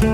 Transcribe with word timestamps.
Ja, 0.00 0.08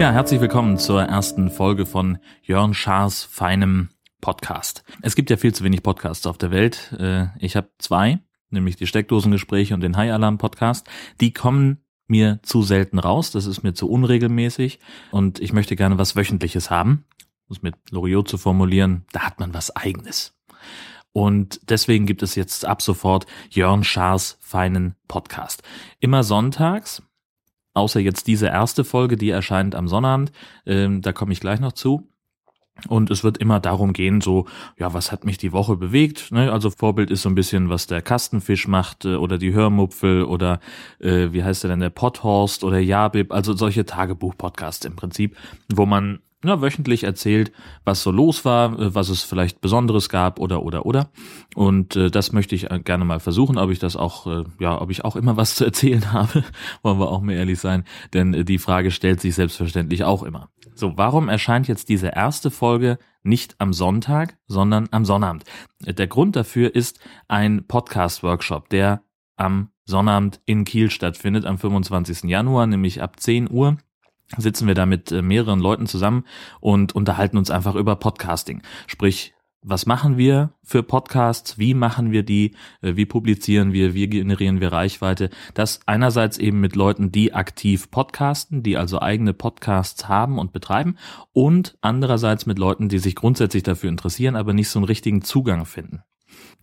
herzlich 0.00 0.40
willkommen 0.40 0.78
zur 0.78 1.02
ersten 1.02 1.48
Folge 1.48 1.86
von 1.86 2.18
Jörn 2.42 2.74
Schaars 2.74 3.22
feinem 3.22 3.90
Podcast. 4.20 4.82
Es 5.00 5.14
gibt 5.14 5.30
ja 5.30 5.36
viel 5.36 5.54
zu 5.54 5.62
wenig 5.62 5.84
Podcasts 5.84 6.26
auf 6.26 6.38
der 6.38 6.50
Welt. 6.50 6.92
Äh, 6.98 7.26
ich 7.38 7.54
habe 7.54 7.70
zwei, 7.78 8.18
nämlich 8.50 8.74
die 8.74 8.88
Steckdosengespräche 8.88 9.74
und 9.74 9.80
den 9.80 9.96
High 9.96 10.10
Alarm 10.10 10.38
Podcast. 10.38 10.88
Die 11.20 11.32
kommen 11.32 11.84
mir 12.08 12.40
zu 12.42 12.62
selten 12.62 12.98
raus, 12.98 13.30
das 13.30 13.46
ist 13.46 13.62
mir 13.62 13.74
zu 13.74 13.88
unregelmäßig 13.88 14.80
und 15.12 15.38
ich 15.38 15.52
möchte 15.52 15.76
gerne 15.76 15.98
was 15.98 16.16
Wöchentliches 16.16 16.68
haben. 16.68 17.04
Es 17.52 17.62
mit 17.62 17.74
Loriot 17.90 18.28
zu 18.28 18.38
formulieren, 18.38 19.04
da 19.12 19.20
hat 19.20 19.38
man 19.38 19.54
was 19.54 19.74
Eigenes. 19.76 20.34
Und 21.12 21.60
deswegen 21.68 22.06
gibt 22.06 22.22
es 22.22 22.34
jetzt 22.34 22.64
ab 22.64 22.80
sofort 22.80 23.26
Jörn 23.50 23.84
Schaars 23.84 24.38
feinen 24.40 24.96
Podcast. 25.08 25.62
Immer 26.00 26.24
sonntags, 26.24 27.02
außer 27.74 28.00
jetzt 28.00 28.26
diese 28.26 28.46
erste 28.46 28.84
Folge, 28.84 29.16
die 29.16 29.30
erscheint 29.30 29.74
am 29.74 29.88
Sonnabend, 29.88 30.32
ähm, 30.64 31.02
da 31.02 31.12
komme 31.12 31.32
ich 31.32 31.40
gleich 31.40 31.60
noch 31.60 31.72
zu. 31.72 32.08
Und 32.88 33.10
es 33.10 33.22
wird 33.22 33.36
immer 33.36 33.60
darum 33.60 33.92
gehen, 33.92 34.22
so, 34.22 34.46
ja, 34.78 34.94
was 34.94 35.12
hat 35.12 35.24
mich 35.24 35.36
die 35.36 35.52
Woche 35.52 35.76
bewegt? 35.76 36.32
Ne? 36.32 36.50
Also 36.50 36.70
Vorbild 36.70 37.10
ist 37.10 37.22
so 37.22 37.28
ein 37.28 37.34
bisschen, 37.34 37.68
was 37.68 37.86
der 37.86 38.00
Kastenfisch 38.00 38.66
macht 38.66 39.04
äh, 39.04 39.16
oder 39.16 39.36
die 39.36 39.52
Hörmupfel 39.52 40.24
oder 40.24 40.58
äh, 40.98 41.28
wie 41.32 41.44
heißt 41.44 41.62
der 41.62 41.70
denn, 41.70 41.80
der 41.80 41.90
Potthorst 41.90 42.64
oder 42.64 42.78
Jabib, 42.78 43.30
also 43.30 43.52
solche 43.52 43.84
Tagebuch-Podcasts 43.84 44.86
im 44.86 44.96
Prinzip, 44.96 45.36
wo 45.72 45.84
man 45.84 46.20
ja, 46.44 46.60
wöchentlich 46.60 47.04
erzählt, 47.04 47.52
was 47.84 48.02
so 48.02 48.10
los 48.10 48.44
war, 48.44 48.78
äh, 48.78 48.94
was 48.94 49.08
es 49.08 49.22
vielleicht 49.22 49.60
Besonderes 49.60 50.08
gab 50.08 50.38
oder 50.38 50.62
oder 50.62 50.86
oder. 50.86 51.10
Und 51.54 51.96
äh, 51.96 52.10
das 52.10 52.32
möchte 52.32 52.54
ich 52.54 52.70
äh, 52.70 52.80
gerne 52.80 53.04
mal 53.04 53.20
versuchen, 53.20 53.58
ob 53.58 53.70
ich 53.70 53.78
das 53.78 53.96
auch, 53.96 54.26
äh, 54.26 54.44
ja, 54.58 54.80
ob 54.80 54.90
ich 54.90 55.04
auch 55.04 55.16
immer 55.16 55.36
was 55.36 55.54
zu 55.54 55.64
erzählen 55.64 56.12
habe, 56.12 56.44
wollen 56.82 56.98
wir 56.98 57.10
auch 57.10 57.20
mal 57.20 57.32
ehrlich 57.32 57.60
sein, 57.60 57.84
denn 58.12 58.34
äh, 58.34 58.44
die 58.44 58.58
Frage 58.58 58.90
stellt 58.90 59.20
sich 59.20 59.34
selbstverständlich 59.34 60.04
auch 60.04 60.22
immer. 60.22 60.48
So, 60.74 60.96
warum 60.96 61.28
erscheint 61.28 61.68
jetzt 61.68 61.88
diese 61.88 62.08
erste 62.08 62.50
Folge 62.50 62.98
nicht 63.22 63.56
am 63.58 63.72
Sonntag, 63.72 64.38
sondern 64.46 64.88
am 64.90 65.04
Sonnabend? 65.04 65.44
Der 65.80 66.06
Grund 66.06 66.34
dafür 66.34 66.74
ist 66.74 66.98
ein 67.28 67.66
Podcast-Workshop, 67.66 68.68
der 68.70 69.02
am 69.36 69.68
Sonnabend 69.84 70.40
in 70.46 70.64
Kiel 70.64 70.90
stattfindet, 70.90 71.44
am 71.44 71.58
25. 71.58 72.24
Januar, 72.24 72.66
nämlich 72.66 73.02
ab 73.02 73.20
10 73.20 73.50
Uhr 73.50 73.76
sitzen 74.36 74.66
wir 74.66 74.74
da 74.74 74.86
mit 74.86 75.12
äh, 75.12 75.22
mehreren 75.22 75.60
Leuten 75.60 75.86
zusammen 75.86 76.24
und 76.60 76.94
unterhalten 76.94 77.38
uns 77.38 77.50
einfach 77.50 77.74
über 77.74 77.96
Podcasting. 77.96 78.62
Sprich, 78.86 79.34
was 79.64 79.86
machen 79.86 80.18
wir 80.18 80.54
für 80.64 80.82
Podcasts? 80.82 81.56
Wie 81.56 81.74
machen 81.74 82.10
wir 82.10 82.24
die? 82.24 82.56
Äh, 82.80 82.96
wie 82.96 83.06
publizieren 83.06 83.72
wir? 83.72 83.94
Wie 83.94 84.08
generieren 84.08 84.60
wir 84.60 84.72
Reichweite? 84.72 85.30
Das 85.54 85.80
einerseits 85.86 86.38
eben 86.38 86.60
mit 86.60 86.74
Leuten, 86.74 87.12
die 87.12 87.32
aktiv 87.32 87.90
podcasten, 87.90 88.64
die 88.64 88.76
also 88.76 89.00
eigene 89.00 89.34
Podcasts 89.34 90.08
haben 90.08 90.38
und 90.38 90.52
betreiben 90.52 90.96
und 91.32 91.78
andererseits 91.80 92.44
mit 92.44 92.58
Leuten, 92.58 92.88
die 92.88 92.98
sich 92.98 93.14
grundsätzlich 93.14 93.62
dafür 93.62 93.88
interessieren, 93.88 94.34
aber 94.34 94.52
nicht 94.52 94.68
so 94.68 94.80
einen 94.80 94.86
richtigen 94.86 95.22
Zugang 95.22 95.64
finden 95.64 96.02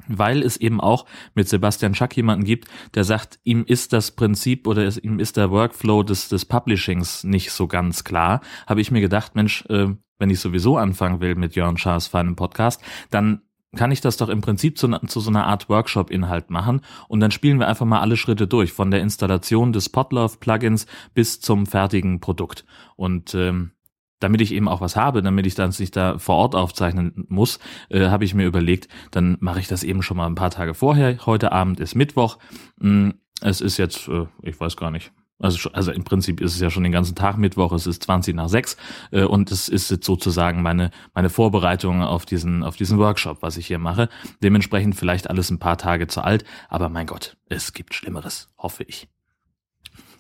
weil 0.08 0.42
es 0.42 0.58
eben 0.58 0.82
auch 0.82 1.06
mit 1.36 1.48
Sebastian 1.48 1.96
Schack 1.96 2.16
jemanden 2.18 2.46
gibt, 2.46 2.68
der 2.96 3.04
sagt, 3.04 3.40
ihm 3.44 3.64
ist 3.66 3.94
das 3.94 4.12
Prinzip 4.12 4.68
oder 4.68 4.86
es, 4.86 4.98
ihm 4.98 5.20
ist 5.20 5.38
der 5.38 5.52
Workflow 5.52 6.04
des, 6.04 6.30
des 6.30 6.46
Publishings 6.46 7.24
nicht 7.24 7.52
so 7.52 7.68
ganz 7.68 8.04
klar, 8.04 8.42
habe 8.68 8.82
ich 8.82 8.92
mir 8.92 9.02
gedacht, 9.02 9.36
Mensch, 9.36 9.66
äh, 9.70 9.88
wenn 10.18 10.30
ich 10.30 10.40
sowieso 10.40 10.78
anfangen 10.78 11.22
will 11.22 11.36
mit 11.36 11.56
Jörn 11.56 11.78
Schaas 11.78 12.08
feinem 12.08 12.36
Podcast, 12.36 12.82
dann 13.10 13.42
kann 13.76 13.92
ich 13.92 14.02
das 14.02 14.18
doch 14.18 14.30
im 14.30 14.42
Prinzip 14.42 14.78
zu, 14.78 14.88
zu 15.08 15.20
so 15.20 15.30
einer 15.30 15.46
Art 15.46 15.70
Workshop-Inhalt 15.70 16.50
machen 16.50 16.82
und 17.08 17.20
dann 17.20 17.32
spielen 17.32 17.60
wir 17.60 17.68
einfach 17.68 17.86
mal 17.86 18.00
alle 18.00 18.18
Schritte 18.18 18.48
durch, 18.48 18.74
von 18.74 18.90
der 18.90 19.02
Installation 19.02 19.74
des 19.74 19.90
Podlove-Plugins 19.90 20.88
bis 21.14 21.40
zum 21.40 21.68
fertigen 21.68 22.20
Produkt. 22.20 22.66
Und 22.96 23.36
ähm, 23.36 23.72
damit 24.20 24.42
ich 24.42 24.54
eben 24.54 24.68
auch 24.68 24.82
was 24.82 24.96
habe, 24.96 25.22
damit 25.22 25.46
ich 25.46 25.56
dann 25.56 25.74
nicht 25.80 25.96
da 25.96 26.18
vor 26.18 26.36
Ort 26.36 26.56
aufzeichnen 26.56 27.26
muss, 27.30 27.60
äh, 27.90 28.08
habe 28.08 28.26
ich 28.26 28.34
mir 28.34 28.46
überlegt, 28.46 28.88
dann 29.12 29.38
mache 29.40 29.60
ich 29.60 29.68
das 29.68 29.84
eben 29.84 30.02
schon 30.02 30.18
mal 30.18 30.28
ein 30.28 30.36
paar 30.36 30.52
Tage 30.52 30.74
vorher. 30.74 31.26
Heute 31.26 31.52
Abend 31.52 31.80
ist 31.80 31.96
Mittwoch. 31.96 32.38
Mm, 32.80 33.12
es 33.42 33.62
ist 33.62 33.78
jetzt, 33.78 34.08
äh, 34.08 34.26
ich 34.44 34.60
weiß 34.60 34.78
gar 34.78 34.92
nicht. 34.92 35.12
Also, 35.42 35.70
also 35.72 35.94
im 35.94 36.04
Prinzip 36.04 36.42
ist 36.42 36.54
es 36.54 36.60
ja 36.60 36.70
schon 36.70 36.84
den 36.84 36.92
ganzen 36.92 37.16
Tag 37.16 37.38
Mittwoch, 37.38 37.72
es 37.72 37.88
ist 37.88 38.04
20 38.04 38.36
nach 38.36 38.50
6 38.50 38.76
äh, 39.12 39.24
und 39.24 39.52
es 39.52 39.70
ist 39.70 39.90
jetzt 39.90 40.06
sozusagen 40.06 40.62
meine, 40.62 40.92
meine 41.14 41.30
Vorbereitung 41.30 42.04
auf 42.04 42.26
diesen, 42.26 42.62
auf 42.62 42.76
diesen 42.76 42.98
Workshop, 42.98 43.42
was 43.42 43.56
ich 43.56 43.68
hier 43.68 43.80
mache. 43.80 44.10
Dementsprechend 44.44 44.96
vielleicht 44.96 45.30
alles 45.30 45.50
ein 45.50 45.60
paar 45.60 45.78
Tage 45.78 46.08
zu 46.08 46.22
alt, 46.22 46.44
aber 46.68 46.90
mein 46.90 47.08
Gott, 47.08 47.38
es 47.46 47.72
gibt 47.72 47.94
Schlimmeres, 47.94 48.50
hoffe 48.58 48.84
ich. 48.84 49.08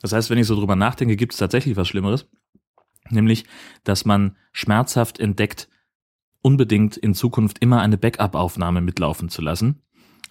Das 0.01 0.13
heißt, 0.13 0.29
wenn 0.29 0.37
ich 0.37 0.47
so 0.47 0.55
drüber 0.55 0.77
nachdenke, 0.77 1.17
gibt 1.17 1.33
es 1.33 1.39
tatsächlich 1.39 1.75
was 1.75 1.89
Schlimmeres 1.89 2.25
nämlich, 3.11 3.45
dass 3.83 4.05
man 4.05 4.35
schmerzhaft 4.51 5.19
entdeckt, 5.19 5.69
unbedingt 6.41 6.97
in 6.97 7.13
Zukunft 7.13 7.59
immer 7.59 7.81
eine 7.81 7.97
Backup-Aufnahme 7.97 8.81
mitlaufen 8.81 9.29
zu 9.29 9.41
lassen. 9.41 9.81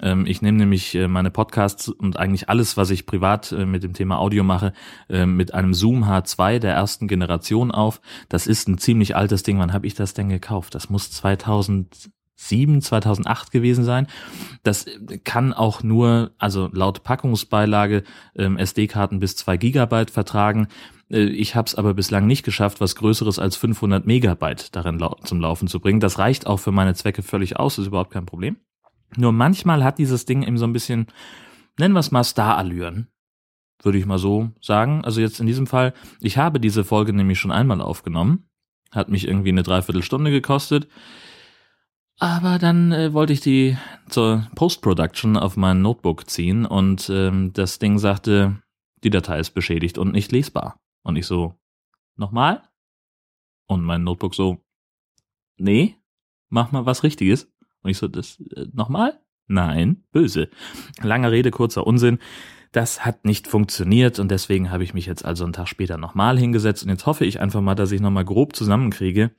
Ähm, 0.00 0.26
ich 0.26 0.42
nehme 0.42 0.58
nämlich 0.58 0.94
äh, 0.94 1.08
meine 1.08 1.30
Podcasts 1.30 1.88
und 1.88 2.18
eigentlich 2.18 2.48
alles, 2.48 2.76
was 2.76 2.90
ich 2.90 3.06
privat 3.06 3.52
äh, 3.52 3.66
mit 3.66 3.82
dem 3.82 3.94
Thema 3.94 4.18
Audio 4.18 4.44
mache, 4.44 4.72
äh, 5.08 5.26
mit 5.26 5.54
einem 5.54 5.74
Zoom 5.74 6.04
H2 6.04 6.58
der 6.58 6.74
ersten 6.74 7.08
Generation 7.08 7.70
auf. 7.70 8.00
Das 8.28 8.46
ist 8.46 8.68
ein 8.68 8.78
ziemlich 8.78 9.16
altes 9.16 9.42
Ding. 9.42 9.58
Wann 9.58 9.72
habe 9.72 9.86
ich 9.86 9.94
das 9.94 10.14
denn 10.14 10.28
gekauft? 10.28 10.74
Das 10.74 10.90
muss 10.90 11.10
2000 11.10 12.10
2008 12.38 13.50
gewesen 13.50 13.84
sein. 13.84 14.06
Das 14.62 14.86
kann 15.24 15.52
auch 15.52 15.82
nur, 15.82 16.30
also 16.38 16.70
laut 16.72 17.02
Packungsbeilage, 17.02 18.04
ähm, 18.36 18.56
SD-Karten 18.56 19.18
bis 19.18 19.36
zwei 19.36 19.56
Gigabyte 19.56 20.10
vertragen. 20.10 20.68
Äh, 21.10 21.24
ich 21.24 21.56
habe 21.56 21.66
es 21.66 21.74
aber 21.74 21.94
bislang 21.94 22.26
nicht 22.26 22.44
geschafft, 22.44 22.80
was 22.80 22.94
Größeres 22.94 23.38
als 23.38 23.56
500 23.56 24.06
Megabyte 24.06 24.74
darin 24.74 24.98
lau 24.98 25.16
zum 25.24 25.40
Laufen 25.40 25.68
zu 25.68 25.80
bringen. 25.80 26.00
Das 26.00 26.18
reicht 26.18 26.46
auch 26.46 26.58
für 26.58 26.72
meine 26.72 26.94
Zwecke 26.94 27.22
völlig 27.22 27.58
aus, 27.58 27.78
ist 27.78 27.88
überhaupt 27.88 28.12
kein 28.12 28.26
Problem. 28.26 28.56
Nur 29.16 29.32
manchmal 29.32 29.82
hat 29.84 29.98
dieses 29.98 30.24
Ding 30.24 30.42
eben 30.42 30.58
so 30.58 30.66
ein 30.66 30.72
bisschen, 30.72 31.06
nennen 31.78 31.94
wir 31.94 32.00
es 32.00 32.10
mal 32.10 32.24
Star-Allüren, 32.24 33.08
würde 33.82 33.98
ich 33.98 34.06
mal 34.06 34.18
so 34.18 34.50
sagen. 34.60 35.04
Also 35.04 35.20
jetzt 35.20 35.40
in 35.40 35.46
diesem 35.46 35.66
Fall, 35.66 35.94
ich 36.20 36.38
habe 36.38 36.60
diese 36.60 36.84
Folge 36.84 37.12
nämlich 37.12 37.38
schon 37.38 37.52
einmal 37.52 37.80
aufgenommen, 37.80 38.48
hat 38.92 39.08
mich 39.08 39.26
irgendwie 39.26 39.50
eine 39.50 39.62
Dreiviertelstunde 39.62 40.30
gekostet. 40.30 40.88
Aber 42.18 42.58
dann 42.58 42.90
äh, 42.90 43.12
wollte 43.12 43.32
ich 43.32 43.40
die 43.40 43.76
zur 44.08 44.48
Post-Production 44.56 45.36
auf 45.36 45.56
mein 45.56 45.82
Notebook 45.82 46.28
ziehen 46.28 46.66
und 46.66 47.08
ähm, 47.10 47.52
das 47.52 47.78
Ding 47.78 47.98
sagte, 47.98 48.60
die 49.04 49.10
Datei 49.10 49.38
ist 49.38 49.50
beschädigt 49.50 49.98
und 49.98 50.12
nicht 50.12 50.32
lesbar. 50.32 50.80
Und 51.02 51.16
ich 51.16 51.26
so, 51.26 51.54
nochmal? 52.16 52.62
Und 53.66 53.84
mein 53.84 54.02
Notebook 54.02 54.34
so, 54.34 54.58
nee, 55.58 55.96
mach 56.48 56.72
mal 56.72 56.86
was 56.86 57.04
Richtiges. 57.04 57.52
Und 57.82 57.90
ich 57.90 57.98
so, 57.98 58.08
das, 58.08 58.40
äh, 58.56 58.66
nochmal? 58.72 59.20
Nein, 59.46 60.04
böse. 60.10 60.50
Lange 61.00 61.30
Rede, 61.30 61.52
kurzer 61.52 61.86
Unsinn. 61.86 62.18
Das 62.72 63.04
hat 63.06 63.24
nicht 63.24 63.46
funktioniert 63.46 64.18
und 64.18 64.30
deswegen 64.30 64.70
habe 64.70 64.84
ich 64.84 64.92
mich 64.92 65.06
jetzt 65.06 65.24
also 65.24 65.44
einen 65.44 65.54
Tag 65.54 65.68
später 65.68 65.96
nochmal 65.96 66.38
hingesetzt 66.38 66.82
und 66.82 66.90
jetzt 66.90 67.06
hoffe 67.06 67.24
ich 67.24 67.40
einfach 67.40 67.62
mal, 67.62 67.74
dass 67.74 67.92
ich 67.92 68.00
nochmal 68.02 68.26
grob 68.26 68.54
zusammenkriege, 68.54 69.30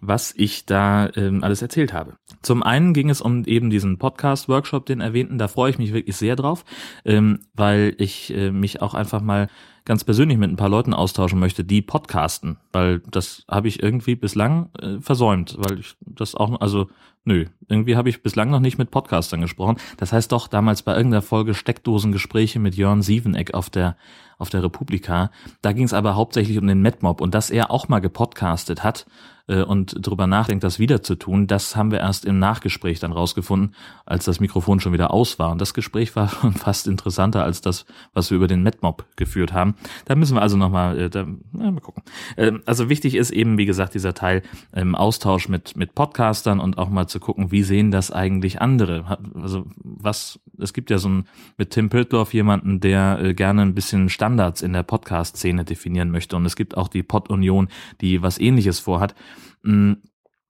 was 0.00 0.34
ich 0.36 0.66
da 0.66 1.10
ähm, 1.16 1.42
alles 1.42 1.62
erzählt 1.62 1.92
habe. 1.92 2.16
Zum 2.42 2.62
einen 2.62 2.92
ging 2.92 3.10
es 3.10 3.20
um 3.20 3.44
eben 3.44 3.70
diesen 3.70 3.98
Podcast-Workshop, 3.98 4.86
den 4.86 5.00
erwähnten, 5.00 5.38
da 5.38 5.48
freue 5.48 5.70
ich 5.70 5.78
mich 5.78 5.92
wirklich 5.92 6.16
sehr 6.16 6.36
drauf, 6.36 6.64
ähm, 7.04 7.40
weil 7.54 7.94
ich 7.98 8.32
äh, 8.34 8.50
mich 8.50 8.82
auch 8.82 8.94
einfach 8.94 9.20
mal 9.22 9.48
ganz 9.84 10.04
persönlich 10.04 10.36
mit 10.36 10.50
ein 10.50 10.56
paar 10.56 10.68
Leuten 10.68 10.92
austauschen 10.92 11.38
möchte, 11.38 11.64
die 11.64 11.80
podcasten, 11.80 12.58
weil 12.72 13.00
das 13.10 13.44
habe 13.48 13.68
ich 13.68 13.82
irgendwie 13.82 14.16
bislang 14.16 14.68
äh, 14.80 15.00
versäumt, 15.00 15.56
weil 15.58 15.78
ich 15.78 15.94
das 16.00 16.34
auch, 16.34 16.60
also 16.60 16.88
nö, 17.24 17.46
irgendwie 17.68 17.96
habe 17.96 18.08
ich 18.08 18.22
bislang 18.22 18.50
noch 18.50 18.60
nicht 18.60 18.78
mit 18.78 18.90
Podcastern 18.90 19.40
gesprochen. 19.40 19.76
Das 19.96 20.12
heißt 20.12 20.32
doch 20.32 20.48
damals 20.48 20.82
bei 20.82 20.94
irgendeiner 20.96 21.22
Folge 21.22 21.54
Steckdosengespräche 21.54 22.58
mit 22.58 22.74
Jörn 22.74 23.02
Sieveneck 23.02 23.54
auf 23.54 23.70
der 23.70 23.96
auf 24.38 24.50
der 24.50 24.62
Republika. 24.62 25.30
Da 25.62 25.72
ging 25.72 25.84
es 25.84 25.92
aber 25.92 26.14
hauptsächlich 26.14 26.58
um 26.58 26.66
den 26.66 26.82
Medmob 26.82 27.20
und 27.20 27.34
dass 27.34 27.50
er 27.50 27.70
auch 27.70 27.88
mal 27.88 28.00
gepodcastet 28.00 28.84
hat 28.84 29.06
äh, 29.48 29.62
und 29.62 29.94
drüber 30.06 30.26
nachdenkt, 30.26 30.64
das 30.64 30.78
wieder 30.78 31.02
zu 31.02 31.14
tun, 31.14 31.46
das 31.46 31.76
haben 31.76 31.90
wir 31.90 32.00
erst 32.00 32.24
im 32.24 32.38
Nachgespräch 32.38 33.00
dann 33.00 33.12
rausgefunden, 33.12 33.74
als 34.04 34.24
das 34.24 34.40
Mikrofon 34.40 34.80
schon 34.80 34.92
wieder 34.92 35.12
aus 35.12 35.38
war. 35.38 35.50
Und 35.50 35.60
das 35.60 35.74
Gespräch 35.74 36.16
war 36.16 36.28
schon 36.40 36.52
fast 36.54 36.86
interessanter 36.86 37.44
als 37.44 37.60
das, 37.60 37.86
was 38.12 38.30
wir 38.30 38.36
über 38.36 38.48
den 38.48 38.62
Medmob 38.62 39.06
geführt 39.16 39.52
haben. 39.52 39.74
Da 40.04 40.14
müssen 40.14 40.36
wir 40.36 40.42
also 40.42 40.56
nochmal, 40.56 40.98
äh, 40.98 41.24
mal 41.52 41.80
gucken. 41.80 42.02
Äh, 42.36 42.52
also 42.66 42.88
wichtig 42.88 43.14
ist 43.14 43.30
eben, 43.30 43.58
wie 43.58 43.66
gesagt, 43.66 43.94
dieser 43.94 44.14
Teil 44.14 44.42
im 44.72 44.94
Austausch 44.94 45.48
mit, 45.48 45.76
mit 45.76 45.94
Podcastern 45.94 46.60
und 46.60 46.78
auch 46.78 46.88
mal 46.88 47.06
zu 47.06 47.20
gucken, 47.20 47.50
wie 47.50 47.62
sehen 47.62 47.90
das 47.90 48.10
eigentlich 48.10 48.60
andere? 48.60 49.18
Also 49.34 49.66
was, 49.82 50.40
es 50.58 50.72
gibt 50.72 50.90
ja 50.90 50.98
so 50.98 51.08
ein, 51.08 51.28
mit 51.56 51.70
Tim 51.70 51.88
Piltdorf 51.88 52.34
jemanden, 52.34 52.80
der 52.80 53.18
äh, 53.20 53.34
gerne 53.34 53.62
ein 53.62 53.74
bisschen 53.74 54.08
Standards 54.26 54.60
in 54.60 54.72
der 54.72 54.82
Podcast-Szene 54.82 55.64
definieren 55.64 56.10
möchte. 56.10 56.34
Und 56.34 56.46
es 56.46 56.56
gibt 56.56 56.76
auch 56.76 56.88
die 56.88 57.04
Pod-Union, 57.04 57.68
die 58.00 58.22
was 58.22 58.38
ähnliches 58.38 58.80
vorhat. 58.80 59.14
Mm, 59.62 59.92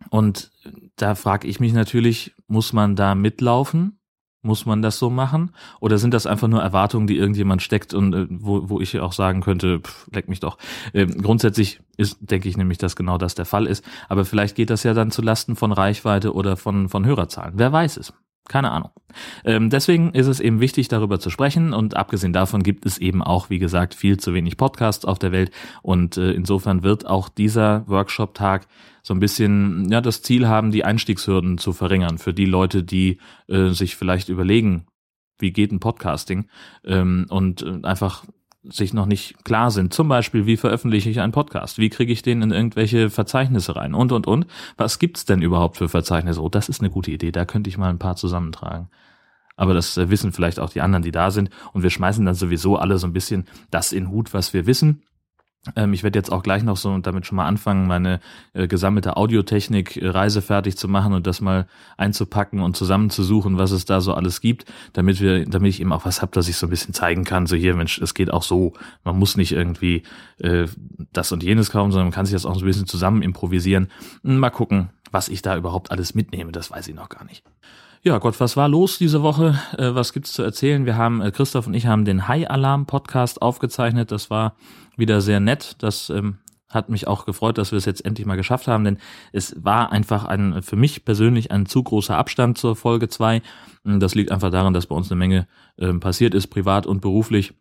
und 0.09 0.51
da 0.97 1.15
frage 1.15 1.47
ich 1.47 1.61
mich 1.61 1.75
natürlich, 1.75 2.35
muss 2.47 2.73
man 2.73 2.97
da 2.97 3.15
mitlaufen? 3.15 3.99
Muss 4.41 4.65
man 4.65 4.81
das 4.81 4.99
so 4.99 5.11
machen? 5.11 5.51
Oder 5.81 5.99
sind 5.99 6.15
das 6.15 6.27
einfach 6.27 6.49
nur 6.49 6.63
Erwartungen, 6.63 7.07
die 7.07 7.19
irgendjemand 7.19 7.61
steckt 7.61 7.93
und 7.93 8.15
äh, 8.15 8.27
wo, 8.31 8.71
wo 8.71 8.81
ich 8.81 8.99
auch 8.99 9.13
sagen 9.13 9.43
könnte, 9.43 9.81
pff, 9.81 10.09
leck 10.11 10.29
mich 10.29 10.41
doch. 10.41 10.57
Ähm, 10.95 11.21
grundsätzlich 11.21 11.81
ist, 11.99 12.17
denke 12.21 12.49
ich 12.49 12.57
nämlich, 12.57 12.79
dass 12.79 12.97
genau 12.97 13.19
das 13.19 13.35
der 13.35 13.45
Fall 13.45 13.67
ist. 13.67 13.85
Aber 14.09 14.25
vielleicht 14.25 14.57
geht 14.57 14.71
das 14.71 14.85
ja 14.85 14.95
dann 14.95 15.11
zu 15.11 15.21
Lasten 15.21 15.55
von 15.55 15.73
Reichweite 15.73 16.33
oder 16.33 16.57
von, 16.57 16.89
von 16.89 17.05
Hörerzahlen. 17.05 17.55
Wer 17.57 17.73
weiß 17.73 17.99
es? 17.99 18.15
Keine 18.49 18.71
Ahnung. 18.71 18.91
Ähm, 19.45 19.71
deswegen 19.71 20.13
ist 20.13 20.27
es 20.27 20.41
eben 20.41 20.61
wichtig, 20.61 20.89
darüber 20.89 21.19
zu 21.19 21.31
sprechen. 21.31 21.73
Und 21.73 21.97
abgesehen 21.97 22.33
davon 22.33 22.63
gibt 22.63 22.87
es 22.87 22.99
eben 22.99 23.23
auch, 23.23 23.51
wie 23.51 23.59
gesagt, 23.59 23.95
viel 23.95 24.19
zu 24.19 24.35
wenig 24.35 24.57
Podcasts 24.57 25.05
auf 25.05 25.19
der 25.19 25.33
Welt. 25.33 25.51
Und 25.83 26.17
äh, 26.17 26.33
insofern 26.33 26.83
wird 26.83 27.07
auch 27.07 27.29
dieser 27.29 27.87
Workshop-Tag 27.89 28.67
so 29.03 29.15
ein 29.15 29.21
bisschen 29.21 29.89
ja 29.91 30.01
das 30.01 30.23
Ziel 30.23 30.49
haben, 30.49 30.73
die 30.73 30.85
Einstiegshürden 30.85 31.59
zu 31.59 31.73
verringern 31.73 32.19
für 32.19 32.35
die 32.35 32.47
Leute, 32.47 32.83
die 32.83 33.19
äh, 33.49 33.69
sich 33.69 33.97
vielleicht 33.97 34.29
überlegen, 34.29 34.87
wie 35.39 35.53
geht 35.53 35.73
ein 35.73 35.81
Podcasting 35.81 36.49
ähm, 36.85 37.27
und 37.29 37.63
äh, 37.63 37.81
einfach 37.83 38.25
sich 38.71 38.93
noch 38.93 39.07
nicht 39.07 39.45
klar 39.45 39.71
sind. 39.71 39.93
Zum 39.93 40.09
Beispiel, 40.09 40.47
wie 40.47 40.57
veröffentliche 40.57 41.11
ich 41.11 41.21
einen 41.21 41.33
Podcast? 41.33 41.79
Wie 41.79 41.91
kriege 41.91 42.13
ich 42.13 42.23
den 42.23 42.43
in 42.43 42.51
irgendwelche 42.51 43.11
Verzeichnisse 43.11 43.77
rein? 43.77 43.95
Und, 43.95 44.13
und, 44.13 44.27
und. 44.27 44.47
Was 44.77 44.99
gibt's 44.99 45.25
denn 45.25 45.43
überhaupt 45.43 45.77
für 45.77 45.89
Verzeichnisse? 45.89 46.43
Oh, 46.43 46.49
das 46.49 46.69
ist 46.69 46.81
eine 46.81 46.91
gute 46.91 47.11
Idee. 47.11 47.33
Da 47.33 47.45
könnte 47.45 47.69
ich 47.69 47.79
mal 47.79 47.91
ein 47.91 47.99
paar 47.99 48.17
zusammentragen. 48.17 48.89
Aber 49.57 49.75
das 49.75 49.97
äh, 49.97 50.11
wissen 50.11 50.33
vielleicht 50.33 50.61
auch 50.61 50.71
die 50.71 50.83
anderen, 50.83 51.03
die 51.03 51.13
da 51.13 51.31
sind. 51.31 51.51
Und 51.73 51.83
wir 51.83 51.91
schmeißen 51.91 52.25
dann 52.25 52.35
sowieso 52.35 52.77
alle 52.77 52.99
so 52.99 53.07
ein 53.07 53.13
bisschen 53.13 53.47
das 53.71 53.93
in 53.93 54.11
Hut, 54.11 54.35
was 54.35 54.53
wir 54.53 54.67
wissen. 54.67 55.03
Ähm, 55.75 55.93
ich 55.93 56.03
werde 56.03 56.19
jetzt 56.19 56.31
auch 56.31 56.43
gleich 56.43 56.63
noch 56.63 56.77
so 56.77 56.91
und 56.91 57.07
damit 57.07 57.27
schon 57.27 57.37
mal 57.37 57.47
anfangen, 57.47 57.87
meine 57.87 58.21
äh, 58.53 58.69
gesammelte 58.69 59.17
Audiotechnik 59.17 59.97
äh, 59.97 60.09
Reise 60.09 60.43
fertig 60.43 60.77
zu 60.77 60.89
machen 60.89 61.13
und 61.13 61.27
das 61.27 61.41
mal 61.41 61.67
einzupacken 61.97 62.61
und 62.61 62.77
zusammenzusuchen, 62.77 63.59
was 63.59 63.73
es 63.73 63.85
da 63.85 64.01
so 64.01 64.15
alles 64.15 64.41
gibt, 64.41 64.67
damit 64.93 65.21
wir, 65.21 65.45
damit 65.47 65.71
ich 65.71 65.81
eben 65.81 65.93
auch 65.93 66.05
was 66.05 66.23
habe, 66.23 66.33
dass 66.33 66.49
ich 66.49 66.57
so 66.57 66.67
ein 66.67 66.71
bisschen 66.71 66.95
zeigen 66.95 67.25
kann, 67.25 67.47
so 67.47 67.57
hier, 67.57 67.75
Mensch, 67.75 67.99
es 67.99 68.15
geht 68.15 68.33
auch 68.33 68.43
so. 68.43 68.75
Man 69.05 69.19
muss 69.19 69.37
nicht 69.37 69.53
irgendwie 69.53 70.03
äh, 70.39 70.67
das 71.13 71.33
und 71.33 71.43
jenes 71.43 71.71
kaufen, 71.71 71.91
sondern 71.91 72.09
man 72.09 72.15
kann 72.15 72.27
sich 72.27 72.35
das 72.35 72.47
auch 72.47 72.55
so 72.55 72.61
ein 72.61 72.67
bisschen 72.67 72.87
zusammen 72.87 73.23
improvisieren. 73.23 73.89
Mal 74.23 74.51
gucken, 74.51 74.91
was 75.11 75.29
ich 75.29 75.43
da 75.43 75.57
überhaupt 75.57 75.91
alles 75.91 76.15
mitnehme, 76.15 76.53
das 76.53 76.71
weiß 76.71 76.89
ich 76.89 76.95
noch 76.95 77.09
gar 77.09 77.25
nicht. 77.25 77.43
Ja, 78.07 78.19
Gott, 78.19 78.39
was 78.39 78.57
war 78.57 78.69
los 78.69 78.99
diese 78.99 79.25
Woche? 79.25 79.59
Äh, 79.77 79.97
was 79.97 80.13
gibt's 80.13 80.33
zu 80.33 80.45
erzählen? 80.45 80.87
Wir 80.87 80.97
haben, 80.97 81.21
äh, 81.21 81.33
Christoph 81.33 81.67
und 81.67 81.75
ich 81.75 81.89
haben 81.89 82.05
den 82.05 82.29
High 82.29 82.49
Alarm 82.49 82.87
Podcast 82.87 83.43
aufgezeichnet. 83.43 84.13
Das 84.13 84.31
war 84.31 84.55
wieder 84.97 85.21
sehr 85.21 85.41
nett. 85.41 85.75
Das 85.81 86.09
ähm, 86.11 86.39
hat 86.69 86.89
mich 86.89 87.09
auch 87.09 87.27
gefreut, 87.27 87.59
dass 87.59 87.73
wir 87.73 87.79
es 87.79 87.85
jetzt 87.85 88.05
endlich 88.05 88.25
mal 88.25 88.37
geschafft 88.37 88.69
haben, 88.69 88.85
denn 88.85 88.99
es 89.33 89.57
war 89.59 89.91
einfach 89.91 90.25
ein, 90.25 90.63
für 90.63 90.77
mich 90.77 91.05
persönlich 91.05 91.51
ein 91.51 91.67
zu 91.67 91.83
großer 91.83 92.17
Abstand 92.17 92.59
zur 92.59 92.77
Folge 92.77 93.09
zwei. 93.09 93.43
Das 93.83 94.15
liegt 94.15 94.31
einfach 94.31 94.53
daran, 94.53 94.73
dass 94.73 94.87
bei 94.87 94.95
uns 94.95 95.11
eine 95.11 95.19
Menge 95.19 95.49
äh, 95.77 95.93
passiert 95.95 96.33
ist, 96.33 96.47
privat 96.47 96.87
und 96.87 97.01
beruflich 97.01 97.55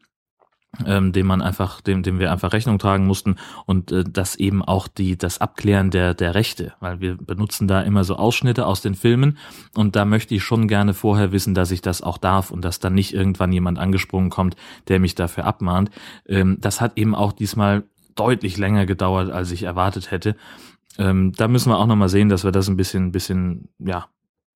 ähm, 0.85 1.11
dem 1.11 1.27
man 1.27 1.41
einfach, 1.41 1.81
dem, 1.81 2.03
dem 2.03 2.19
wir 2.19 2.31
einfach 2.31 2.53
Rechnung 2.53 2.79
tragen 2.79 3.05
mussten 3.05 3.35
und 3.65 3.91
äh, 3.91 4.03
das 4.03 4.35
eben 4.35 4.63
auch 4.63 4.87
die 4.87 5.17
das 5.17 5.39
Abklären 5.39 5.91
der 5.91 6.13
der 6.13 6.35
Rechte, 6.35 6.73
weil 6.79 6.99
wir 6.99 7.15
benutzen 7.17 7.67
da 7.67 7.81
immer 7.81 8.03
so 8.03 8.15
Ausschnitte 8.15 8.65
aus 8.65 8.81
den 8.81 8.95
Filmen 8.95 9.37
und 9.75 9.95
da 9.95 10.05
möchte 10.05 10.35
ich 10.35 10.43
schon 10.43 10.67
gerne 10.67 10.93
vorher 10.93 11.31
wissen, 11.31 11.53
dass 11.53 11.71
ich 11.71 11.81
das 11.81 12.01
auch 12.01 12.17
darf 12.17 12.51
und 12.51 12.63
dass 12.63 12.79
dann 12.79 12.93
nicht 12.93 13.13
irgendwann 13.13 13.51
jemand 13.51 13.79
angesprungen 13.79 14.29
kommt, 14.29 14.55
der 14.87 14.99
mich 14.99 15.15
dafür 15.15 15.45
abmahnt. 15.45 15.91
Ähm, 16.27 16.57
das 16.59 16.81
hat 16.81 16.97
eben 16.97 17.15
auch 17.15 17.31
diesmal 17.31 17.83
deutlich 18.15 18.57
länger 18.57 18.85
gedauert, 18.85 19.29
als 19.29 19.51
ich 19.51 19.63
erwartet 19.63 20.11
hätte. 20.11 20.35
Ähm, 20.97 21.33
da 21.33 21.47
müssen 21.47 21.69
wir 21.69 21.77
auch 21.77 21.87
noch 21.87 21.95
mal 21.95 22.09
sehen, 22.09 22.29
dass 22.29 22.43
wir 22.43 22.51
das 22.51 22.69
ein 22.69 22.77
bisschen, 22.77 23.11
bisschen, 23.11 23.69
ja, 23.79 24.07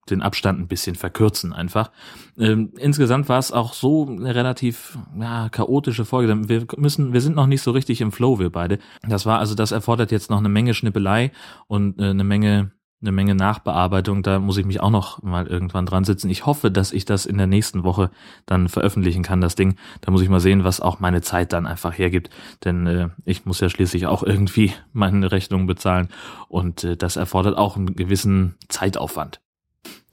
den 0.09 0.21
Abstand 0.21 0.59
ein 0.59 0.67
bisschen 0.67 0.95
verkürzen 0.95 1.53
einfach. 1.53 1.91
Ähm, 2.37 2.71
insgesamt 2.77 3.29
war 3.29 3.39
es 3.39 3.51
auch 3.51 3.73
so 3.73 4.07
eine 4.07 4.33
relativ 4.33 4.97
ja, 5.19 5.49
chaotische 5.49 6.05
Folge. 6.05 6.49
Wir 6.49 6.65
müssen, 6.77 7.13
wir 7.13 7.21
sind 7.21 7.35
noch 7.35 7.47
nicht 7.47 7.61
so 7.61 7.71
richtig 7.71 8.01
im 8.01 8.11
Flow, 8.11 8.39
wir 8.39 8.51
beide. 8.51 8.79
Das 9.07 9.25
war 9.25 9.39
also, 9.39 9.55
das 9.55 9.71
erfordert 9.71 10.11
jetzt 10.11 10.29
noch 10.29 10.39
eine 10.39 10.49
Menge 10.49 10.73
Schnippelei 10.73 11.31
und 11.67 11.99
äh, 11.99 12.09
eine 12.09 12.23
Menge 12.23 12.71
eine 13.01 13.11
Menge 13.13 13.33
Nachbearbeitung, 13.33 14.23
da 14.23 14.39
muss 14.39 14.57
ich 14.57 14.65
mich 14.65 14.81
auch 14.81 14.89
noch 14.89 15.21
mal 15.23 15.47
irgendwann 15.47 15.85
dran 15.85 16.03
sitzen. 16.03 16.29
Ich 16.29 16.45
hoffe, 16.45 16.69
dass 16.69 16.91
ich 16.91 17.05
das 17.05 17.25
in 17.25 17.37
der 17.37 17.47
nächsten 17.47 17.83
Woche 17.83 18.11
dann 18.45 18.67
veröffentlichen 18.67 19.23
kann, 19.23 19.39
das 19.39 19.55
Ding. 19.55 19.75
Da 20.01 20.11
muss 20.11 20.21
ich 20.21 20.27
mal 20.27 20.41
sehen, 20.41 20.65
was 20.65 20.81
auch 20.81 20.99
meine 20.99 21.21
Zeit 21.21 21.53
dann 21.53 21.65
einfach 21.65 21.97
hergibt, 21.97 22.29
denn 22.65 22.87
äh, 22.87 23.09
ich 23.23 23.45
muss 23.45 23.61
ja 23.61 23.69
schließlich 23.69 24.07
auch 24.07 24.23
irgendwie 24.23 24.73
meine 24.91 25.31
Rechnungen 25.31 25.67
bezahlen 25.67 26.09
und 26.49 26.83
äh, 26.83 26.97
das 26.97 27.15
erfordert 27.15 27.57
auch 27.57 27.77
einen 27.77 27.95
gewissen 27.95 28.55
Zeitaufwand. 28.67 29.39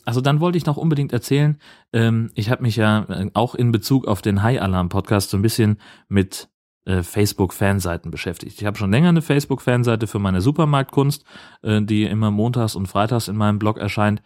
Also 0.06 0.20
dann 0.20 0.41
wollte 0.41 0.56
ich 0.56 0.64
noch 0.64 0.76
unbedingt 0.76 1.12
erzählen, 1.12 1.58
ähm, 1.93 2.31
ich 2.35 2.49
habe 2.49 2.62
mich 2.62 2.76
ja 2.76 3.05
äh, 3.11 3.31
auch 3.35 3.55
in 3.55 3.73
Bezug 3.73 4.06
auf 4.06 4.23
den 4.23 4.43
High 4.43 4.62
Alarm 4.62 4.88
Podcast 4.88 5.31
so 5.31 5.37
ein 5.37 5.43
bisschen 5.43 5.79
mit 6.08 6.49
äh, 6.85 7.03
Facebook-Fanseiten 7.03 8.12
beschäftigt. 8.12 8.61
Ich 8.61 8.67
habe 8.67 8.79
schon 8.79 8.93
länger 8.93 9.08
eine 9.08 9.20
Facebook-Fanseite 9.20 10.06
für 10.06 10.20
meine 10.20 10.41
Supermarktkunst, 10.41 11.25
äh, 11.62 11.82
die 11.82 12.05
immer 12.05 12.31
montags 12.31 12.76
und 12.76 12.87
freitags 12.87 13.26
in 13.26 13.37
meinem 13.37 13.58
Blog 13.58 13.79
erscheint. 13.79 14.23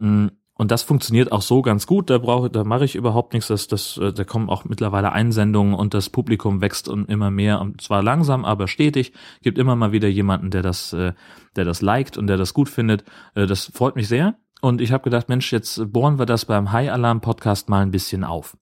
Mm, 0.00 0.26
und 0.54 0.72
das 0.72 0.82
funktioniert 0.82 1.30
auch 1.30 1.42
so 1.42 1.62
ganz 1.62 1.86
gut. 1.86 2.10
Da 2.10 2.18
brauche, 2.18 2.50
da 2.50 2.64
mache 2.64 2.84
ich 2.84 2.96
überhaupt 2.96 3.32
nichts. 3.32 3.46
Das, 3.46 3.68
das, 3.68 3.96
äh, 3.98 4.12
da 4.12 4.24
kommen 4.24 4.50
auch 4.50 4.64
mittlerweile 4.64 5.12
Einsendungen 5.12 5.74
und 5.74 5.94
das 5.94 6.10
Publikum 6.10 6.60
wächst 6.60 6.88
und 6.88 7.08
immer 7.08 7.30
mehr 7.30 7.60
und 7.60 7.80
zwar 7.80 8.02
langsam, 8.02 8.44
aber 8.44 8.66
stetig. 8.66 9.12
Gibt 9.42 9.58
immer 9.58 9.76
mal 9.76 9.92
wieder 9.92 10.08
jemanden, 10.08 10.50
der 10.50 10.62
das, 10.62 10.92
äh, 10.92 11.12
der 11.54 11.64
das 11.64 11.82
liked 11.82 12.18
und 12.18 12.26
der 12.26 12.36
das 12.36 12.52
gut 12.52 12.68
findet. 12.68 13.04
Das 13.34 13.70
freut 13.72 13.94
mich 13.94 14.08
sehr. 14.08 14.34
Und 14.60 14.80
ich 14.80 14.92
habe 14.92 15.04
gedacht, 15.04 15.28
Mensch, 15.28 15.52
jetzt 15.52 15.92
bohren 15.92 16.18
wir 16.18 16.26
das 16.26 16.44
beim 16.44 16.72
High 16.72 16.90
Alarm 16.90 17.20
Podcast 17.20 17.68
mal 17.68 17.82
ein 17.82 17.90
bisschen 17.90 18.24
auf. 18.24 18.56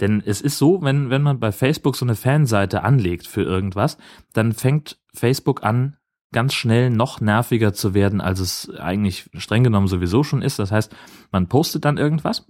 Denn 0.00 0.22
es 0.24 0.40
ist 0.40 0.58
so, 0.58 0.82
wenn, 0.82 1.10
wenn 1.10 1.22
man 1.22 1.40
bei 1.40 1.52
Facebook 1.52 1.96
so 1.96 2.04
eine 2.04 2.14
Fanseite 2.14 2.82
anlegt 2.82 3.26
für 3.26 3.42
irgendwas, 3.42 3.98
dann 4.32 4.52
fängt 4.52 4.98
Facebook 5.12 5.64
an, 5.64 5.96
ganz 6.32 6.54
schnell 6.54 6.90
noch 6.90 7.20
nerviger 7.20 7.72
zu 7.72 7.94
werden, 7.94 8.20
als 8.20 8.38
es 8.38 8.70
eigentlich 8.78 9.28
streng 9.34 9.64
genommen 9.64 9.88
sowieso 9.88 10.22
schon 10.22 10.42
ist. 10.42 10.58
Das 10.58 10.70
heißt, 10.70 10.94
man 11.32 11.48
postet 11.48 11.84
dann 11.84 11.96
irgendwas 11.98 12.46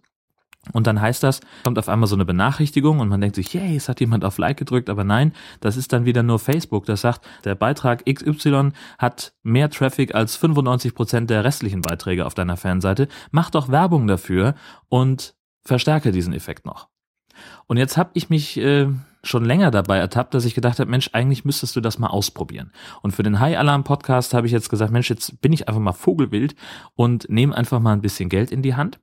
und 0.72 0.86
dann 0.86 1.00
heißt 1.00 1.22
das, 1.22 1.40
kommt 1.64 1.78
auf 1.78 1.88
einmal 1.88 2.06
so 2.06 2.14
eine 2.14 2.26
Benachrichtigung 2.26 3.00
und 3.00 3.08
man 3.08 3.20
denkt 3.20 3.36
sich, 3.36 3.52
yay, 3.54 3.76
es 3.76 3.88
hat 3.88 3.98
jemand 3.98 4.24
auf 4.24 4.36
Like 4.36 4.58
gedrückt, 4.58 4.90
aber 4.90 5.04
nein, 5.04 5.32
das 5.60 5.76
ist 5.76 5.92
dann 5.92 6.04
wieder 6.04 6.22
nur 6.22 6.38
Facebook, 6.38 6.84
das 6.84 7.00
sagt, 7.00 7.26
der 7.44 7.54
Beitrag 7.54 8.04
XY 8.04 8.72
hat 8.98 9.32
mehr 9.42 9.70
Traffic 9.70 10.14
als 10.14 10.36
95 10.36 10.94
Prozent 10.94 11.30
der 11.30 11.44
restlichen 11.44 11.80
Beiträge 11.80 12.26
auf 12.26 12.34
deiner 12.34 12.58
Fanseite. 12.58 13.08
Mach 13.30 13.50
doch 13.50 13.70
Werbung 13.70 14.06
dafür 14.06 14.54
und 14.88 15.34
verstärke 15.64 16.12
diesen 16.12 16.34
Effekt 16.34 16.66
noch. 16.66 16.88
Und 17.66 17.78
jetzt 17.78 17.96
habe 17.96 18.10
ich 18.12 18.28
mich 18.28 18.58
äh, 18.58 18.88
schon 19.22 19.46
länger 19.46 19.70
dabei 19.70 19.96
ertappt, 19.96 20.34
dass 20.34 20.44
ich 20.44 20.54
gedacht 20.54 20.78
habe, 20.78 20.90
Mensch, 20.90 21.10
eigentlich 21.14 21.46
müsstest 21.46 21.74
du 21.74 21.80
das 21.80 21.98
mal 21.98 22.08
ausprobieren. 22.08 22.70
Und 23.00 23.12
für 23.12 23.22
den 23.22 23.40
High 23.40 23.56
Alarm 23.56 23.84
Podcast 23.84 24.34
habe 24.34 24.46
ich 24.46 24.52
jetzt 24.52 24.68
gesagt, 24.68 24.92
Mensch, 24.92 25.08
jetzt 25.08 25.40
bin 25.40 25.54
ich 25.54 25.68
einfach 25.68 25.80
mal 25.80 25.92
Vogelwild 25.92 26.54
und 26.96 27.30
nehme 27.30 27.56
einfach 27.56 27.80
mal 27.80 27.94
ein 27.94 28.02
bisschen 28.02 28.28
Geld 28.28 28.52
in 28.52 28.60
die 28.60 28.74
Hand 28.74 29.00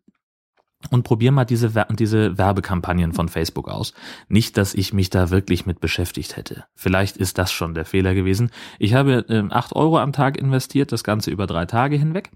und 0.89 1.03
probier 1.03 1.31
mal 1.31 1.45
diese, 1.45 1.71
diese 1.91 2.37
Werbekampagnen 2.37 3.13
von 3.13 3.29
Facebook 3.29 3.69
aus. 3.69 3.93
Nicht, 4.27 4.57
dass 4.57 4.73
ich 4.73 4.93
mich 4.93 5.09
da 5.09 5.29
wirklich 5.29 5.65
mit 5.65 5.79
beschäftigt 5.79 6.35
hätte. 6.37 6.65
Vielleicht 6.75 7.17
ist 7.17 7.37
das 7.37 7.51
schon 7.51 7.73
der 7.73 7.85
Fehler 7.85 8.13
gewesen. 8.13 8.51
Ich 8.79 8.93
habe 8.93 9.25
äh, 9.29 9.43
8 9.49 9.75
Euro 9.75 9.99
am 9.99 10.13
Tag 10.13 10.37
investiert, 10.37 10.91
das 10.91 11.03
Ganze 11.03 11.31
über 11.31 11.47
drei 11.47 11.65
Tage 11.65 11.97
hinweg 11.97 12.31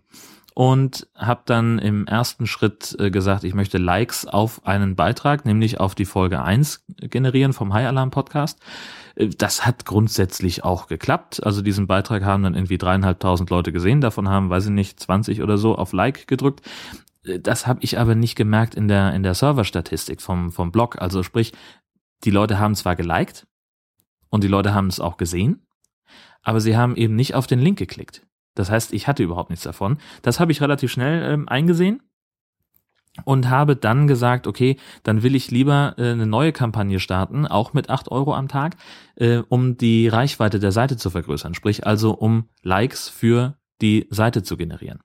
und 0.54 1.08
habe 1.16 1.42
dann 1.46 1.80
im 1.80 2.06
ersten 2.08 2.46
Schritt 2.46 2.96
äh, 3.00 3.10
gesagt, 3.10 3.44
ich 3.44 3.54
möchte 3.54 3.78
Likes 3.78 4.26
auf 4.26 4.66
einen 4.66 4.96
Beitrag, 4.96 5.46
nämlich 5.46 5.80
auf 5.80 5.96
die 5.96 6.06
Folge 6.06 6.42
1 6.42 6.84
generieren 6.88 7.54
vom 7.54 7.74
High 7.74 7.88
Alarm 7.88 8.12
Podcast. 8.12 8.60
Äh, 9.16 9.30
das 9.30 9.66
hat 9.66 9.86
grundsätzlich 9.86 10.64
auch 10.64 10.88
geklappt. 10.88 11.42
Also 11.44 11.62
diesen 11.62 11.88
Beitrag 11.88 12.24
haben 12.24 12.44
dann 12.44 12.56
irgendwie 12.56 12.78
dreieinhalbtausend 12.78 13.50
Leute 13.50 13.72
gesehen. 13.72 14.02
Davon 14.02 14.28
haben, 14.28 14.50
weiß 14.50 14.66
ich 14.66 14.72
nicht, 14.72 15.00
20 15.00 15.42
oder 15.42 15.58
so 15.58 15.76
auf 15.76 15.94
Like 15.94 16.28
gedrückt. 16.28 16.62
Das 17.24 17.68
habe 17.68 17.84
ich 17.84 18.00
aber 18.00 18.16
nicht 18.16 18.36
gemerkt 18.36 18.74
in 18.76 18.88
der, 18.88 19.14
in 19.14 19.24
der 19.24 19.36
Serverstatistik 19.36 20.22
vom, 20.22 20.52
vom 20.52 20.72
Blog. 20.72 21.00
Also 21.02 21.22
sprich, 21.22 21.54
die 22.24 22.32
Leute 22.32 22.60
haben 22.60 22.76
zwar 22.76 22.96
geliked 22.96 23.48
und 24.30 24.44
die 24.44 24.48
Leute 24.48 24.74
haben 24.74 24.88
es 24.88 25.00
auch 25.00 25.18
gesehen, 25.18 25.68
aber 26.42 26.62
sie 26.62 26.76
haben 26.76 26.96
eben 26.96 27.16
nicht 27.16 27.36
auf 27.36 27.48
den 27.48 27.60
Link 27.60 27.78
geklickt. 27.78 28.26
Das 28.56 28.72
heißt, 28.72 28.94
ich 28.94 29.08
hatte 29.08 29.24
überhaupt 29.24 29.50
nichts 29.50 29.64
davon. 29.64 29.98
Das 30.24 30.40
habe 30.40 30.52
ich 30.52 30.62
relativ 30.62 30.92
schnell 30.92 31.32
ähm, 31.32 31.48
eingesehen 31.48 32.02
und 33.24 33.50
habe 33.50 33.76
dann 33.76 34.08
gesagt, 34.08 34.48
okay, 34.48 34.78
dann 35.04 35.24
will 35.24 35.36
ich 35.36 35.52
lieber 35.52 35.96
äh, 35.98 36.12
eine 36.12 36.26
neue 36.26 36.52
Kampagne 36.52 37.00
starten, 37.00 37.46
auch 37.46 37.74
mit 37.74 37.90
acht 37.90 38.10
Euro 38.10 38.34
am 38.34 38.48
Tag, 38.48 38.78
äh, 39.16 39.44
um 39.50 39.78
die 39.78 40.08
Reichweite 40.08 40.60
der 40.60 40.72
Seite 40.72 40.98
zu 40.98 41.10
vergrößern, 41.10 41.54
sprich 41.54 41.86
also 41.86 42.14
um 42.14 42.50
Likes 42.64 43.10
für 43.10 43.58
die 43.82 44.08
Seite 44.10 44.44
zu 44.44 44.58
generieren. 44.58 45.00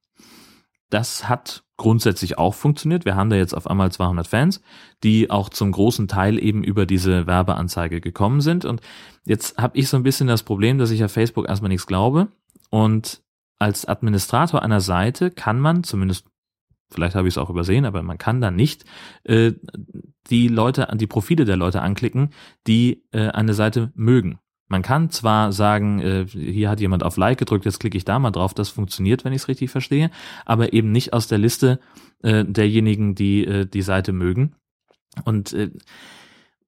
Das 0.90 1.28
hat 1.28 1.65
grundsätzlich 1.76 2.38
auch 2.38 2.54
funktioniert. 2.54 3.04
Wir 3.04 3.16
haben 3.16 3.30
da 3.30 3.36
jetzt 3.36 3.54
auf 3.54 3.68
einmal 3.68 3.92
200 3.92 4.26
Fans, 4.26 4.62
die 5.02 5.30
auch 5.30 5.48
zum 5.48 5.72
großen 5.72 6.08
Teil 6.08 6.42
eben 6.42 6.64
über 6.64 6.86
diese 6.86 7.26
Werbeanzeige 7.26 8.00
gekommen 8.00 8.40
sind. 8.40 8.64
Und 8.64 8.80
jetzt 9.24 9.58
habe 9.58 9.76
ich 9.76 9.88
so 9.88 9.96
ein 9.96 10.02
bisschen 10.02 10.26
das 10.26 10.42
Problem, 10.42 10.78
dass 10.78 10.90
ich 10.90 11.04
auf 11.04 11.12
Facebook 11.12 11.48
erstmal 11.48 11.68
nichts 11.68 11.86
glaube. 11.86 12.28
Und 12.70 13.22
als 13.58 13.86
Administrator 13.86 14.62
einer 14.62 14.80
Seite 14.80 15.30
kann 15.30 15.60
man, 15.60 15.84
zumindest 15.84 16.26
vielleicht 16.90 17.14
habe 17.14 17.28
ich 17.28 17.34
es 17.34 17.38
auch 17.38 17.50
übersehen, 17.50 17.84
aber 17.84 18.02
man 18.02 18.18
kann 18.18 18.40
da 18.40 18.50
nicht 18.50 18.84
äh, 19.24 19.52
die 20.30 20.48
Leute, 20.48 20.88
die 20.94 21.06
Profile 21.06 21.44
der 21.44 21.56
Leute 21.56 21.82
anklicken, 21.82 22.30
die 22.66 23.04
äh, 23.12 23.28
eine 23.28 23.54
Seite 23.54 23.92
mögen. 23.94 24.38
Man 24.68 24.82
kann 24.82 25.10
zwar 25.10 25.52
sagen, 25.52 26.00
äh, 26.00 26.26
hier 26.26 26.68
hat 26.68 26.80
jemand 26.80 27.02
auf 27.02 27.16
Like 27.16 27.38
gedrückt, 27.38 27.64
jetzt 27.64 27.78
klicke 27.78 27.96
ich 27.96 28.04
da 28.04 28.18
mal 28.18 28.32
drauf, 28.32 28.52
das 28.52 28.68
funktioniert, 28.68 29.24
wenn 29.24 29.32
ich 29.32 29.42
es 29.42 29.48
richtig 29.48 29.70
verstehe, 29.70 30.10
aber 30.44 30.72
eben 30.72 30.90
nicht 30.90 31.12
aus 31.12 31.28
der 31.28 31.38
Liste 31.38 31.78
äh, 32.22 32.44
derjenigen, 32.44 33.14
die 33.14 33.44
äh, 33.44 33.66
die 33.66 33.82
Seite 33.82 34.12
mögen. 34.12 34.56
Und 35.24 35.52
äh, 35.52 35.70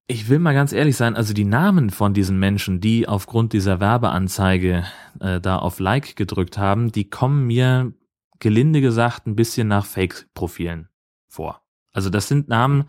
ich 0.06 0.28
will 0.28 0.38
mal 0.38 0.54
ganz 0.54 0.72
ehrlich 0.72 0.96
sein, 0.96 1.16
also 1.16 1.34
die 1.34 1.44
Namen 1.44 1.90
von 1.90 2.14
diesen 2.14 2.38
Menschen, 2.38 2.80
die 2.80 3.06
aufgrund 3.06 3.52
dieser 3.52 3.78
Werbeanzeige 3.78 4.84
äh, 5.20 5.40
da 5.40 5.56
auf 5.58 5.80
Like 5.80 6.16
gedrückt 6.16 6.56
haben, 6.56 6.90
die 6.92 7.10
kommen 7.10 7.46
mir 7.46 7.92
gelinde 8.40 8.80
gesagt 8.80 9.26
ein 9.26 9.36
bisschen 9.36 9.68
nach 9.68 9.84
Fake-Profilen 9.84 10.88
vor. 11.28 11.62
Also 11.92 12.08
das 12.08 12.28
sind 12.28 12.48
Namen, 12.48 12.84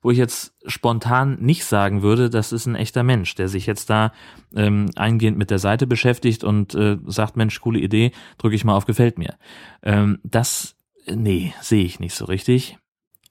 wo 0.00 0.10
ich 0.10 0.18
jetzt 0.18 0.54
spontan 0.66 1.38
nicht 1.40 1.64
sagen 1.64 2.02
würde, 2.02 2.30
das 2.30 2.52
ist 2.52 2.66
ein 2.66 2.74
echter 2.74 3.02
Mensch, 3.02 3.34
der 3.34 3.48
sich 3.48 3.66
jetzt 3.66 3.90
da 3.90 4.12
ähm, 4.54 4.90
eingehend 4.96 5.38
mit 5.38 5.50
der 5.50 5.58
Seite 5.58 5.86
beschäftigt 5.86 6.44
und 6.44 6.74
äh, 6.74 6.98
sagt, 7.06 7.36
Mensch, 7.36 7.60
coole 7.60 7.80
Idee, 7.80 8.12
drücke 8.38 8.54
ich 8.54 8.64
mal 8.64 8.76
auf 8.76 8.86
Gefällt 8.86 9.18
mir. 9.18 9.36
Ähm, 9.82 10.18
das, 10.22 10.76
nee, 11.06 11.52
sehe 11.60 11.84
ich 11.84 12.00
nicht 12.00 12.14
so 12.14 12.26
richtig. 12.26 12.78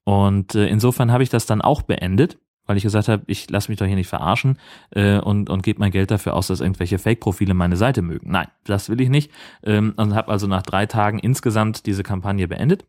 Und 0.04 0.56
äh, 0.56 0.68
insofern 0.68 1.12
habe 1.12 1.24
ich 1.24 1.30
das 1.30 1.46
dann 1.46 1.62
auch 1.62 1.82
beendet 1.82 2.38
weil 2.68 2.78
ich 2.78 2.84
gesagt 2.84 3.08
habe, 3.08 3.24
ich 3.28 3.50
lasse 3.50 3.72
mich 3.72 3.80
doch 3.80 3.86
hier 3.88 3.96
nicht 3.96 4.10
verarschen 4.10 4.60
äh, 4.92 5.18
und, 5.18 5.50
und 5.50 5.64
gebe 5.64 5.80
mein 5.80 5.92
Geld 5.92 6.12
dafür 6.12 6.36
aus, 6.36 6.48
dass 6.48 6.60
irgendwelche 6.60 7.00
Fake-Profile 7.00 7.54
meine 7.54 7.78
Seite 7.78 8.02
mögen. 8.02 8.30
Nein, 8.30 8.48
das 8.66 8.90
will 8.90 9.02
ich 9.02 9.10
nicht. 9.10 9.32
Ähm, 9.64 9.94
und 9.96 10.14
habe 10.14 10.32
also 10.32 10.46
nach 10.46 10.62
drei 10.62 10.86
Tagen 10.86 11.18
insgesamt 11.18 11.86
diese 11.86 12.04
Kampagne 12.04 12.48
beendet. 12.48 12.86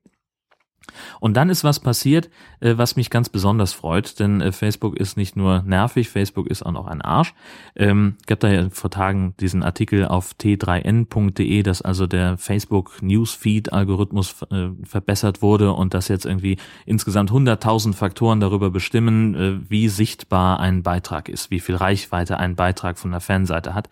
Und 1.21 1.37
dann 1.37 1.51
ist 1.51 1.65
was 1.65 1.81
passiert, 1.81 2.31
äh, 2.61 2.75
was 2.77 2.97
mich 2.97 3.11
ganz 3.11 3.29
besonders 3.29 3.73
freut, 3.73 4.19
denn 4.21 4.41
äh, 4.41 4.53
Facebook 4.53 4.97
ist 4.97 5.17
nicht 5.17 5.37
nur 5.37 5.63
nervig, 5.63 6.09
Facebook 6.09 6.47
ist 6.47 6.65
auch 6.65 6.73
noch 6.73 6.87
ein 6.87 7.03
Arsch. 7.03 7.35
Ähm, 7.77 8.17
gab 8.27 8.41
da 8.41 8.49
ja 8.49 8.71
vor 8.71 8.91
Tagen 8.91 9.35
diesen 9.41 9.63
Artikel 9.63 10.07
auf 10.07 10.33
t3n.de, 10.41 11.63
dass 11.63 11.83
also 11.83 12.07
der 12.07 12.39
Facebook 12.39 13.03
Newsfeed 13.03 13.73
Algorithmus 13.73 14.43
äh, 14.51 14.69
verbessert 14.85 15.43
wurde 15.43 15.73
und 15.73 15.95
dass 15.95 16.09
jetzt 16.09 16.27
irgendwie 16.27 16.59
insgesamt 16.87 17.31
100.000 17.31 17.95
Faktoren 17.95 18.41
darüber 18.41 18.71
bestimmen, 18.71 19.67
wie 19.69 19.89
sichtbar 19.89 20.61
ein 20.61 20.83
Beitrag 20.83 21.29
ist, 21.29 21.51
wie 21.51 21.61
viel 21.61 21.77
Reichweite 21.77 22.39
ein 22.39 22.57
Beitrag 22.57 22.99
von 22.99 23.11
der 23.11 23.21
Fanseite 23.21 23.75
hat. 23.75 23.89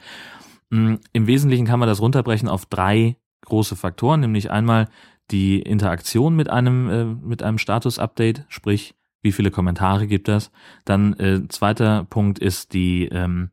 Ähm, 0.72 1.00
Im 1.12 1.26
Wesentlichen 1.26 1.66
kann 1.66 1.80
man 1.80 1.88
das 1.88 2.00
runterbrechen 2.00 2.48
auf 2.48 2.66
drei 2.66 3.16
große 3.44 3.76
Faktoren, 3.76 4.20
nämlich 4.20 4.50
einmal 4.50 4.88
die 5.30 5.60
Interaktion 5.60 6.36
mit 6.36 6.50
einem, 6.50 6.90
äh, 6.90 7.04
mit 7.04 7.42
einem 7.42 7.58
Status-Update, 7.58 8.44
sprich, 8.48 8.94
wie 9.22 9.32
viele 9.32 9.50
Kommentare 9.50 10.06
gibt 10.06 10.28
das? 10.28 10.52
Dann 10.84 11.14
äh, 11.14 11.48
zweiter 11.48 12.04
Punkt 12.04 12.38
ist 12.38 12.74
die, 12.74 13.06
ähm, 13.06 13.50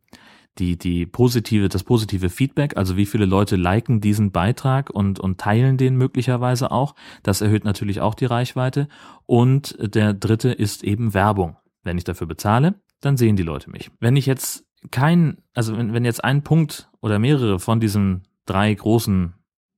die, 0.59 0.77
die 0.77 1.05
positive, 1.07 1.67
das 1.67 1.83
positive 1.83 2.29
Feedback, 2.29 2.77
also 2.77 2.95
wie 2.95 3.07
viele 3.07 3.25
Leute 3.25 3.55
liken 3.55 4.01
diesen 4.01 4.31
Beitrag 4.31 4.91
und, 4.91 5.19
und 5.19 5.39
teilen 5.39 5.77
den 5.77 5.95
möglicherweise 5.97 6.71
auch. 6.71 6.93
Das 7.23 7.41
erhöht 7.41 7.65
natürlich 7.65 8.01
auch 8.01 8.13
die 8.13 8.25
Reichweite. 8.25 8.87
Und 9.25 9.75
der 9.79 10.13
dritte 10.13 10.51
ist 10.51 10.83
eben 10.83 11.13
Werbung. 11.15 11.57
Wenn 11.81 11.97
ich 11.97 12.03
dafür 12.03 12.27
bezahle, 12.27 12.75
dann 13.01 13.17
sehen 13.17 13.35
die 13.35 13.43
Leute 13.43 13.71
mich. 13.71 13.89
Wenn 13.99 14.15
ich 14.15 14.27
jetzt 14.27 14.65
kein, 14.91 15.37
also 15.53 15.75
wenn, 15.75 15.93
wenn 15.93 16.05
jetzt 16.05 16.23
ein 16.23 16.43
Punkt 16.43 16.89
oder 17.01 17.17
mehrere 17.17 17.59
von 17.59 17.79
diesen 17.79 18.27
drei 18.45 18.73
großen 18.73 19.33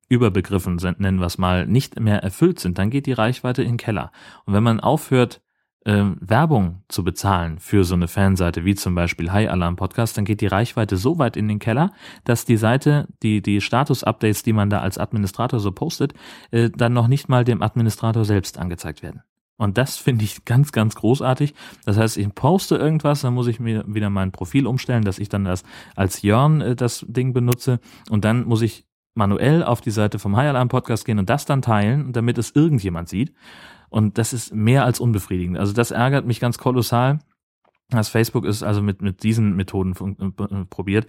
Überbegriffen, 0.08 0.76
nennen 0.98 1.20
wir 1.20 1.26
es 1.26 1.38
mal, 1.38 1.66
nicht 1.66 2.00
mehr 2.00 2.24
erfüllt 2.24 2.60
sind, 2.60 2.78
dann 2.78 2.90
geht 2.90 3.06
die 3.06 3.14
Reichweite 3.14 3.64
in 3.64 3.74
den 3.74 3.78
Keller. 3.78 4.12
Und 4.46 4.54
wenn 4.54 4.64
man 4.64 4.80
aufhört, 4.80 5.42
äh, 5.86 6.04
Werbung 6.20 6.84
zu 6.90 7.04
bezahlen 7.04 7.60
für 7.60 7.84
so 7.84 7.96
eine 7.96 8.08
Fanseite 8.08 8.66
wie 8.66 8.76
zum 8.76 8.96
Beispiel 8.96 9.32
High 9.32 9.50
Alarm 9.50 9.76
Podcast, 9.76 10.18
dann 10.18 10.26
geht 10.26 10.42
die 10.42 10.48
Reichweite 10.48 10.98
so 10.98 11.20
weit 11.20 11.38
in 11.38 11.48
den 11.48 11.60
Keller, 11.60 11.92
dass 12.24 12.46
die 12.46 12.58
Seite, 12.58 13.08
die, 13.24 13.42
die 13.42 13.62
Status-Updates, 13.62 14.44
die 14.44 14.54
man 14.54 14.70
da 14.70 14.82
als 14.82 14.98
Administrator 14.98 15.60
so 15.60 15.72
postet, 15.72 16.14
äh, 16.52 16.70
dann 16.76 16.94
noch 16.94 17.08
nicht 17.08 17.30
mal 17.30 17.44
dem 17.44 17.62
Administrator 17.62 18.26
selbst 18.26 18.58
angezeigt 18.58 19.04
werden. 19.04 19.22
Und 19.58 19.78
das 19.78 19.96
finde 19.96 20.26
ich 20.26 20.44
ganz, 20.44 20.74
ganz 20.74 20.96
großartig. 20.96 21.54
Das 21.86 21.98
heißt, 21.98 22.18
ich 22.18 22.34
poste 22.36 22.76
irgendwas, 22.76 23.22
dann 23.22 23.34
muss 23.34 23.48
ich 23.48 23.60
mir 23.60 23.86
wieder 23.88 24.10
mein 24.10 24.34
Profil 24.34 24.68
umstellen, 24.68 25.06
dass 25.06 25.18
ich 25.18 25.30
dann 25.30 25.46
das 25.46 25.64
als 25.96 26.24
Jörn 26.24 26.62
äh, 26.62 26.76
das 26.76 27.06
Ding 27.08 27.32
benutze. 27.32 27.80
Und 28.10 28.26
dann 28.26 28.46
muss 28.46 28.62
ich 28.62 28.86
manuell 29.16 29.64
auf 29.64 29.82
die 29.82 29.92
Seite 29.92 30.20
vom 30.20 30.36
High 30.36 30.50
Alarm 30.50 30.70
Podcast 30.70 31.06
gehen 31.06 31.20
und 31.20 31.30
das 31.30 31.46
dann 31.46 31.62
teilen, 31.62 32.14
damit 32.14 32.38
es 32.38 32.52
irgendjemand 32.52 33.10
sieht. 33.10 33.34
Und 33.90 34.18
das 34.18 34.34
ist 34.34 34.54
mehr 34.54 34.84
als 34.84 35.00
unbefriedigend. 35.00 35.58
Also 35.58 35.74
das 35.74 35.92
ärgert 35.92 36.26
mich 36.26 36.40
ganz 36.40 36.58
kolossal. 36.58 37.20
dass 37.92 38.10
Facebook 38.10 38.46
ist 38.46 38.64
also 38.64 38.82
mit, 38.82 39.04
mit 39.04 39.22
diesen 39.22 39.56
Methoden 39.56 39.94
äh, 40.18 40.66
probiert. 40.66 41.06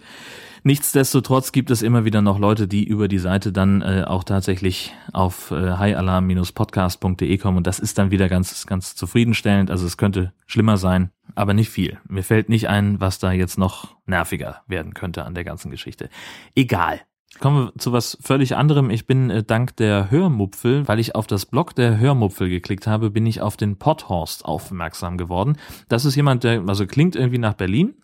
Nichtsdestotrotz 0.63 1.51
gibt 1.51 1.71
es 1.71 1.81
immer 1.81 2.05
wieder 2.05 2.21
noch 2.21 2.37
Leute, 2.37 2.67
die 2.67 2.83
über 2.85 3.07
die 3.07 3.17
Seite 3.17 3.51
dann 3.51 3.81
äh, 3.81 4.03
auch 4.05 4.23
tatsächlich 4.23 4.93
auf 5.11 5.49
äh, 5.49 5.75
highalarm-podcast.de 5.77 7.37
kommen 7.39 7.57
und 7.57 7.65
das 7.67 7.79
ist 7.79 7.97
dann 7.97 8.11
wieder 8.11 8.29
ganz, 8.29 8.67
ganz 8.67 8.95
zufriedenstellend. 8.95 9.71
Also 9.71 9.87
es 9.87 9.97
könnte 9.97 10.33
schlimmer 10.45 10.77
sein, 10.77 11.09
aber 11.33 11.55
nicht 11.55 11.71
viel. 11.71 11.97
Mir 12.07 12.23
fällt 12.23 12.47
nicht 12.47 12.69
ein, 12.69 13.01
was 13.01 13.17
da 13.17 13.31
jetzt 13.31 13.57
noch 13.57 13.95
nerviger 14.05 14.61
werden 14.67 14.93
könnte 14.93 15.25
an 15.25 15.33
der 15.33 15.43
ganzen 15.43 15.71
Geschichte. 15.71 16.09
Egal. 16.55 17.01
Kommen 17.39 17.67
wir 17.67 17.73
zu 17.77 17.91
was 17.91 18.17
völlig 18.21 18.55
anderem. 18.55 18.89
Ich 18.89 19.05
bin 19.05 19.29
äh, 19.29 19.43
dank 19.43 19.75
der 19.75 20.09
Hörmupfel, 20.09 20.87
weil 20.87 20.99
ich 20.99 21.15
auf 21.15 21.27
das 21.27 21.45
Blog 21.45 21.75
der 21.75 21.97
Hörmupfel 21.99 22.49
geklickt 22.49 22.87
habe, 22.87 23.11
bin 23.11 23.25
ich 23.25 23.41
auf 23.41 23.57
den 23.57 23.77
Potthorst 23.77 24.45
aufmerksam 24.45 25.17
geworden. 25.17 25.57
Das 25.87 26.05
ist 26.05 26.15
jemand, 26.15 26.43
der 26.43 26.63
also 26.67 26.87
klingt 26.87 27.15
irgendwie 27.15 27.37
nach 27.37 27.53
Berlin 27.53 27.95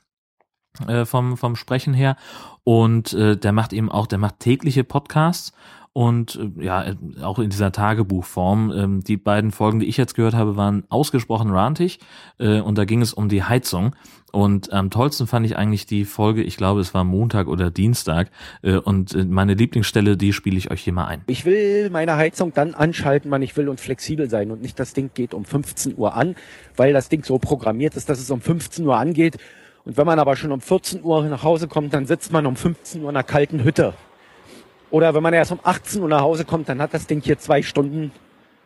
äh, 0.88 1.06
vom 1.06 1.38
vom 1.38 1.56
Sprechen 1.56 1.94
her 1.94 2.16
und 2.64 3.14
äh, 3.14 3.38
der 3.38 3.52
macht 3.52 3.74
eben 3.74 3.92
auch, 3.92 4.08
der 4.08 4.20
macht 4.20 4.40
tägliche 4.40 4.84
Podcasts 4.84 5.54
und 5.94 6.40
äh, 6.60 6.64
ja, 6.64 6.84
äh, 6.84 6.96
auch 7.22 7.40
in 7.40 7.52
dieser 7.52 7.72
Tagebuchform. 7.72 8.74
Ähm, 8.76 9.04
die 9.04 9.18
beiden 9.18 9.52
Folgen, 9.52 9.80
die 9.80 9.86
ich 9.86 9.98
jetzt 9.98 10.16
gehört 10.16 10.34
habe, 10.34 10.58
waren 10.58 10.84
ausgesprochen 10.90 11.52
rantig 11.52 12.00
äh, 12.40 12.60
und 12.60 12.78
da 12.78 12.86
ging 12.86 13.02
es 13.02 13.14
um 13.14 13.30
die 13.30 13.44
Heizung. 13.44 13.96
Und 14.32 14.74
am 14.74 14.90
tollsten 14.90 15.28
fand 15.28 15.46
ich 15.46 15.58
eigentlich 15.58 15.86
die 15.86 16.06
Folge, 16.06 16.42
ich 16.42 16.58
glaube, 16.58 16.82
es 16.82 16.96
war 16.96 17.04
Montag 17.04 17.46
oder 17.48 17.70
Dienstag. 17.70 18.32
Und 18.84 19.30
meine 19.30 19.54
Lieblingsstelle, 19.54 20.18
die 20.18 20.34
spiele 20.34 20.58
ich 20.58 20.72
euch 20.72 20.82
hier 20.82 20.92
mal 20.92 21.06
ein. 21.06 21.22
Ich 21.28 21.46
will 21.46 21.92
meine 21.92 22.16
Heizung 22.16 22.52
dann 22.52 22.74
anschalten, 22.74 23.30
wann 23.30 23.44
ich 23.44 23.56
will 23.58 23.70
und 23.70 23.80
flexibel 23.80 24.32
sein. 24.32 24.50
Und 24.50 24.64
nicht 24.64 24.80
das 24.80 24.94
Ding 24.94 25.12
geht 25.14 25.36
um 25.36 25.46
15 25.46 26.00
Uhr 26.00 26.16
an, 26.16 26.34
weil 26.76 26.94
das 26.94 27.10
Ding 27.10 27.24
so 27.24 27.38
programmiert 27.38 27.96
ist, 27.96 28.10
dass 28.10 28.20
es 28.20 28.32
um 28.32 28.42
15 28.42 28.84
Uhr 28.88 28.98
angeht. 28.98 29.38
Und 29.86 29.98
wenn 29.98 30.08
man 30.08 30.18
aber 30.18 30.36
schon 30.36 30.52
um 30.52 30.62
14 30.62 31.04
Uhr 31.04 31.24
nach 31.26 31.44
Hause 31.44 31.68
kommt, 31.68 31.94
dann 31.94 32.08
sitzt 32.08 32.32
man 32.32 32.48
um 32.48 32.56
15 32.56 33.04
Uhr 33.04 33.12
in 33.12 33.16
einer 33.16 33.24
kalten 33.24 33.64
Hütte. 33.64 33.94
Oder 34.94 35.16
wenn 35.16 35.24
man 35.24 35.34
erst 35.34 35.52
um 35.52 35.60
18 35.64 36.04
Uhr 36.04 36.08
nach 36.08 36.22
Hause 36.22 36.46
kommt, 36.46 36.70
dann 36.70 36.80
hat 36.80 36.94
das 36.94 37.08
Ding 37.08 37.20
hier 37.20 37.40
zwei 37.40 37.64
Stunden 37.64 38.12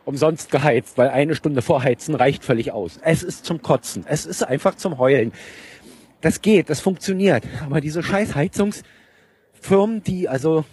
umsonst 0.04 0.52
geheizt, 0.52 0.98
weil 0.98 1.08
eine 1.08 1.36
Stunde 1.36 1.62
vorheizen 1.62 2.16
reicht 2.16 2.44
völlig 2.44 2.74
aus. 2.74 3.00
Es 3.02 3.24
ist 3.24 3.46
zum 3.46 3.62
Kotzen. 3.62 4.04
Es 4.06 4.26
ist 4.26 4.44
einfach 4.44 4.76
zum 4.76 4.98
Heulen. 4.98 5.32
Das 6.20 6.42
geht, 6.42 6.70
das 6.70 6.82
funktioniert. 6.82 7.46
Aber 7.64 7.80
diese 7.80 8.04
scheiß 8.04 8.36
Heizungsfirmen, 8.36 10.04
die, 10.04 10.28
also 10.28 10.66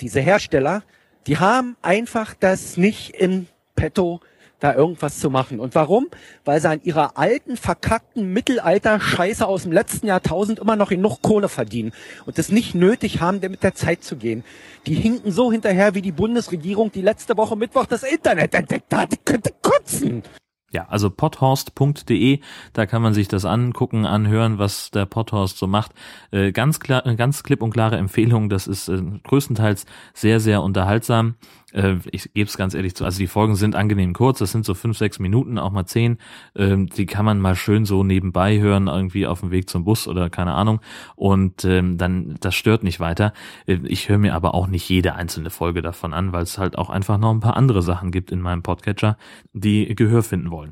diese 0.00 0.18
Hersteller, 0.18 0.82
die 1.28 1.38
haben 1.38 1.76
einfach 1.80 2.34
das 2.34 2.76
nicht 2.76 3.10
im 3.10 3.46
Petto, 3.76 4.18
da 4.60 4.74
irgendwas 4.74 5.18
zu 5.18 5.30
machen. 5.30 5.60
Und 5.60 5.74
warum? 5.74 6.08
Weil 6.44 6.60
sie 6.60 6.68
an 6.68 6.80
ihrer 6.82 7.16
alten, 7.16 7.56
verkackten 7.56 8.32
Mittelalter-Scheiße 8.32 9.46
aus 9.46 9.62
dem 9.62 9.72
letzten 9.72 10.06
Jahrtausend 10.06 10.58
immer 10.58 10.76
noch 10.76 10.90
genug 10.90 11.22
Kohle 11.22 11.48
verdienen 11.48 11.92
und 12.26 12.38
es 12.38 12.50
nicht 12.50 12.74
nötig 12.74 13.20
haben, 13.20 13.40
mit 13.40 13.62
der 13.62 13.74
Zeit 13.74 14.02
zu 14.02 14.16
gehen. 14.16 14.44
Die 14.86 14.94
hinken 14.94 15.32
so 15.32 15.52
hinterher 15.52 15.94
wie 15.94 16.02
die 16.02 16.12
Bundesregierung, 16.12 16.90
die 16.92 17.02
letzte 17.02 17.36
Woche 17.36 17.56
Mittwoch 17.56 17.86
das 17.86 18.02
Internet 18.02 18.54
entdeckt 18.54 18.92
hat. 18.94 19.12
Die 19.12 19.18
könnte 19.24 19.52
kotzen. 19.62 20.22
Ja, 20.70 20.86
also 20.88 21.08
pothorst.de, 21.08 22.40
da 22.74 22.84
kann 22.84 23.00
man 23.00 23.14
sich 23.14 23.26
das 23.26 23.46
angucken, 23.46 24.04
anhören, 24.04 24.58
was 24.58 24.90
der 24.90 25.06
Pothorst 25.06 25.56
so 25.56 25.66
macht. 25.66 25.92
Äh, 26.30 26.52
ganz 26.52 26.78
klar, 26.78 27.02
ganz 27.16 27.42
klipp 27.42 27.62
und 27.62 27.70
klare 27.70 27.96
Empfehlung, 27.96 28.50
das 28.50 28.66
ist 28.66 28.88
äh, 28.88 29.00
größtenteils 29.24 29.86
sehr, 30.12 30.40
sehr 30.40 30.62
unterhaltsam. 30.62 31.36
Äh, 31.72 31.96
ich 32.10 32.32
gebe 32.34 32.48
es 32.48 32.56
ganz 32.58 32.74
ehrlich 32.74 32.94
zu, 32.94 33.06
also 33.06 33.18
die 33.18 33.26
Folgen 33.26 33.54
sind 33.56 33.76
angenehm 33.76 34.12
kurz, 34.12 34.38
das 34.40 34.52
sind 34.52 34.66
so 34.66 34.74
fünf, 34.74 34.98
sechs 34.98 35.18
Minuten, 35.18 35.58
auch 35.58 35.70
mal 35.70 35.86
zehn. 35.86 36.18
Ähm, 36.54 36.86
die 36.88 37.06
kann 37.06 37.24
man 37.24 37.40
mal 37.40 37.56
schön 37.56 37.84
so 37.84 38.04
nebenbei 38.04 38.58
hören, 38.58 38.88
irgendwie 38.88 39.26
auf 39.26 39.40
dem 39.40 39.50
Weg 39.50 39.70
zum 39.70 39.84
Bus 39.84 40.06
oder 40.06 40.28
keine 40.28 40.52
Ahnung. 40.52 40.80
Und 41.16 41.64
ähm, 41.64 41.98
dann, 41.98 42.36
das 42.40 42.54
stört 42.54 42.82
nicht 42.82 43.00
weiter. 43.00 43.32
Äh, 43.66 43.78
ich 43.84 44.08
höre 44.08 44.18
mir 44.18 44.34
aber 44.34 44.54
auch 44.54 44.66
nicht 44.66 44.88
jede 44.88 45.14
einzelne 45.14 45.48
Folge 45.48 45.82
davon 45.82 46.12
an, 46.12 46.32
weil 46.32 46.42
es 46.42 46.58
halt 46.58 46.76
auch 46.76 46.90
einfach 46.90 47.16
noch 47.16 47.30
ein 47.30 47.40
paar 47.40 47.56
andere 47.56 47.80
Sachen 47.82 48.10
gibt 48.10 48.30
in 48.32 48.40
meinem 48.40 48.62
Podcatcher, 48.62 49.16
die 49.52 49.94
Gehör 49.94 50.22
finden 50.22 50.50
wollen 50.50 50.67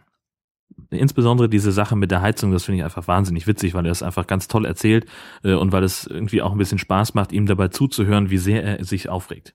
insbesondere 0.91 1.49
diese 1.49 1.73
Sache 1.73 1.97
mit 1.97 2.11
der 2.11 2.23
Heizung, 2.23 2.53
das 2.53 2.65
finde 2.65 2.79
ich 2.79 2.85
einfach 2.85 3.09
wahnsinnig 3.09 3.47
witzig, 3.47 3.75
weil 3.75 3.87
er 3.87 3.93
es 3.93 4.03
einfach 4.03 4.27
ganz 4.27 4.49
toll 4.49 4.65
erzählt 4.65 5.07
äh, 5.43 5.55
und 5.55 5.73
weil 5.73 5.85
es 5.85 6.07
irgendwie 6.07 6.43
auch 6.43 6.53
ein 6.53 6.59
bisschen 6.59 6.79
Spaß 6.79 7.15
macht, 7.15 7.33
ihm 7.33 7.47
dabei 7.47 7.69
zuzuhören, 7.69 8.31
wie 8.31 8.39
sehr 8.39 8.63
er 8.63 8.85
sich 8.85 9.09
aufregt. 9.09 9.55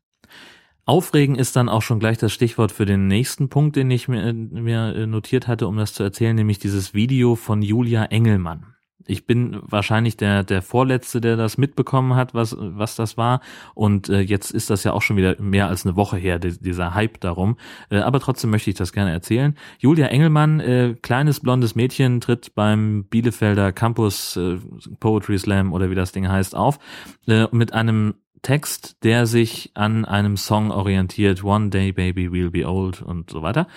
Aufregen 0.86 1.36
ist 1.36 1.56
dann 1.56 1.70
auch 1.70 1.84
schon 1.84 2.00
gleich 2.00 2.18
das 2.18 2.34
Stichwort 2.34 2.72
für 2.72 2.86
den 2.86 3.08
nächsten 3.08 3.50
Punkt, 3.50 3.76
den 3.76 3.92
ich 3.92 4.08
mir, 4.08 4.34
mir 4.34 5.06
notiert 5.06 5.48
hatte, 5.48 5.68
um 5.68 5.78
das 5.78 5.94
zu 5.94 6.04
erzählen, 6.04 6.36
nämlich 6.36 6.60
dieses 6.60 6.94
Video 6.94 7.36
von 7.36 7.62
Julia 7.62 8.06
Engelmann. 8.06 8.76
Ich 9.08 9.26
bin 9.26 9.60
wahrscheinlich 9.64 10.18
der, 10.18 10.44
der 10.44 10.62
Vorletzte, 10.62 11.22
der 11.22 11.36
das 11.36 11.58
mitbekommen 11.58 12.16
hat, 12.16 12.34
was, 12.34 12.56
was 12.58 12.96
das 12.96 13.18
war. 13.18 13.42
Und 13.74 14.10
äh, 14.10 14.20
jetzt 14.20 14.52
ist 14.52 14.70
das 14.70 14.84
ja 14.84 14.94
auch 14.94 15.02
schon 15.02 15.18
wieder 15.18 15.40
mehr 15.42 15.68
als 15.68 15.86
eine 15.86 15.96
Woche 15.96 16.18
her, 16.18 16.40
die, 16.40 16.58
dieser 16.60 16.94
Hype 16.94 17.20
darum. 17.20 17.58
Äh, 17.90 18.00
aber 18.00 18.20
trotzdem 18.20 18.50
möchte 18.50 18.70
ich 18.70 18.76
das 18.76 18.94
gerne 18.94 19.12
erzählen. 19.12 19.56
Julia 19.80 20.08
Engelmann, 20.08 20.60
äh, 20.60 20.96
kleines 21.02 21.40
blondes 21.40 21.76
Mädchen, 21.76 22.22
tritt 22.22 22.56
beim 22.56 23.06
Bielefelder 23.06 23.72
Campus 23.72 24.38
äh, 24.38 24.58
Poetry 25.00 25.38
Slam 25.38 25.74
oder 25.74 25.90
wie 25.90 25.96
das 25.96 26.12
Ding 26.12 26.28
heißt 26.28 26.56
auf, 26.56 26.80
äh, 27.28 27.48
mit 27.52 27.74
einem 27.74 28.16
Text, 28.42 29.04
der 29.04 29.26
sich 29.28 29.72
an 29.76 30.06
einem 30.06 30.36
Song 30.36 30.72
orientiert, 30.72 31.44
One 31.44 31.70
Day 31.70 31.92
Baby 31.92 32.28
We'll 32.28 32.50
Be 32.50 32.68
Old 32.68 33.02
und 33.02 33.30
so 33.30 33.42
weiter. 33.42 33.68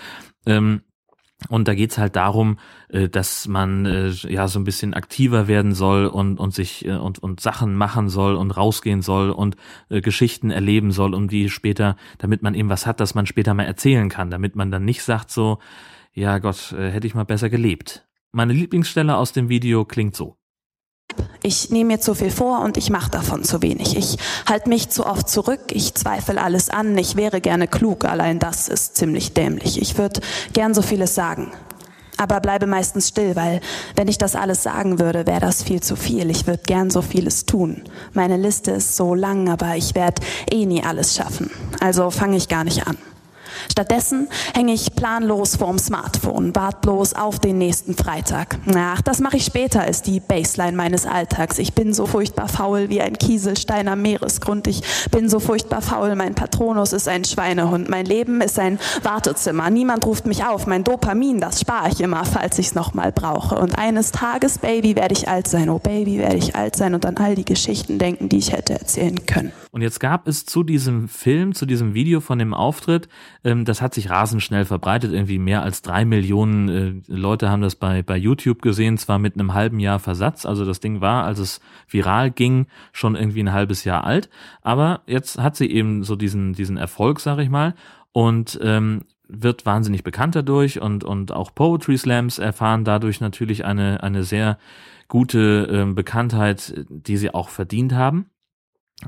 Ähm, 0.47 0.83
und 1.49 1.69
da 1.69 1.75
geht's 1.75 1.99
halt 1.99 2.17
darum, 2.17 2.59
äh, 2.89 3.09
dass 3.09 3.47
man 3.49 3.87
äh, 3.87 4.09
ja 4.09 4.49
so 4.49 4.59
ein 4.59 4.65
bisschen 4.65 4.95
aktiver 4.95 5.49
werden 5.49 5.75
soll 5.75 6.07
und, 6.07 6.39
und 6.39 6.55
sich 6.55 6.85
äh, 6.85 6.93
und, 6.93 7.19
und 7.19 7.41
Sachen 7.41 7.75
machen 7.75 8.09
soll 8.09 8.35
und 8.37 8.51
rausgehen 8.51 9.03
soll 9.03 9.31
und 9.31 9.57
Geschichten 9.89 10.51
erleben 10.51 10.91
soll, 10.91 11.15
um 11.15 11.29
die 11.29 11.51
später, 11.51 11.97
damit 12.19 12.43
man 12.43 12.55
eben 12.55 12.69
was 12.69 12.87
hat, 12.87 13.01
das 13.01 13.15
man 13.15 13.27
später 13.27 13.55
mal 13.55 13.65
erzählen 13.65 14.09
kann, 14.09 14.31
damit 14.31 14.57
man 14.57 14.71
dann 14.71 14.85
nicht 14.85 15.03
sagt 15.03 15.31
so, 15.31 15.59
ja 16.13 16.39
Gott, 16.39 16.75
hätte 16.77 17.07
ich 17.07 17.15
mal 17.15 17.25
besser 17.25 17.51
gelebt. 17.51 18.07
Meine 18.33 18.53
Lieblingsstelle 18.53 19.17
aus 19.17 19.33
dem 19.33 19.49
Video 19.49 19.85
klingt 19.85 20.17
so. 20.17 20.37
Ich 21.47 21.69
nehme 21.69 21.93
mir 21.93 22.01
zu 22.01 22.15
viel 22.15 22.31
vor 22.31 22.61
und 22.61 22.79
ich 22.79 22.89
mache 22.89 23.11
davon 23.11 23.45
zu 23.45 23.61
wenig. 23.61 23.99
Ich 23.99 24.17
halte 24.49 24.71
mich 24.71 24.89
zu 24.89 25.05
oft 25.05 25.29
zurück, 25.29 25.61
ich 25.73 25.93
zweifle 25.93 26.41
alles 26.41 26.71
an, 26.71 26.97
ich 26.97 27.17
wäre 27.17 27.43
gerne 27.43 27.69
klug, 27.69 28.07
allein 28.07 28.39
das 28.39 28.69
ist 28.69 28.97
ziemlich 28.97 29.35
dämlich. 29.35 29.79
Ich 29.79 29.99
würde 29.99 30.23
gern 30.55 30.73
so 30.73 30.81
vieles 30.81 31.15
sagen, 31.15 31.53
aber 32.17 32.41
bleibe 32.41 32.67
meistens 32.67 33.09
still, 33.09 33.37
weil 33.37 33.61
wenn 33.95 34.09
ich 34.09 34.17
das 34.17 34.37
alles 34.37 34.63
sagen 34.63 34.99
würde, 34.99 35.27
wäre 35.27 35.41
das 35.41 35.63
viel 35.63 35.83
zu 35.83 35.97
viel. 35.97 36.31
Ich 36.31 36.47
würde 36.47 36.63
gern 36.65 36.89
so 36.89 37.03
vieles 37.03 37.45
tun. 37.45 37.83
Meine 38.15 38.39
Liste 38.39 38.71
ist 38.71 38.97
so 38.97 39.15
lang, 39.15 39.51
aber 39.51 39.77
ich 39.77 39.95
werde 39.95 40.23
eh 40.51 40.65
nie 40.65 40.83
alles 40.83 41.15
schaffen. 41.15 41.51
Also 41.81 42.11
fange 42.11 42.39
ich 42.39 42.49
gar 42.49 42.65
nicht 42.65 42.87
an. 42.87 42.97
Stattdessen 43.71 44.29
hänge 44.55 44.73
ich 44.73 44.95
planlos 44.95 45.57
vorm 45.57 45.79
Smartphone, 45.79 46.55
wartlos 46.55 47.15
auf 47.15 47.39
den 47.39 47.59
nächsten 47.59 47.95
Freitag. 47.95 48.59
Ach, 48.75 49.03
das 49.03 49.21
mache 49.21 49.37
ich 49.37 49.45
später, 49.45 49.87
ist 49.87 50.07
die 50.07 50.21
Baseline 50.21 50.77
meines 50.77 51.07
Alltags. 51.07 51.59
Ich 51.59 51.75
bin 51.75 51.93
so 51.93 52.07
furchtbar 52.07 52.49
faul 52.49 52.89
wie 52.89 53.01
ein 53.01 53.19
Kieselstein 53.19 53.89
am 53.89 54.03
Meeresgrund. 54.03 54.67
Ich 54.67 54.83
bin 55.11 55.29
so 55.29 55.41
furchtbar 55.41 55.83
faul, 55.83 56.15
mein 56.15 56.35
Patronus 56.35 56.93
ist 56.93 57.09
ein 57.09 57.25
Schweinehund. 57.25 57.89
Mein 57.89 58.07
Leben 58.07 58.41
ist 58.41 58.59
ein 58.59 58.79
Wartezimmer. 59.03 59.71
Niemand 59.71 60.05
ruft 60.07 60.27
mich 60.27 60.45
auf. 60.45 60.67
Mein 60.67 60.85
Dopamin, 60.85 61.41
das 61.41 61.61
spare 61.61 61.89
ich 61.91 62.01
immer, 62.01 62.25
falls 62.25 62.59
ich 62.59 62.69
es 62.69 62.75
nochmal 62.75 63.13
brauche. 63.13 63.57
Und 63.57 63.79
eines 63.79 64.13
Tages, 64.13 64.59
Baby, 64.59 64.97
werde 64.97 65.15
ich 65.15 65.29
alt 65.29 65.49
sein. 65.49 65.69
Oh, 65.69 65.79
Baby, 65.79 66.19
werde 66.19 66.37
ich 66.37 66.57
alt 66.57 66.77
sein 66.77 66.95
und 66.95 67.05
an 67.07 67.17
all 67.17 67.35
die 67.35 67.45
Geschichten 67.45 67.99
denken, 67.99 68.29
die 68.29 68.39
ich 68.39 68.53
hätte 68.53 68.75
erzählen 68.75 69.25
können. 69.27 69.53
Und 69.71 69.83
jetzt 69.83 69.99
gab 69.99 70.29
es 70.29 70.47
zu 70.47 70.63
diesem 70.63 71.09
Film, 71.09 71.55
zu 71.55 71.67
diesem 71.67 71.95
Video 71.95 72.21
von 72.21 72.39
dem 72.39 72.55
Auftritt, 72.55 73.09
das 73.45 73.83
hat 73.83 73.93
sich 73.93 74.09
rasend 74.09 74.43
schnell 74.43 74.65
verbreitet. 74.65 75.13
Irgendwie 75.13 75.39
mehr 75.39 75.63
als 75.63 75.83
drei 75.83 76.07
Millionen 76.07 76.69
äh, 76.69 77.13
Leute 77.13 77.51
haben 77.51 77.61
das 77.61 77.77
bei, 77.77 78.03
bei 78.03 78.17
YouTube 78.17 78.63
gesehen, 78.63 78.97
zwar 78.97 79.19
mit 79.19 79.35
einem 79.35 79.53
halben 79.53 79.81
Jahr 79.81 79.99
Versatz. 79.99 80.47
Also 80.47 80.65
das 80.65 80.81
Ding 80.81 81.03
war, 81.03 81.25
als 81.25 81.39
es 81.39 81.61
viral 81.87 82.31
ging, 82.31 82.67
schon 82.93 83.17
irgendwie 83.17 83.43
ein 83.43 83.53
halbes 83.53 83.85
Jahr 83.85 84.05
alt. 84.05 84.31
Aber 84.63 85.03
jetzt 85.07 85.39
hat 85.39 85.57
sie 85.57 85.71
eben 85.71 86.05
so 86.05 86.17
diesen, 86.17 86.55
diesen 86.55 86.79
Erfolg, 86.79 87.21
sag 87.21 87.39
ich 87.39 87.51
mal. 87.51 87.75
Und 88.13 88.59
ähm, 88.63 89.03
wird 89.29 89.67
wahnsinnig 89.67 90.05
bekannt 90.05 90.37
dadurch 90.37 90.81
und, 90.81 91.05
und 91.05 91.33
auch 91.33 91.55
Poetry 91.55 91.99
Slams 91.99 92.39
erfahren 92.39 92.85
dadurch 92.85 93.21
natürlich 93.21 93.65
eine, 93.65 94.03
eine 94.03 94.25
sehr 94.25 94.59
gute 95.09 95.87
äh, 95.89 95.93
Bekanntheit, 95.93 96.87
die 96.89 97.17
sie 97.17 97.33
auch 97.33 97.49
verdient 97.49 97.93
haben. 97.93 98.27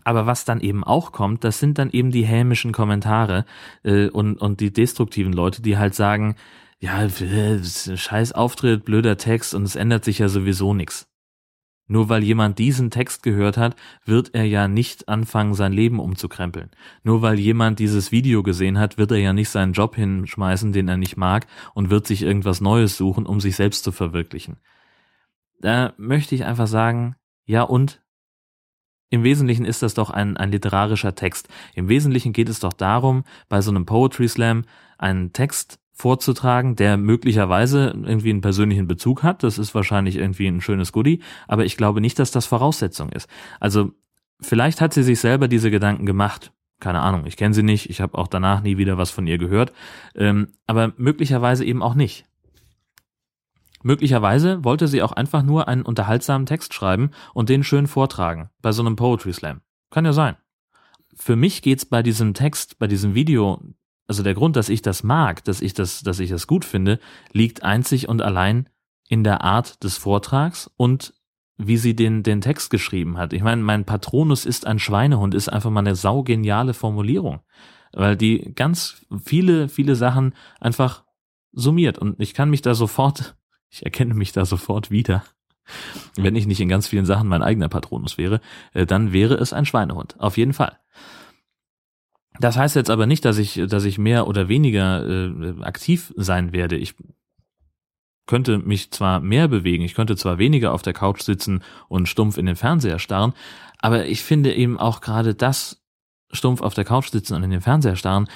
Aber 0.05 0.27
was 0.27 0.45
dann 0.45 0.61
eben 0.61 0.85
auch 0.85 1.13
kommt, 1.13 1.45
das 1.45 1.59
sind 1.59 1.79
dann 1.79 1.91
eben 1.91 2.11
die 2.11 2.25
hämischen 2.25 2.73
Kommentare 2.73 3.45
äh, 3.83 4.09
und, 4.09 4.37
und 4.37 4.61
die 4.61 4.73
destruktiven 4.73 5.33
Leute, 5.33 5.63
die 5.63 5.79
halt 5.79 5.95
sagen, 5.95 6.37
ja, 6.79 7.05
äh, 7.05 7.63
scheiß 7.63 8.33
Auftritt, 8.33 8.85
blöder 8.85 9.17
Text 9.17 9.55
und 9.55 9.63
es 9.63 9.77
ändert 9.77 10.05
sich 10.05 10.19
ja 10.19 10.29
sowieso 10.29 10.75
nichts. 10.75 11.09
Nur 11.89 12.09
weil 12.09 12.25
jemand 12.25 12.59
diesen 12.59 12.91
Text 12.91 13.23
gehört 13.23 13.57
hat, 13.57 13.77
wird 14.05 14.35
er 14.35 14.45
ja 14.45 14.67
nicht 14.67 15.09
anfangen, 15.09 15.55
sein 15.55 15.73
Leben 15.73 16.01
umzukrempeln. 16.01 16.71
Nur 17.05 17.23
weil 17.23 17.39
jemand 17.39 17.79
dieses 17.79 18.11
Video 18.11 18.43
gesehen 18.43 18.79
hat, 18.79 18.99
wird 18.99 19.13
er 19.13 19.19
ja 19.19 19.33
nicht 19.33 19.51
seinen 19.51 19.73
Job 19.73 19.95
hinschmeißen, 19.95 20.73
den 20.73 20.89
er 20.89 20.97
nicht 20.97 21.17
mag, 21.17 21.47
und 21.75 21.91
wird 21.91 22.07
sich 22.07 22.23
irgendwas 22.23 22.61
Neues 22.61 22.97
suchen, 22.97 23.25
um 23.25 23.41
sich 23.41 23.55
selbst 23.55 23.85
zu 23.85 23.93
verwirklichen. 23.93 24.57
Da 25.61 25.95
möchte 25.97 26.35
ich 26.35 26.45
einfach 26.45 26.67
sagen, 26.67 27.15
ja 27.45 27.63
und? 27.63 28.03
Im 29.09 29.23
Wesentlichen 29.23 29.65
ist 29.65 29.83
das 29.83 29.95
doch 29.95 30.11
ein, 30.11 30.37
ein 30.37 30.51
literarischer 30.51 31.15
Text. 31.15 31.49
Im 31.75 31.89
Wesentlichen 31.89 32.33
geht 32.33 32.49
es 32.49 32.61
doch 32.61 32.73
darum, 32.73 33.25
bei 33.49 33.61
so 33.61 33.71
einem 33.71 33.87
Poetry 33.87 34.29
Slam 34.29 34.65
einen 34.99 35.33
Text 35.33 35.79
vorzutragen, 35.93 36.77
der 36.77 36.97
möglicherweise 36.97 37.95
irgendwie 38.05 38.31
einen 38.31 38.43
persönlichen 38.43 38.87
Bezug 38.87 39.23
hat. 39.23 39.43
Das 39.43 39.59
ist 39.59 39.75
wahrscheinlich 39.75 40.17
irgendwie 40.17 40.47
ein 40.47 40.61
schönes 40.61 40.93
Goodie, 40.93 41.23
aber 41.49 41.65
ich 41.65 41.77
glaube 41.77 42.01
nicht, 42.01 42.19
dass 42.19 42.31
das 42.31 42.47
Voraussetzung 42.47 43.11
ist. 43.11 43.29
Also 43.61 43.93
vielleicht 44.41 44.81
hat 44.81 44.93
sie 44.93 45.03
sich 45.03 45.21
selber 45.21 45.49
diese 45.49 45.71
Gedanken 45.71 46.05
gemacht. 46.05 46.53
Keine 46.81 47.01
Ahnung, 47.01 47.25
ich 47.25 47.39
kenne 47.39 47.55
sie 47.55 47.63
nicht, 47.63 47.89
ich 47.89 48.03
habe 48.03 48.19
auch 48.19 48.29
danach 48.29 48.63
nie 48.63 48.77
wieder 48.77 48.99
was 48.99 49.11
von 49.11 49.27
ihr 49.27 49.39
gehört, 49.39 49.73
ähm, 50.15 50.49
aber 50.67 50.93
möglicherweise 50.99 51.65
eben 51.65 51.83
auch 51.83 51.95
nicht. 51.95 52.27
Möglicherweise 53.83 54.65
wollte 54.65 54.89
sie 54.89 55.03
auch 55.03 55.13
einfach 55.13 55.43
nur 55.43 55.69
einen 55.69 55.83
unterhaltsamen 55.83 56.47
Text 56.47 56.75
schreiben 56.75 57.11
und 57.35 57.49
den 57.49 57.63
schön 57.63 57.87
vortragen, 57.87 58.51
bei 58.63 58.73
so 58.73 58.83
einem 58.83 58.97
Poetry 58.97 59.33
Slam. 59.33 59.61
Kann 59.91 60.05
ja 60.05 60.13
sein. 60.13 60.37
Für 61.15 61.37
mich 61.37 61.63
geht's 61.63 61.85
bei 61.85 62.03
diesem 62.03 62.35
Text, 62.35 62.79
bei 62.79 62.87
diesem 62.87 63.15
Video, 63.15 63.63
also 64.07 64.23
der 64.23 64.35
Grund, 64.35 64.57
dass 64.57 64.69
ich 64.69 64.83
das 64.83 65.03
mag, 65.03 65.45
dass 65.45 65.61
ich 65.61 65.75
das, 65.75 66.03
dass 66.03 66.21
ich 66.21 66.31
das 66.31 66.47
gut 66.47 66.65
finde, 66.65 66.99
liegt 67.33 67.63
einzig 67.63 68.09
und 68.09 68.23
allein 68.23 68.69
in 69.09 69.25
der 69.25 69.43
Art 69.43 69.83
des 69.85 69.97
Vortrags 69.97 70.71
und 70.77 71.15
wie 71.59 71.77
sie 71.77 71.97
den, 71.97 72.23
den 72.23 72.41
Text 72.41 72.71
geschrieben 72.71 73.17
hat. 73.17 73.33
Ich 73.33 73.43
meine, 73.43 73.63
mein 73.63 73.85
Patronus 73.85 74.45
ist 74.45 74.67
ein 74.67 74.79
Schweinehund, 74.79 75.35
ist 75.35 75.49
einfach 75.49 75.71
mal 75.71 75.81
eine 75.81 75.97
saugeniale 75.97 76.75
Formulierung, 76.75 77.41
weil 77.93 78.17
die 78.17 78.53
ganz 78.55 79.07
viele, 79.25 79.69
viele 79.69 79.97
Sachen 79.97 80.35
einfach 80.61 81.05
summiert 81.53 81.99
und 81.99 82.21
ich 82.21 82.35
kann 82.35 82.51
mich 82.51 82.61
da 82.61 82.75
sofort 82.75 83.36
ich 83.71 83.85
erkenne 83.85 84.15
mich 84.15 84.33
da 84.33 84.45
sofort 84.45 84.91
wieder. 84.91 85.25
Wenn 86.17 86.37
ich 86.37 86.47
nicht 86.47 86.61
in 86.61 86.69
ganz 86.69 86.87
vielen 86.87 87.07
Sachen 87.07 87.29
mein 87.29 87.43
eigener 87.43 87.69
Patronus 87.69 88.19
wäre, 88.19 88.41
äh, 88.73 88.87
dann 88.87 89.13
wäre 89.13 89.35
es 89.35 89.53
ein 89.53 89.67
Schweinehund. 89.67 90.19
Auf 90.21 90.37
jeden 90.37 90.53
Fall. 90.53 90.79
Das 92.39 92.57
heißt 92.57 92.77
jetzt 92.77 92.91
aber 92.91 93.07
nicht, 93.07 93.25
dass 93.25 93.39
ich, 93.39 93.61
dass 93.67 93.85
ich 93.85 93.99
mehr 93.99 94.27
oder 94.27 94.49
weniger 94.49 95.07
äh, 95.07 95.63
aktiv 95.63 96.13
sein 96.17 96.53
werde. 96.53 96.77
Ich 96.77 96.95
könnte 98.27 98.59
mich 98.59 98.91
zwar 98.91 99.21
mehr 99.21 99.49
bewegen, 99.49 99.85
ich 99.85 99.95
könnte 99.95 100.17
zwar 100.17 100.39
weniger 100.39 100.73
auf 100.73 100.83
der 100.83 100.93
Couch 100.93 101.23
sitzen 101.23 101.63
und 101.89 102.09
stumpf 102.09 102.39
in 102.39 102.47
den 102.47 102.57
Fernseher 102.57 102.99
starren, 102.99 103.35
aber 103.79 104.07
ich 104.07 104.23
finde 104.23 104.55
eben 104.55 104.79
auch 104.79 105.01
gerade 105.01 105.35
das 105.35 105.83
stumpf 106.33 106.61
auf 106.61 106.75
der 106.75 106.85
Couch 106.85 107.11
sitzen 107.11 107.35
und 107.35 107.45
in 107.45 107.51
den 107.51 107.61
Fernseher 107.61 107.97
starren 107.97 108.29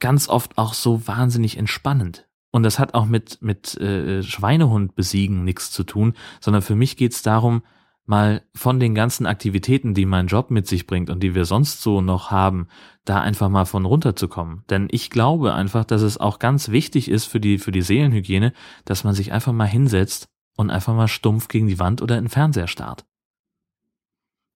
ganz 0.00 0.28
oft 0.28 0.58
auch 0.58 0.74
so 0.74 1.06
wahnsinnig 1.06 1.56
entspannend. 1.56 2.25
Und 2.56 2.62
das 2.62 2.78
hat 2.78 2.94
auch 2.94 3.04
mit, 3.04 3.42
mit 3.42 3.78
äh, 3.82 4.22
Schweinehund 4.22 4.94
besiegen 4.94 5.44
nichts 5.44 5.70
zu 5.70 5.84
tun, 5.84 6.14
sondern 6.40 6.62
für 6.62 6.74
mich 6.74 6.96
geht's 6.96 7.20
darum, 7.20 7.60
mal 8.06 8.44
von 8.54 8.80
den 8.80 8.94
ganzen 8.94 9.26
Aktivitäten, 9.26 9.92
die 9.92 10.06
mein 10.06 10.26
Job 10.26 10.50
mit 10.50 10.66
sich 10.66 10.86
bringt 10.86 11.10
und 11.10 11.22
die 11.22 11.34
wir 11.34 11.44
sonst 11.44 11.82
so 11.82 12.00
noch 12.00 12.30
haben, 12.30 12.68
da 13.04 13.20
einfach 13.20 13.50
mal 13.50 13.66
von 13.66 13.84
runterzukommen. 13.84 14.64
Denn 14.70 14.88
ich 14.90 15.10
glaube 15.10 15.52
einfach, 15.52 15.84
dass 15.84 16.00
es 16.00 16.16
auch 16.16 16.38
ganz 16.38 16.70
wichtig 16.70 17.10
ist 17.10 17.26
für 17.26 17.40
die, 17.40 17.58
für 17.58 17.72
die 17.72 17.82
Seelenhygiene, 17.82 18.54
dass 18.86 19.04
man 19.04 19.12
sich 19.12 19.32
einfach 19.32 19.52
mal 19.52 19.66
hinsetzt 19.66 20.30
und 20.56 20.70
einfach 20.70 20.94
mal 20.94 21.08
stumpf 21.08 21.48
gegen 21.48 21.66
die 21.66 21.78
Wand 21.78 22.00
oder 22.00 22.16
in 22.16 22.24
den 22.24 22.30
Fernseher 22.30 22.68
starrt. 22.68 23.04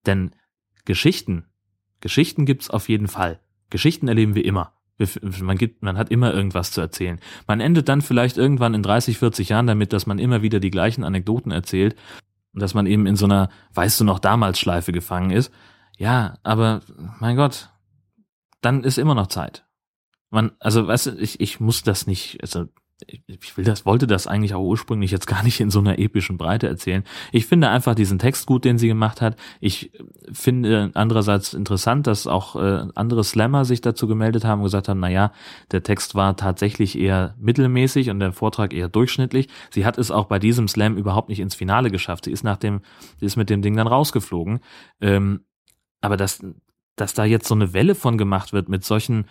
Denn 0.05 0.31
Geschichten, 0.85 1.47
Geschichten 1.99 2.45
gibt's 2.45 2.69
auf 2.69 2.87
jeden 2.87 3.09
Fall. 3.09 3.41
Geschichten 3.69 4.07
erleben 4.07 4.35
wir 4.35 4.45
immer. 4.45 4.78
Man 5.41 5.57
gibt, 5.57 5.81
man 5.81 5.97
hat 5.97 6.11
immer 6.11 6.33
irgendwas 6.33 6.71
zu 6.71 6.81
erzählen. 6.81 7.19
Man 7.47 7.61
endet 7.61 7.87
dann 7.89 8.01
vielleicht 8.01 8.37
irgendwann 8.37 8.73
in 8.73 8.83
30, 8.83 9.17
40 9.17 9.49
Jahren 9.49 9.67
damit, 9.67 9.93
dass 9.93 10.05
man 10.05 10.19
immer 10.19 10.41
wieder 10.41 10.59
die 10.59 10.71
gleichen 10.71 11.03
Anekdoten 11.03 11.51
erzählt 11.51 11.95
und 12.53 12.61
dass 12.61 12.73
man 12.73 12.85
eben 12.85 13.05
in 13.05 13.15
so 13.15 13.25
einer, 13.25 13.49
weißt 13.73 13.99
du 13.99 14.03
noch, 14.03 14.19
damals 14.19 14.59
Schleife 14.59 14.91
gefangen 14.91 15.31
ist. 15.31 15.51
Ja, 15.97 16.37
aber 16.43 16.81
mein 17.19 17.35
Gott, 17.35 17.69
dann 18.61 18.83
ist 18.83 18.97
immer 18.97 19.15
noch 19.15 19.27
Zeit. 19.27 19.65
Man, 20.29 20.51
also 20.59 20.87
weißt 20.87 21.07
du, 21.07 21.11
ich, 21.17 21.39
ich 21.39 21.59
muss 21.59 21.83
das 21.83 22.05
nicht, 22.05 22.39
also 22.41 22.65
ich 23.07 23.55
will 23.57 23.63
das, 23.63 23.85
wollte 23.85 24.07
das 24.07 24.27
eigentlich 24.27 24.53
auch 24.53 24.63
ursprünglich 24.63 25.11
jetzt 25.11 25.25
gar 25.25 25.43
nicht 25.43 25.59
in 25.59 25.69
so 25.69 25.79
einer 25.79 25.99
epischen 25.99 26.37
Breite 26.37 26.67
erzählen. 26.67 27.03
Ich 27.31 27.45
finde 27.45 27.69
einfach 27.69 27.95
diesen 27.95 28.19
Text 28.19 28.45
gut, 28.45 28.65
den 28.65 28.77
sie 28.77 28.87
gemacht 28.87 29.21
hat. 29.21 29.37
Ich 29.61 29.91
finde 30.31 30.91
andererseits 30.93 31.53
interessant, 31.53 32.07
dass 32.07 32.27
auch 32.27 32.55
äh, 32.55 32.87
andere 32.95 33.23
Slammer 33.23 33.63
sich 33.63 33.81
dazu 33.81 34.07
gemeldet 34.07 34.43
haben 34.43 34.59
und 34.59 34.65
gesagt 34.65 34.89
haben, 34.89 34.99
na 34.99 35.09
ja, 35.09 35.31
der 35.71 35.83
Text 35.83 36.15
war 36.15 36.35
tatsächlich 36.35 36.97
eher 36.97 37.35
mittelmäßig 37.39 38.09
und 38.09 38.19
der 38.19 38.33
Vortrag 38.33 38.73
eher 38.73 38.89
durchschnittlich. 38.89 39.47
Sie 39.71 39.85
hat 39.85 39.97
es 39.97 40.11
auch 40.11 40.25
bei 40.25 40.39
diesem 40.39 40.67
Slam 40.67 40.97
überhaupt 40.97 41.29
nicht 41.29 41.39
ins 41.39 41.55
Finale 41.55 41.91
geschafft. 41.91 42.25
Sie 42.25 42.31
ist 42.31 42.43
nach 42.43 42.57
dem, 42.57 42.81
sie 43.19 43.25
ist 43.25 43.37
mit 43.37 43.49
dem 43.49 43.61
Ding 43.61 43.75
dann 43.77 43.87
rausgeflogen. 43.87 44.59
Ähm, 44.99 45.45
aber 46.01 46.17
dass, 46.17 46.43
dass 46.95 47.13
da 47.13 47.23
jetzt 47.23 47.47
so 47.47 47.55
eine 47.55 47.73
Welle 47.73 47.95
von 47.95 48.17
gemacht 48.17 48.51
wird 48.51 48.67
mit 48.67 48.83
solchen 48.83 49.25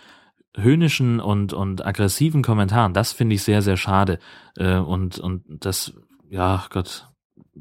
höhnischen 0.55 1.19
und, 1.19 1.53
und 1.53 1.85
aggressiven 1.85 2.41
Kommentaren, 2.41 2.93
das 2.93 3.13
finde 3.13 3.35
ich 3.35 3.43
sehr, 3.43 3.61
sehr 3.61 3.77
schade. 3.77 4.19
Äh, 4.57 4.77
und, 4.77 5.19
und 5.19 5.43
das, 5.47 5.93
ja, 6.29 6.65
Gott, 6.69 7.07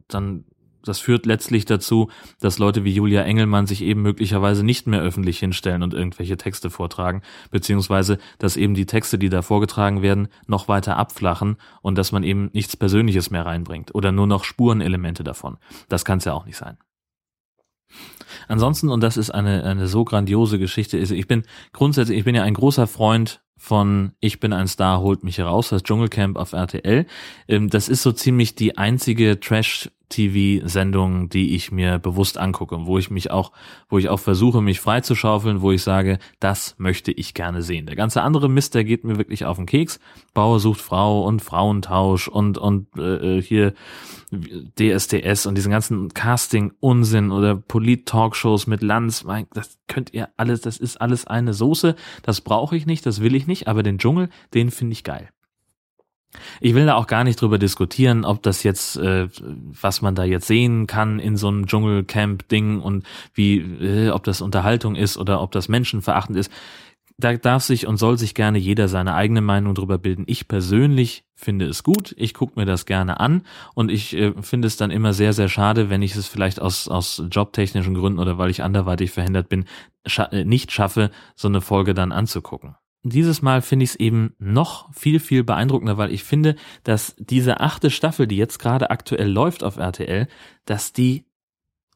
dann, 0.09 0.44
das 0.83 1.01
führt 1.01 1.27
letztlich 1.27 1.64
dazu, 1.64 2.11
dass 2.40 2.59
Leute 2.59 2.85
wie 2.85 2.92
Julia 2.92 3.22
Engelmann 3.22 3.66
sich 3.66 3.83
eben 3.83 4.01
möglicherweise 4.01 4.64
nicht 4.64 4.87
mehr 4.87 5.01
öffentlich 5.01 5.38
hinstellen 5.38 5.83
und 5.83 5.92
irgendwelche 5.92 6.37
Texte 6.37 6.70
vortragen, 6.70 7.22
beziehungsweise, 7.51 8.18
dass 8.38 8.57
eben 8.57 8.74
die 8.74 8.87
Texte, 8.87 9.18
die 9.18 9.29
da 9.29 9.42
vorgetragen 9.42 10.01
werden, 10.01 10.29
noch 10.46 10.68
weiter 10.68 10.96
abflachen 10.96 11.57
und 11.83 11.98
dass 11.98 12.12
man 12.12 12.22
eben 12.22 12.51
nichts 12.53 12.77
Persönliches 12.77 13.31
mehr 13.31 13.44
reinbringt 13.44 13.94
oder 13.94 14.12
nur 14.12 14.27
noch 14.27 14.44
Spurenelemente 14.44 15.24
davon. 15.24 15.59
Das 15.88 16.05
kann 16.05 16.18
es 16.18 16.24
ja 16.24 16.33
auch 16.33 16.46
nicht 16.46 16.57
sein. 16.57 16.79
Ansonsten, 18.46 18.88
und 18.88 19.03
das 19.03 19.16
ist 19.16 19.31
eine, 19.31 19.64
eine 19.64 19.88
so 19.88 20.05
grandiose 20.05 20.59
Geschichte, 20.59 20.98
ist, 20.98 21.11
ich 21.11 21.27
bin 21.27 21.44
grundsätzlich, 21.72 22.18
ich 22.18 22.24
bin 22.24 22.35
ja 22.35 22.42
ein 22.42 22.55
großer 22.55 22.87
Freund 22.87 23.42
von 23.57 24.12
Ich 24.20 24.40
bin 24.40 24.53
ein 24.53 24.68
Star, 24.68 25.01
holt 25.01 25.24
mich 25.24 25.38
heraus, 25.38 25.70
das 25.70 25.83
Dschungelcamp 25.83 26.37
auf 26.38 26.53
RTL. 26.53 27.07
Ähm, 27.48 27.68
das 27.68 27.88
ist 27.88 28.03
so 28.03 28.12
ziemlich 28.12 28.55
die 28.55 28.79
einzige 28.79 29.40
Trash 29.40 29.90
TV-Sendungen, 30.09 31.29
die 31.29 31.55
ich 31.55 31.71
mir 31.71 31.99
bewusst 31.99 32.38
angucke, 32.38 32.87
wo 32.87 32.99
ich 32.99 33.11
mich 33.11 33.31
auch, 33.31 33.53
wo 33.88 33.99
ich 33.99 34.09
auch 34.09 34.21
versuche, 34.21 34.62
mich 34.62 34.81
freizuschaufeln, 34.81 35.61
wo 35.61 35.73
ich 35.73 35.83
sage, 35.83 36.18
das 36.40 36.75
möchte 36.79 37.12
ich 37.12 37.35
gerne 37.35 37.62
sehen. 37.62 37.87
Der 37.87 37.97
ganze 37.97 38.23
andere 38.23 38.49
Mist, 38.49 38.75
der 38.75 38.85
geht 38.85 39.05
mir 39.05 39.18
wirklich 39.18 39.44
auf 39.44 39.57
den 39.57 39.66
Keks. 39.66 40.01
Bauer 40.35 40.61
sucht 40.61 40.81
Frau 40.81 41.25
und 41.25 41.42
Frauentausch 41.42 42.29
und 42.29 42.59
und 42.59 42.97
äh, 42.99 43.40
hier 43.42 43.75
DSDS 44.31 45.47
und 45.47 45.55
diesen 45.55 45.71
ganzen 45.71 46.12
Casting-Unsinn 46.12 47.31
oder 47.31 47.57
Polit-Talkshows 47.57 48.66
mit 48.66 48.83
Lanz, 48.83 49.25
das 49.55 49.79
könnt 49.87 50.12
ihr 50.12 50.29
alles, 50.37 50.61
das 50.61 50.79
ist 50.79 51.01
alles 51.01 51.27
eine 51.27 51.55
Soße. 51.55 51.94
Das 52.23 52.40
brauche 52.42 52.77
ich 52.77 52.87
nicht, 52.87 53.07
das 53.07 53.21
will 53.21 53.35
ich 53.35 53.47
nicht, 53.47 53.68
aber 53.68 53.83
den 53.83 53.99
Dschungel, 53.99 54.29
den 54.55 54.71
finde 54.71 54.92
ich 54.92 55.05
geil. 55.05 55.31
Ich 56.61 56.74
will 56.74 56.87
da 56.87 56.94
auch 56.94 57.07
gar 57.07 57.24
nicht 57.24 57.40
drüber 57.40 57.59
diskutieren, 57.59 58.24
ob 58.24 58.42
das 58.42 58.62
jetzt, 58.62 58.96
äh, 58.96 59.29
was 59.81 60.03
man 60.03 60.14
da 60.14 60.24
jetzt 60.24 60.46
sehen 60.46 60.87
kann 60.87 61.18
in 61.18 61.37
so 61.37 61.48
einem 61.48 61.66
Dschungelcamp-Ding 61.66 62.81
und 62.81 63.05
wie, 63.35 63.59
äh, 63.59 64.11
ob 64.11 64.24
das 64.24 64.40
Unterhaltung 64.40 64.94
ist 64.94 65.16
oder 65.16 65.40
ob 65.40 65.53
das 65.53 65.68
menschenverachtend 65.68 66.38
ist. 66.38 66.51
Da 67.20 67.37
darf 67.37 67.64
sich 67.64 67.87
und 67.87 67.96
soll 67.96 68.16
sich 68.16 68.35
gerne 68.35 68.59
jeder 68.59 68.87
seine 68.87 69.14
eigene 69.14 69.40
Meinung 69.40 69.74
drüber 69.74 69.98
bilden. 69.98 70.22
Ich 70.29 70.46
persönlich 70.46 71.24
finde 71.35 71.66
es 71.66 71.83
gut, 71.83 72.14
ich 72.16 72.33
gucke 72.33 72.59
mir 72.59 72.64
das 72.64 72.87
gerne 72.87 73.18
an 73.18 73.42
und 73.74 73.90
ich 73.90 74.16
äh, 74.16 74.33
finde 74.40 74.68
es 74.68 74.77
dann 74.77 74.92
immer 74.92 75.12
sehr, 75.12 75.33
sehr 75.33 75.48
schade, 75.48 75.90
wenn 75.90 76.03
ich 76.03 76.14
es 76.14 76.29
vielleicht 76.29 76.61
aus, 76.61 76.87
aus 76.87 77.22
jobtechnischen 77.31 77.94
Gründen 77.94 78.20
oder 78.20 78.38
weil 78.38 78.51
ich 78.51 78.62
anderweitig 78.62 79.11
verhindert 79.11 79.48
bin, 79.48 79.64
scha 80.07 80.29
nicht 80.44 80.70
schaffe, 80.70 81.11
so 81.35 81.48
eine 81.48 81.61
Folge 81.61 81.92
dann 81.92 82.12
anzugucken 82.12 82.77
dieses 83.02 83.42
Mal 83.42 83.62
finde 83.62 83.84
ich 83.84 83.90
es 83.90 83.96
eben 83.96 84.34
noch 84.38 84.92
viel, 84.92 85.20
viel 85.20 85.44
beeindruckender, 85.44 85.98
weil 85.98 86.12
ich 86.12 86.24
finde, 86.24 86.56
dass 86.84 87.14
diese 87.18 87.61
achte 87.61 87.90
Staffel, 87.90 88.26
die 88.26 88.37
jetzt 88.37 88.58
gerade 88.58 88.90
aktuell 88.90 89.30
läuft 89.30 89.62
auf 89.62 89.76
RTL, 89.76 90.26
dass 90.64 90.92
die 90.92 91.24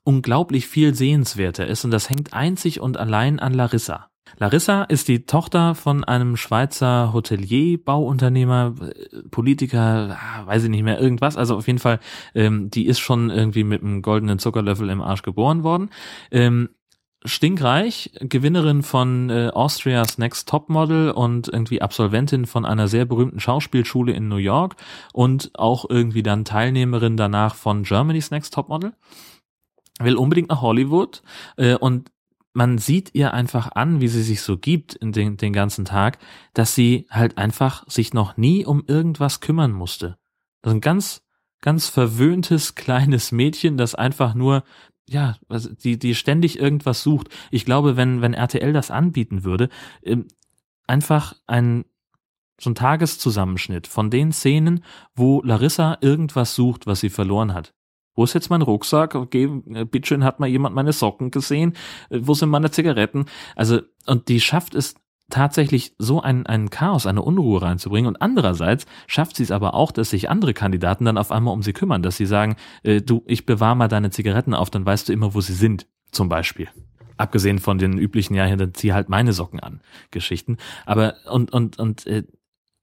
unglaublich 0.04 0.66
viel 0.66 0.94
sehenswerter 0.94 1.66
ist 1.66 1.84
und 1.84 1.90
das 1.90 2.10
hängt 2.10 2.32
einzig 2.32 2.80
und 2.80 2.96
allein 2.96 3.38
an 3.38 3.54
Larissa. 3.54 4.08
Larissa 4.38 4.84
ist 4.84 5.08
die 5.08 5.26
Tochter 5.26 5.74
von 5.74 6.04
einem 6.04 6.36
Schweizer 6.36 7.12
Hotelier, 7.12 7.78
Bauunternehmer, 7.82 8.74
Politiker, 9.30 10.18
ah, 10.18 10.46
weiß 10.46 10.64
ich 10.64 10.70
nicht 10.70 10.84
mehr, 10.84 11.00
irgendwas. 11.00 11.36
Also 11.36 11.56
auf 11.56 11.66
jeden 11.66 11.78
Fall, 11.78 12.00
ähm, 12.34 12.70
die 12.70 12.86
ist 12.86 12.98
schon 12.98 13.30
irgendwie 13.30 13.64
mit 13.64 13.82
einem 13.82 14.00
goldenen 14.00 14.38
Zuckerlöffel 14.38 14.88
im 14.88 15.02
Arsch 15.02 15.22
geboren 15.22 15.64
worden. 15.64 15.90
Ähm, 16.30 16.70
stinkreich, 17.24 18.12
Gewinnerin 18.20 18.82
von 18.82 19.30
äh, 19.30 19.50
Austrias 19.52 20.18
Next 20.18 20.48
Top 20.48 20.68
Model 20.68 21.10
und 21.10 21.48
irgendwie 21.48 21.82
Absolventin 21.82 22.46
von 22.46 22.64
einer 22.64 22.88
sehr 22.88 23.04
berühmten 23.04 23.40
Schauspielschule 23.40 24.12
in 24.12 24.28
New 24.28 24.36
York 24.36 24.76
und 25.12 25.50
auch 25.54 25.88
irgendwie 25.88 26.22
dann 26.22 26.44
Teilnehmerin 26.44 27.16
danach 27.16 27.54
von 27.54 27.84
Germany's 27.84 28.30
Next 28.30 28.54
Top 28.54 28.68
Model. 28.68 28.92
Will 30.00 30.16
unbedingt 30.16 30.48
nach 30.48 30.62
Hollywood 30.62 31.22
äh, 31.56 31.76
und 31.76 32.10
man 32.54 32.78
sieht 32.78 33.14
ihr 33.14 33.32
einfach 33.32 33.72
an, 33.72 34.00
wie 34.00 34.08
sie 34.08 34.22
sich 34.22 34.42
so 34.42 34.58
gibt 34.58 34.94
in 34.94 35.12
den, 35.12 35.36
den 35.36 35.52
ganzen 35.52 35.84
Tag, 35.84 36.18
dass 36.54 36.74
sie 36.74 37.06
halt 37.10 37.38
einfach 37.38 37.88
sich 37.88 38.12
noch 38.12 38.36
nie 38.36 38.66
um 38.66 38.84
irgendwas 38.86 39.40
kümmern 39.40 39.72
musste. 39.72 40.18
Das 40.60 40.72
ist 40.72 40.76
ein 40.76 40.80
ganz, 40.82 41.22
ganz 41.60 41.88
verwöhntes 41.88 42.74
kleines 42.74 43.32
Mädchen, 43.32 43.76
das 43.78 43.94
einfach 43.94 44.34
nur 44.34 44.64
ja, 45.12 45.36
die, 45.84 45.98
die 45.98 46.14
ständig 46.14 46.58
irgendwas 46.58 47.02
sucht. 47.02 47.28
Ich 47.50 47.64
glaube, 47.64 47.96
wenn, 47.96 48.22
wenn 48.22 48.34
RTL 48.34 48.72
das 48.72 48.90
anbieten 48.90 49.44
würde, 49.44 49.68
ähm, 50.02 50.26
einfach 50.86 51.34
ein, 51.46 51.84
so 52.60 52.70
ein 52.70 52.74
Tageszusammenschnitt 52.74 53.86
von 53.86 54.10
den 54.10 54.32
Szenen, 54.32 54.84
wo 55.14 55.42
Larissa 55.42 55.98
irgendwas 56.00 56.54
sucht, 56.54 56.86
was 56.86 57.00
sie 57.00 57.10
verloren 57.10 57.54
hat. 57.54 57.74
Wo 58.14 58.24
ist 58.24 58.34
jetzt 58.34 58.50
mein 58.50 58.62
Rucksack? 58.62 59.14
Okay, 59.14 59.62
äh, 59.72 59.84
bitteschön, 59.84 60.24
hat 60.24 60.40
mal 60.40 60.46
jemand 60.46 60.74
meine 60.74 60.92
Socken 60.92 61.30
gesehen? 61.30 61.74
Äh, 62.10 62.20
wo 62.22 62.34
sind 62.34 62.50
meine 62.50 62.70
Zigaretten? 62.70 63.26
Also, 63.56 63.80
und 64.06 64.28
die 64.28 64.40
schafft 64.40 64.74
es 64.74 64.94
tatsächlich 65.32 65.94
so 65.98 66.20
ein, 66.20 66.46
ein 66.46 66.70
Chaos, 66.70 67.06
eine 67.06 67.22
Unruhe 67.22 67.62
reinzubringen. 67.62 68.06
Und 68.06 68.22
andererseits 68.22 68.86
schafft 69.06 69.36
sie 69.36 69.42
es 69.42 69.50
aber 69.50 69.74
auch, 69.74 69.90
dass 69.90 70.10
sich 70.10 70.30
andere 70.30 70.54
Kandidaten 70.54 71.06
dann 71.06 71.18
auf 71.18 71.32
einmal 71.32 71.54
um 71.54 71.62
sie 71.62 71.72
kümmern, 71.72 72.02
dass 72.02 72.16
sie 72.16 72.26
sagen, 72.26 72.56
äh, 72.82 73.00
du, 73.00 73.22
ich 73.26 73.46
bewahre 73.46 73.74
mal 73.74 73.88
deine 73.88 74.10
Zigaretten 74.10 74.54
auf, 74.54 74.70
dann 74.70 74.86
weißt 74.86 75.08
du 75.08 75.12
immer, 75.12 75.34
wo 75.34 75.40
sie 75.40 75.54
sind, 75.54 75.86
zum 76.12 76.28
Beispiel. 76.28 76.68
Abgesehen 77.16 77.58
von 77.58 77.78
den 77.78 77.96
üblichen, 77.98 78.34
ja, 78.34 78.54
dann 78.54 78.74
zieh 78.74 78.92
halt 78.92 79.08
meine 79.08 79.32
Socken 79.32 79.60
an, 79.60 79.80
Geschichten. 80.10 80.58
Aber 80.84 81.14
und, 81.30 81.52
und, 81.52 81.78
und 81.78 82.06
äh, 82.06 82.24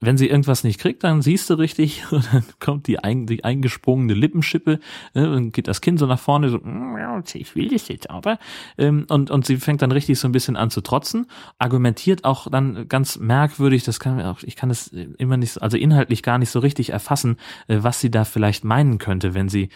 wenn 0.02 0.18
sie 0.18 0.28
irgendwas 0.28 0.64
nicht 0.64 0.80
kriegt, 0.80 1.04
dann 1.04 1.22
siehst 1.22 1.50
du 1.50 1.56
richtig, 1.56 2.04
und 2.12 2.28
dann 2.34 2.44
kommt 2.60 2.88
die, 2.88 3.00
ein, 3.00 3.26
die 3.26 3.44
eingesprungene 3.44 4.14
Lippenschippe, 4.14 4.80
äh, 5.14 5.26
und 5.26 5.54
geht 5.54 5.68
das 5.68 5.82
Kind 5.82 6.00
so 6.00 6.06
nach 6.06 6.20
vorne, 6.20 6.50
so, 6.50 6.58
mm, 6.58 7.24
ich 7.34 7.56
will 7.56 7.70
das 7.70 7.88
jetzt 7.88 8.10
aber, 8.10 8.40
ähm, 8.78 9.06
und, 9.10 9.30
und 9.32 9.46
sie 9.46 9.58
fängt 9.58 9.82
dann 9.82 9.92
richtig 9.92 10.20
so 10.20 10.28
ein 10.28 10.32
bisschen 10.32 10.56
an 10.56 10.70
zu 10.70 10.82
trotzen, 10.82 11.28
argumentiert 11.58 12.24
auch 12.24 12.50
dann 12.50 12.88
ganz 12.88 13.18
merkwürdig, 13.18 13.84
das 13.84 14.00
kann 14.00 14.22
auch, 14.22 14.44
ich 14.44 14.56
kann 14.56 14.70
es 14.70 14.88
immer 14.88 15.38
nicht, 15.38 15.62
also 15.62 15.78
inhaltlich 15.78 16.24
gar 16.24 16.38
nicht 16.38 16.50
so 16.50 16.60
richtig 16.60 16.92
erfassen, 16.92 17.38
äh, 17.68 17.78
was 17.82 18.00
sie 18.00 18.12
da 18.12 18.24
vielleicht 18.26 18.64
meinen 18.64 18.98
könnte, 19.00 19.34
wenn 19.34 19.50
sie, 19.50 19.70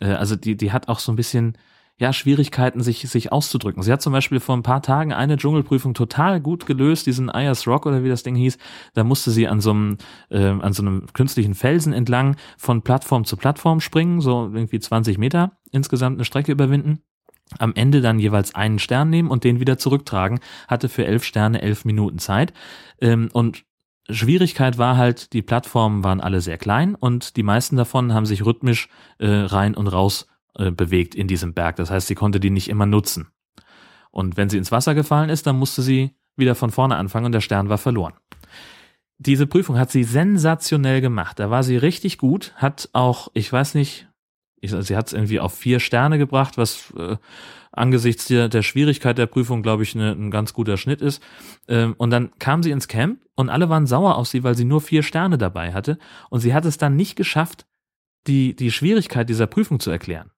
äh, 0.00 0.06
also 0.06 0.36
die, 0.36 0.56
die 0.56 0.72
hat 0.72 0.88
auch 0.88 0.98
so 0.98 1.12
ein 1.12 1.16
bisschen, 1.16 1.56
ja, 1.98 2.12
Schwierigkeiten, 2.12 2.82
sich, 2.82 3.08
sich 3.08 3.32
auszudrücken. 3.32 3.82
Sie 3.82 3.90
hat 3.90 4.02
zum 4.02 4.12
Beispiel 4.12 4.38
vor 4.38 4.54
ein 4.54 4.62
paar 4.62 4.82
Tagen 4.82 5.14
eine 5.14 5.38
Dschungelprüfung 5.38 5.94
total 5.94 6.40
gut 6.40 6.66
gelöst, 6.66 7.06
diesen 7.06 7.30
Ayers 7.30 7.66
Rock 7.66 7.86
oder 7.86 8.04
wie 8.04 8.10
das 8.10 8.22
Ding 8.22 8.34
hieß. 8.34 8.58
Da 8.92 9.02
musste 9.02 9.30
sie 9.30 9.48
an 9.48 9.60
so 9.60 9.70
einem, 9.70 9.96
äh, 10.28 10.44
an 10.44 10.74
so 10.74 10.82
einem 10.82 11.06
künstlichen 11.14 11.54
Felsen 11.54 11.94
entlang 11.94 12.36
von 12.58 12.82
Plattform 12.82 13.24
zu 13.24 13.38
Plattform 13.38 13.80
springen, 13.80 14.20
so 14.20 14.50
irgendwie 14.52 14.78
20 14.78 15.16
Meter 15.16 15.52
insgesamt 15.72 16.18
eine 16.18 16.26
Strecke 16.26 16.52
überwinden. 16.52 17.00
Am 17.58 17.74
Ende 17.74 18.02
dann 18.02 18.18
jeweils 18.18 18.54
einen 18.54 18.78
Stern 18.78 19.08
nehmen 19.08 19.30
und 19.30 19.44
den 19.44 19.60
wieder 19.60 19.78
zurücktragen. 19.78 20.40
Hatte 20.68 20.90
für 20.90 21.06
elf 21.06 21.24
Sterne 21.24 21.62
elf 21.62 21.86
Minuten 21.86 22.18
Zeit. 22.18 22.52
Ähm, 23.00 23.30
und 23.32 23.64
Schwierigkeit 24.10 24.76
war 24.76 24.98
halt, 24.98 25.32
die 25.32 25.42
Plattformen 25.42 26.04
waren 26.04 26.20
alle 26.20 26.42
sehr 26.42 26.58
klein 26.58 26.94
und 26.94 27.36
die 27.36 27.42
meisten 27.42 27.76
davon 27.76 28.12
haben 28.12 28.26
sich 28.26 28.44
rhythmisch 28.44 28.88
äh, 29.18 29.26
rein 29.26 29.74
und 29.74 29.86
raus 29.86 30.26
äh, 30.58 30.70
bewegt 30.70 31.14
in 31.14 31.28
diesem 31.28 31.52
Berg. 31.52 31.76
Das 31.76 31.90
heißt, 31.90 32.06
sie 32.06 32.14
konnte 32.14 32.40
die 32.40 32.50
nicht 32.50 32.68
immer 32.68 32.86
nutzen. 32.86 33.28
Und 34.10 34.38
wenn 34.38 34.48
sie 34.48 34.56
ins 34.56 34.72
Wasser 34.72 34.94
gefallen 34.94 35.28
ist, 35.28 35.46
dann 35.46 35.58
musste 35.58 35.82
sie 35.82 36.16
wieder 36.36 36.54
von 36.54 36.70
vorne 36.70 36.96
anfangen 36.96 37.26
und 37.26 37.32
der 37.32 37.42
Stern 37.42 37.68
war 37.68 37.76
verloren. 37.76 38.14
Diese 39.18 39.46
Prüfung 39.46 39.78
hat 39.78 39.90
sie 39.90 40.04
sensationell 40.04 41.00
gemacht. 41.00 41.38
Da 41.38 41.50
war 41.50 41.62
sie 41.62 41.76
richtig 41.76 42.16
gut, 42.16 42.54
hat 42.56 42.88
auch, 42.94 43.28
ich 43.34 43.52
weiß 43.52 43.74
nicht, 43.74 44.08
ich, 44.60 44.70
sie 44.70 44.96
hat 44.96 45.08
es 45.08 45.12
irgendwie 45.12 45.40
auf 45.40 45.54
vier 45.54 45.80
Sterne 45.80 46.16
gebracht, 46.16 46.56
was 46.56 46.92
äh, 46.96 47.16
angesichts 47.72 48.24
der, 48.26 48.48
der 48.48 48.62
Schwierigkeit 48.62 49.18
der 49.18 49.26
Prüfung, 49.26 49.62
glaube 49.62 49.82
ich, 49.82 49.94
ne, 49.94 50.12
ein 50.12 50.30
ganz 50.30 50.54
guter 50.54 50.78
Schnitt 50.78 51.02
ist. 51.02 51.22
Ähm, 51.68 51.94
und 51.98 52.10
dann 52.10 52.30
kam 52.38 52.62
sie 52.62 52.70
ins 52.70 52.88
Camp 52.88 53.20
und 53.34 53.50
alle 53.50 53.68
waren 53.68 53.86
sauer 53.86 54.16
auf 54.16 54.28
sie, 54.28 54.42
weil 54.42 54.56
sie 54.56 54.64
nur 54.64 54.80
vier 54.80 55.02
Sterne 55.02 55.36
dabei 55.36 55.74
hatte. 55.74 55.98
Und 56.30 56.40
sie 56.40 56.54
hat 56.54 56.64
es 56.64 56.78
dann 56.78 56.96
nicht 56.96 57.16
geschafft, 57.16 57.66
die, 58.26 58.56
die 58.56 58.70
Schwierigkeit 58.70 59.28
dieser 59.28 59.46
Prüfung 59.46 59.78
zu 59.78 59.90
erklären 59.90 60.30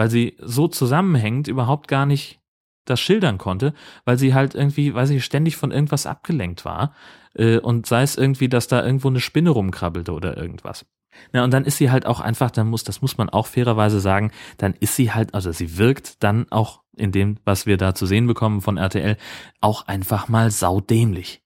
weil 0.00 0.08
sie 0.08 0.34
so 0.40 0.66
zusammenhängt, 0.66 1.46
überhaupt 1.46 1.86
gar 1.86 2.06
nicht 2.06 2.40
das 2.86 3.00
schildern 3.00 3.36
konnte, 3.36 3.74
weil 4.06 4.16
sie 4.16 4.32
halt 4.32 4.54
irgendwie, 4.54 4.94
weiß 4.94 5.10
ich, 5.10 5.22
ständig 5.22 5.58
von 5.58 5.72
irgendwas 5.72 6.06
abgelenkt 6.06 6.64
war. 6.64 6.94
Äh, 7.34 7.58
und 7.58 7.84
sei 7.84 8.00
es 8.00 8.16
irgendwie, 8.16 8.48
dass 8.48 8.66
da 8.66 8.82
irgendwo 8.82 9.08
eine 9.08 9.20
Spinne 9.20 9.50
rumkrabbelte 9.50 10.14
oder 10.14 10.38
irgendwas. 10.38 10.86
Na, 11.34 11.44
und 11.44 11.52
dann 11.52 11.66
ist 11.66 11.76
sie 11.76 11.90
halt 11.90 12.06
auch 12.06 12.20
einfach, 12.20 12.50
dann 12.50 12.68
muss, 12.68 12.82
das 12.82 13.02
muss 13.02 13.18
man 13.18 13.28
auch 13.28 13.46
fairerweise 13.46 14.00
sagen, 14.00 14.32
dann 14.56 14.72
ist 14.72 14.96
sie 14.96 15.12
halt, 15.12 15.34
also 15.34 15.52
sie 15.52 15.76
wirkt 15.76 16.22
dann 16.22 16.50
auch 16.50 16.80
in 16.96 17.12
dem, 17.12 17.36
was 17.44 17.66
wir 17.66 17.76
da 17.76 17.94
zu 17.94 18.06
sehen 18.06 18.26
bekommen 18.26 18.62
von 18.62 18.78
RTL, 18.78 19.18
auch 19.60 19.86
einfach 19.86 20.28
mal 20.28 20.50
saudämlich. 20.50 21.42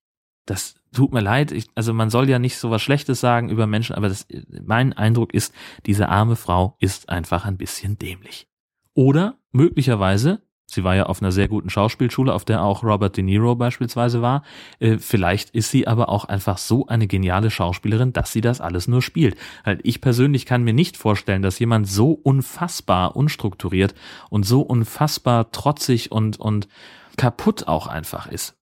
Das 0.46 0.76
tut 0.94 1.12
mir 1.12 1.20
leid, 1.20 1.52
ich, 1.52 1.66
also 1.74 1.92
man 1.92 2.10
soll 2.10 2.28
ja 2.28 2.38
nicht 2.38 2.56
so 2.56 2.70
was 2.70 2.82
Schlechtes 2.82 3.20
sagen 3.20 3.48
über 3.48 3.66
Menschen, 3.66 3.94
aber 3.94 4.08
das, 4.08 4.26
mein 4.64 4.92
Eindruck 4.92 5.34
ist, 5.34 5.54
diese 5.86 6.08
arme 6.08 6.36
Frau 6.36 6.76
ist 6.80 7.08
einfach 7.08 7.44
ein 7.44 7.56
bisschen 7.56 7.98
dämlich. 7.98 8.48
Oder 8.94 9.36
möglicherweise 9.52 10.40
Sie 10.66 10.82
war 10.82 10.96
ja 10.96 11.06
auf 11.06 11.20
einer 11.20 11.30
sehr 11.30 11.48
guten 11.48 11.68
Schauspielschule, 11.68 12.32
auf 12.32 12.44
der 12.44 12.62
auch 12.62 12.82
Robert 12.82 13.16
De 13.16 13.22
Niro 13.22 13.54
beispielsweise 13.54 14.22
war. 14.22 14.42
Äh, 14.80 14.98
vielleicht 14.98 15.50
ist 15.50 15.70
sie 15.70 15.86
aber 15.86 16.08
auch 16.08 16.24
einfach 16.24 16.58
so 16.58 16.86
eine 16.86 17.06
geniale 17.06 17.50
Schauspielerin, 17.50 18.12
dass 18.12 18.32
sie 18.32 18.40
das 18.40 18.60
alles 18.60 18.88
nur 18.88 19.02
spielt. 19.02 19.36
Halt, 19.64 19.80
ich 19.84 20.00
persönlich 20.00 20.46
kann 20.46 20.64
mir 20.64 20.72
nicht 20.72 20.96
vorstellen, 20.96 21.42
dass 21.42 21.58
jemand 21.58 21.86
so 21.88 22.12
unfassbar 22.12 23.14
unstrukturiert 23.14 23.94
und 24.30 24.44
so 24.44 24.62
unfassbar 24.62 25.52
trotzig 25.52 26.10
und, 26.10 26.40
und 26.40 26.66
kaputt 27.16 27.68
auch 27.68 27.86
einfach 27.86 28.26
ist. 28.26 28.56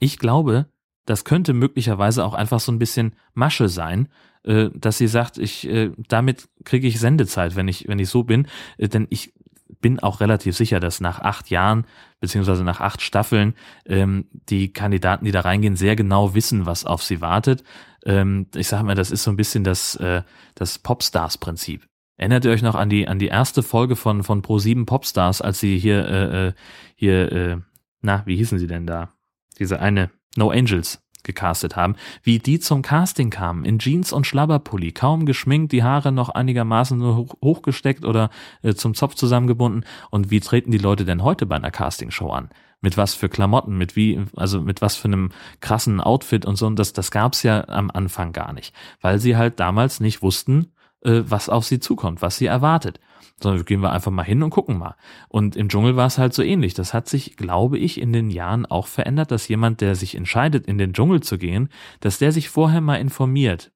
Ich 0.00 0.18
glaube, 0.18 0.66
das 1.06 1.24
könnte 1.24 1.52
möglicherweise 1.52 2.24
auch 2.24 2.34
einfach 2.34 2.60
so 2.60 2.72
ein 2.72 2.78
bisschen 2.78 3.14
Masche 3.34 3.68
sein, 3.68 4.08
äh, 4.44 4.70
dass 4.74 4.98
sie 4.98 5.08
sagt, 5.08 5.38
ich 5.38 5.68
äh, 5.68 5.90
damit 6.08 6.48
kriege 6.64 6.86
ich 6.86 7.00
Sendezeit, 7.00 7.56
wenn 7.56 7.68
ich 7.68 7.88
wenn 7.88 7.98
ich 7.98 8.08
so 8.08 8.24
bin, 8.24 8.46
äh, 8.78 8.88
denn 8.88 9.06
ich 9.10 9.32
bin 9.80 10.00
auch 10.00 10.20
relativ 10.20 10.56
sicher, 10.56 10.80
dass 10.80 11.00
nach 11.00 11.20
acht 11.20 11.50
Jahren 11.50 11.86
beziehungsweise 12.20 12.64
nach 12.64 12.80
acht 12.80 13.02
Staffeln 13.02 13.54
ähm, 13.86 14.26
die 14.32 14.72
Kandidaten, 14.72 15.24
die 15.24 15.32
da 15.32 15.40
reingehen, 15.40 15.76
sehr 15.76 15.96
genau 15.96 16.34
wissen, 16.34 16.66
was 16.66 16.84
auf 16.84 17.02
sie 17.02 17.20
wartet. 17.20 17.62
Ähm, 18.04 18.46
ich 18.54 18.68
sage 18.68 18.84
mal, 18.84 18.94
das 18.94 19.10
ist 19.10 19.22
so 19.22 19.30
ein 19.30 19.36
bisschen 19.36 19.64
das, 19.64 19.96
äh, 19.96 20.22
das 20.54 20.78
Popstars-Prinzip. 20.78 21.86
Erinnert 22.16 22.44
ihr 22.44 22.50
euch 22.50 22.62
noch 22.62 22.74
an 22.74 22.90
die 22.90 23.08
an 23.08 23.18
die 23.18 23.28
erste 23.28 23.62
Folge 23.62 23.96
von 23.96 24.22
von 24.22 24.42
Pro 24.42 24.58
7 24.58 24.84
Popstars, 24.84 25.40
als 25.40 25.60
sie 25.60 25.78
hier 25.78 26.06
äh, 26.06 26.52
hier 26.94 27.32
äh, 27.32 27.56
na 28.02 28.22
wie 28.26 28.36
hießen 28.36 28.58
sie 28.58 28.66
denn 28.66 28.86
da? 28.86 29.14
Diese 29.58 29.80
eine 29.80 30.10
No 30.36 30.50
Angels 30.50 31.02
gecastet 31.22 31.76
haben, 31.76 31.96
wie 32.22 32.38
die 32.38 32.60
zum 32.60 32.82
Casting 32.82 33.30
kamen, 33.30 33.64
in 33.64 33.78
Jeans 33.78 34.12
und 34.12 34.26
Schlabberpulli, 34.26 34.92
kaum 34.92 35.26
geschminkt, 35.26 35.72
die 35.72 35.82
Haare 35.82 36.12
noch 36.12 36.30
einigermaßen 36.30 36.98
nur 36.98 37.26
hochgesteckt 37.42 38.04
oder 38.04 38.30
äh, 38.62 38.74
zum 38.74 38.94
Zopf 38.94 39.14
zusammengebunden. 39.14 39.84
Und 40.10 40.30
wie 40.30 40.40
treten 40.40 40.70
die 40.70 40.78
Leute 40.78 41.04
denn 41.04 41.22
heute 41.22 41.46
bei 41.46 41.56
einer 41.56 41.70
Castingshow 41.70 42.30
an? 42.30 42.48
Mit 42.80 42.96
was 42.96 43.14
für 43.14 43.28
Klamotten, 43.28 43.76
mit 43.76 43.94
wie, 43.96 44.24
also 44.36 44.62
mit 44.62 44.80
was 44.80 44.96
für 44.96 45.08
einem 45.08 45.30
krassen 45.60 46.00
Outfit 46.00 46.46
und 46.46 46.56
so, 46.56 46.66
und 46.66 46.78
das, 46.78 46.94
das 46.94 47.10
gab's 47.10 47.42
ja 47.42 47.68
am 47.68 47.90
Anfang 47.90 48.32
gar 48.32 48.54
nicht, 48.54 48.74
weil 49.02 49.18
sie 49.18 49.36
halt 49.36 49.60
damals 49.60 50.00
nicht 50.00 50.22
wussten, 50.22 50.72
äh, 51.02 51.22
was 51.24 51.48
auf 51.48 51.64
sie 51.64 51.80
zukommt, 51.80 52.22
was 52.22 52.36
sie 52.36 52.46
erwartet 52.46 53.00
sondern 53.42 53.64
gehen 53.64 53.80
wir 53.80 53.92
einfach 53.92 54.10
mal 54.10 54.22
hin 54.22 54.42
und 54.42 54.50
gucken 54.50 54.78
mal. 54.78 54.96
Und 55.28 55.56
im 55.56 55.68
Dschungel 55.68 55.96
war 55.96 56.06
es 56.06 56.18
halt 56.18 56.34
so 56.34 56.42
ähnlich. 56.42 56.74
Das 56.74 56.94
hat 56.94 57.08
sich, 57.08 57.36
glaube 57.36 57.78
ich, 57.78 58.00
in 58.00 58.12
den 58.12 58.30
Jahren 58.30 58.66
auch 58.66 58.86
verändert, 58.86 59.30
dass 59.30 59.48
jemand, 59.48 59.80
der 59.80 59.94
sich 59.94 60.14
entscheidet, 60.14 60.66
in 60.66 60.78
den 60.78 60.92
Dschungel 60.92 61.22
zu 61.22 61.38
gehen, 61.38 61.70
dass 62.00 62.18
der 62.18 62.32
sich 62.32 62.48
vorher 62.48 62.80
mal 62.80 62.96
informiert. 62.96 63.72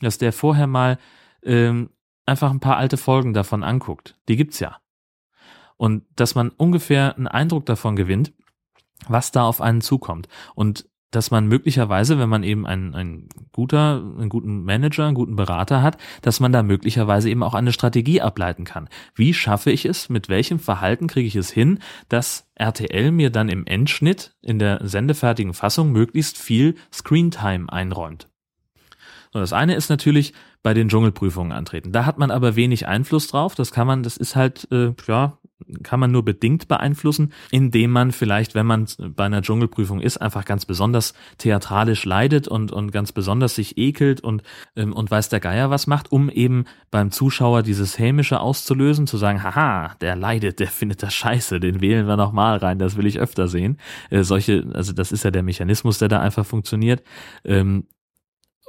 Dass 0.00 0.18
der 0.18 0.32
vorher 0.32 0.66
mal 0.66 0.98
ähm, 1.42 1.90
einfach 2.26 2.50
ein 2.50 2.60
paar 2.60 2.76
alte 2.76 2.96
Folgen 2.96 3.32
davon 3.32 3.64
anguckt. 3.64 4.16
Die 4.28 4.36
gibt's 4.36 4.60
ja. 4.60 4.78
Und 5.76 6.04
dass 6.14 6.34
man 6.34 6.50
ungefähr 6.50 7.16
einen 7.16 7.28
Eindruck 7.28 7.66
davon 7.66 7.96
gewinnt, 7.96 8.32
was 9.08 9.32
da 9.32 9.44
auf 9.44 9.60
einen 9.60 9.80
zukommt. 9.80 10.28
Und 10.54 10.88
dass 11.12 11.30
man 11.30 11.46
möglicherweise, 11.46 12.18
wenn 12.18 12.28
man 12.28 12.42
eben 12.42 12.66
ein, 12.66 12.94
ein 12.94 13.28
guter, 13.52 14.02
einen 14.18 14.28
guten 14.28 14.64
Manager, 14.64 15.06
einen 15.06 15.14
guten 15.14 15.36
Berater 15.36 15.82
hat, 15.82 15.98
dass 16.22 16.40
man 16.40 16.52
da 16.52 16.62
möglicherweise 16.64 17.30
eben 17.30 17.44
auch 17.44 17.54
eine 17.54 17.72
Strategie 17.72 18.20
ableiten 18.20 18.64
kann. 18.64 18.88
Wie 19.14 19.32
schaffe 19.32 19.70
ich 19.70 19.84
es, 19.84 20.08
mit 20.08 20.28
welchem 20.28 20.58
Verhalten 20.58 21.06
kriege 21.06 21.28
ich 21.28 21.36
es 21.36 21.50
hin, 21.50 21.78
dass 22.08 22.50
RTL 22.56 23.12
mir 23.12 23.30
dann 23.30 23.48
im 23.48 23.66
Endschnitt 23.66 24.34
in 24.42 24.58
der 24.58 24.80
sendefertigen 24.82 25.54
Fassung 25.54 25.92
möglichst 25.92 26.38
viel 26.38 26.74
Screentime 26.92 27.72
einräumt. 27.72 28.28
So, 29.32 29.38
das 29.38 29.52
eine 29.52 29.74
ist 29.74 29.88
natürlich 29.88 30.34
bei 30.62 30.74
den 30.74 30.88
Dschungelprüfungen 30.88 31.52
antreten. 31.52 31.92
Da 31.92 32.04
hat 32.04 32.18
man 32.18 32.30
aber 32.30 32.54
wenig 32.54 32.86
Einfluss 32.86 33.28
drauf. 33.28 33.54
Das 33.54 33.72
kann 33.72 33.86
man, 33.86 34.02
das 34.02 34.16
ist 34.16 34.36
halt, 34.36 34.68
äh, 34.70 34.92
ja, 35.08 35.38
kann 35.82 36.00
man 36.00 36.10
nur 36.10 36.24
bedingt 36.24 36.68
beeinflussen, 36.68 37.32
indem 37.50 37.90
man 37.90 38.12
vielleicht, 38.12 38.54
wenn 38.54 38.66
man 38.66 38.86
bei 39.14 39.24
einer 39.24 39.42
Dschungelprüfung 39.42 40.00
ist, 40.00 40.18
einfach 40.18 40.44
ganz 40.44 40.66
besonders 40.66 41.14
theatralisch 41.38 42.04
leidet 42.04 42.48
und, 42.48 42.72
und 42.72 42.90
ganz 42.90 43.12
besonders 43.12 43.54
sich 43.54 43.78
ekelt 43.78 44.20
und, 44.20 44.42
ähm, 44.76 44.92
und 44.92 45.10
weiß 45.10 45.28
der 45.28 45.40
Geier 45.40 45.70
was 45.70 45.86
macht, 45.86 46.12
um 46.12 46.28
eben 46.30 46.64
beim 46.90 47.10
Zuschauer 47.10 47.62
dieses 47.62 47.98
Hämische 47.98 48.40
auszulösen, 48.40 49.06
zu 49.06 49.16
sagen, 49.16 49.42
haha, 49.42 49.94
der 50.00 50.16
leidet, 50.16 50.60
der 50.60 50.68
findet 50.68 51.02
das 51.02 51.14
scheiße, 51.14 51.60
den 51.60 51.80
wählen 51.80 52.06
wir 52.06 52.16
nochmal 52.16 52.58
rein, 52.58 52.78
das 52.78 52.96
will 52.96 53.06
ich 53.06 53.18
öfter 53.18 53.48
sehen. 53.48 53.78
Äh, 54.10 54.22
solche, 54.22 54.66
also 54.74 54.92
das 54.92 55.12
ist 55.12 55.24
ja 55.24 55.30
der 55.30 55.42
Mechanismus, 55.42 55.98
der 55.98 56.08
da 56.08 56.20
einfach 56.20 56.46
funktioniert. 56.46 57.02
Ähm, 57.44 57.84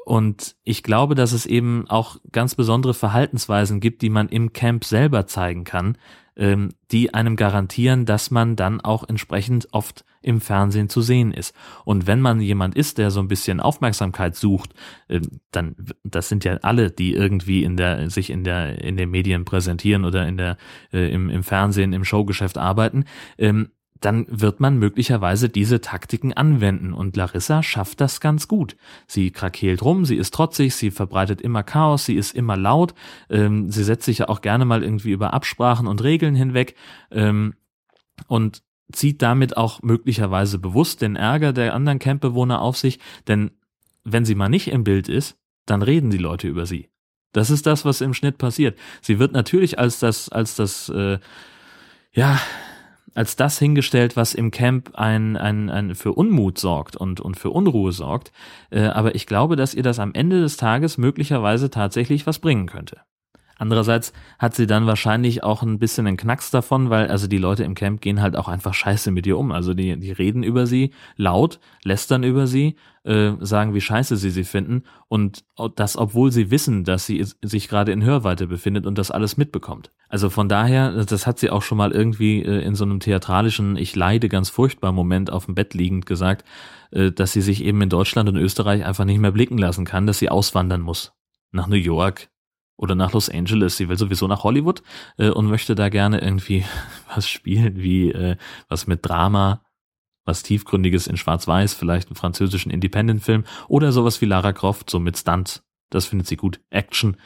und 0.06 0.56
ich 0.64 0.84
glaube, 0.84 1.16
dass 1.16 1.32
es 1.32 1.46
eben 1.46 1.86
auch 1.90 2.18
ganz 2.32 2.56
besondere 2.56 2.94
Verhaltensweisen 2.94 3.80
gibt, 3.80 4.02
die 4.02 4.10
man 4.10 4.28
im 4.30 4.52
Camp 4.52 4.84
selber 4.84 5.28
zeigen 5.28 5.64
kann, 5.64 5.98
ähm, 6.36 6.74
die 6.92 7.14
einem 7.14 7.36
garantieren, 7.36 8.06
dass 8.06 8.32
man 8.32 8.56
dann 8.56 8.82
auch 8.82 9.08
entsprechend 9.08 9.68
oft 9.72 10.06
im 10.22 10.42
Fernsehen 10.42 10.90
zu 10.90 11.02
sehen 11.02 11.32
ist. 11.32 11.54
Und 11.86 12.08
wenn 12.08 12.22
man 12.22 12.40
jemand 12.40 12.76
ist, 12.76 12.98
der 12.98 13.12
so 13.12 13.20
ein 13.20 13.28
bisschen 13.28 13.60
Aufmerksamkeit 13.60 14.36
sucht, 14.36 14.74
äh, 15.08 15.22
dann 15.52 15.76
das 16.04 16.30
sind 16.30 16.44
ja 16.44 16.56
alle, 16.62 16.92
die 16.92 17.14
irgendwie 17.14 17.64
in 17.64 17.78
der 17.78 18.10
sich 18.10 18.30
in 18.30 18.44
der 18.44 18.82
in 18.82 18.98
den 18.98 19.12
Medien 19.12 19.46
präsentieren 19.46 20.06
oder 20.06 20.28
in 20.28 20.38
der 20.38 20.58
äh, 20.92 21.12
im, 21.12 21.30
im 21.30 21.44
Fernsehen 21.44 21.94
im 21.94 22.06
Showgeschäft 22.06 22.58
arbeiten, 22.58 23.06
ähm, 23.38 23.70
dann 24.06 24.26
wird 24.30 24.60
man 24.60 24.78
möglicherweise 24.78 25.48
diese 25.48 25.80
Taktiken 25.80 26.34
anwenden. 26.34 26.94
Und 26.94 27.16
Larissa 27.16 27.64
schafft 27.64 28.02
das 28.02 28.20
ganz 28.20 28.48
gut. 28.50 28.76
Sie 29.08 29.32
krakeelt 29.32 29.82
rum, 29.82 30.04
sie 30.04 30.18
ist 30.18 30.34
trotzig, 30.34 30.76
sie 30.76 30.92
verbreitet 30.92 31.42
immer 31.42 31.64
Chaos, 31.64 32.06
sie 32.06 32.16
ist 32.16 32.36
immer 32.36 32.58
laut, 32.58 32.94
ähm, 33.30 33.72
sie 33.72 33.84
setzt 33.84 34.06
sich 34.06 34.20
ja 34.20 34.30
auch 34.30 34.42
gerne 34.42 34.66
mal 34.66 34.84
irgendwie 34.84 35.12
über 35.12 35.34
Absprachen 35.34 35.88
und 35.88 36.04
Regeln 36.04 36.36
hinweg 36.36 36.76
ähm, 37.12 37.54
und 38.28 38.62
zieht 38.92 39.22
damit 39.22 39.56
auch 39.56 39.82
möglicherweise 39.82 40.60
bewusst 40.60 41.02
den 41.02 41.16
Ärger 41.16 41.54
der 41.54 41.74
anderen 41.74 42.00
Campbewohner 42.00 42.62
auf 42.62 42.78
sich, 42.78 43.00
denn 43.28 43.52
wenn 44.04 44.26
sie 44.26 44.36
mal 44.36 44.50
nicht 44.50 44.68
im 44.68 44.84
Bild 44.84 45.08
ist, 45.08 45.38
dann 45.66 45.82
reden 45.82 46.10
die 46.10 46.18
Leute 46.18 46.50
über 46.50 46.66
sie. 46.66 46.90
Das 47.32 47.50
ist 47.50 47.66
das, 47.66 47.86
was 47.86 48.02
im 48.02 48.14
Schnitt 48.14 48.38
passiert. 48.38 48.78
Sie 49.02 49.18
wird 49.18 49.32
natürlich 49.32 49.80
als 49.80 50.00
das, 50.00 50.28
als 50.30 50.56
das, 50.56 50.90
äh, 50.90 51.20
ja, 52.12 52.40
als 53.14 53.36
das 53.36 53.60
hingestellt, 53.60 54.16
was 54.16 54.34
im 54.34 54.52
Camp 54.52 54.92
ein, 54.96 55.38
ein, 55.38 55.70
ein 55.70 55.96
für 55.96 56.14
Unmut 56.14 56.58
sorgt 56.58 56.96
und, 56.96 57.20
und 57.20 57.38
für 57.38 57.50
Unruhe 57.50 57.92
sorgt. 57.92 58.32
Äh, 58.70 58.86
aber 58.86 59.16
ich 59.16 59.28
glaube, 59.28 59.56
dass 59.56 59.74
ihr 59.74 59.84
das 59.84 60.00
am 60.00 60.14
Ende 60.14 60.42
des 60.42 60.58
Tages 60.58 60.98
möglicherweise 60.98 61.70
tatsächlich 61.70 62.26
was 62.26 62.40
bringen 62.40 62.68
könnte. 62.68 62.98
Andererseits 63.58 64.14
hat 64.40 64.56
sie 64.56 64.68
dann 64.68 64.88
wahrscheinlich 64.88 65.44
auch 65.44 65.62
ein 65.62 65.80
bisschen 65.80 66.08
einen 66.08 66.18
Knacks 66.18 66.50
davon, 66.50 66.90
weil 66.90 67.08
also 67.08 67.28
die 67.28 67.38
Leute 67.38 67.64
im 67.64 67.76
Camp 67.76 68.02
gehen 68.02 68.22
halt 68.22 68.36
auch 68.36 68.48
einfach 68.48 68.74
scheiße 68.74 69.12
mit 69.12 69.28
ihr 69.28 69.38
um. 69.38 69.52
Also 69.52 69.74
die, 69.74 69.98
die 70.00 70.12
reden 70.12 70.44
über 70.44 70.66
sie 70.66 70.92
laut, 71.18 71.60
lästern 71.84 72.24
über 72.24 72.48
sie, 72.48 72.76
äh, 73.04 73.34
sagen, 73.42 73.74
wie 73.74 73.82
scheiße 73.82 74.18
sie 74.18 74.32
sie 74.32 74.44
finden 74.44 74.84
und 75.08 75.44
das, 75.76 75.98
obwohl 75.98 76.32
sie 76.32 76.52
wissen, 76.52 76.84
dass 76.84 77.06
sie 77.06 77.26
sich 77.42 77.68
gerade 77.68 77.92
in 77.92 78.04
Hörweite 78.04 78.48
befindet 78.48 78.88
und 78.88 78.98
das 78.98 79.12
alles 79.12 79.38
mitbekommt. 79.38 79.92
Also 80.10 80.30
von 80.30 80.50
daher, 80.50 81.04
das 81.04 81.28
hat 81.28 81.40
sie 81.40 81.50
auch 81.50 81.62
schon 81.62 81.78
mal 81.78 81.92
irgendwie 81.92 82.42
äh, 82.42 82.62
in 82.62 82.76
so 82.76 82.86
einem 82.86 83.00
theatralischen 83.00 83.78
Ich 83.78 83.96
leide 83.96 84.30
ganz 84.30 84.50
furchtbar 84.50 84.92
Moment 84.92 85.32
auf 85.32 85.46
dem 85.46 85.56
Bett 85.56 85.74
liegend 85.74 86.06
gesagt, 86.06 86.44
äh, 86.92 87.12
dass 87.12 87.34
sie 87.34 87.42
sich 87.42 87.64
eben 87.64 87.82
in 87.82 87.90
Deutschland 87.90 88.30
und 88.30 88.38
Österreich 88.38 88.86
einfach 88.86 89.06
nicht 89.06 89.20
mehr 89.20 89.32
blicken 89.32 89.58
lassen 89.58 89.86
kann, 89.86 90.08
dass 90.08 90.20
sie 90.20 90.30
auswandern 90.30 90.82
muss. 90.82 91.14
Nach 91.52 91.68
New 91.68 91.76
York, 91.76 92.30
oder 92.84 92.96
nach 92.96 93.14
Los 93.14 93.30
Angeles. 93.30 93.78
Sie 93.78 93.88
will 93.88 93.98
sowieso 93.98 94.28
nach 94.28 94.44
Hollywood 94.44 94.84
äh, 95.18 95.30
und 95.30 95.48
möchte 95.48 95.74
da 95.74 95.88
gerne 95.88 96.20
irgendwie 96.20 96.66
was 97.16 97.28
spielen, 97.28 97.78
wie 97.78 98.12
äh, 98.12 98.36
was 98.68 98.88
mit 98.88 99.06
Drama, 99.08 99.64
was 100.26 100.44
tiefgründiges 100.44 101.08
in 101.08 101.16
Schwarz-Weiß, 101.16 101.74
vielleicht 101.74 102.10
einen 102.10 102.18
französischen 102.18 102.72
Independent-Film 102.72 103.46
oder 103.70 103.94
sowas 103.94 104.22
wie 104.22 104.26
Lara 104.26 104.52
Croft, 104.52 104.90
so 104.90 105.00
mit 105.00 105.18
Stunt. 105.18 105.64
Das 105.90 106.06
findet 106.06 106.28
sie 106.28 106.36
gut. 106.36 106.60
Action. 106.70 107.18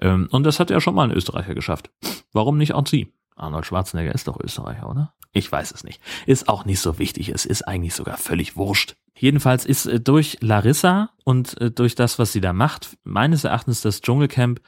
Ähm, 0.00 0.28
und 0.30 0.44
das 0.44 0.60
hat 0.60 0.70
ja 0.70 0.80
schon 0.80 0.94
mal 0.94 1.04
ein 1.08 1.16
Österreicher 1.16 1.54
geschafft. 1.54 1.90
Warum 2.32 2.58
nicht 2.58 2.74
auch 2.74 2.86
sie? 2.86 3.12
Arnold 3.36 3.66
Schwarzenegger 3.66 4.14
ist 4.14 4.28
doch 4.28 4.38
Österreicher, 4.38 4.88
oder? 4.88 5.14
Ich 5.32 5.50
weiß 5.50 5.72
es 5.72 5.84
nicht. 5.84 6.00
Ist 6.26 6.48
auch 6.48 6.64
nicht 6.64 6.80
so 6.80 6.98
wichtig. 6.98 7.28
Es 7.28 7.44
ist 7.44 7.62
eigentlich 7.62 7.94
sogar 7.94 8.16
völlig 8.16 8.56
wurscht. 8.56 8.96
Jedenfalls 9.16 9.64
ist 9.64 9.86
äh, 9.86 10.00
durch 10.00 10.38
Larissa 10.40 11.10
und 11.24 11.58
äh, 11.60 11.70
durch 11.70 11.94
das, 11.94 12.18
was 12.18 12.32
sie 12.32 12.40
da 12.40 12.52
macht, 12.52 12.98
meines 13.04 13.44
Erachtens 13.44 13.80
das 13.80 14.02
Dschungelcamp 14.02 14.60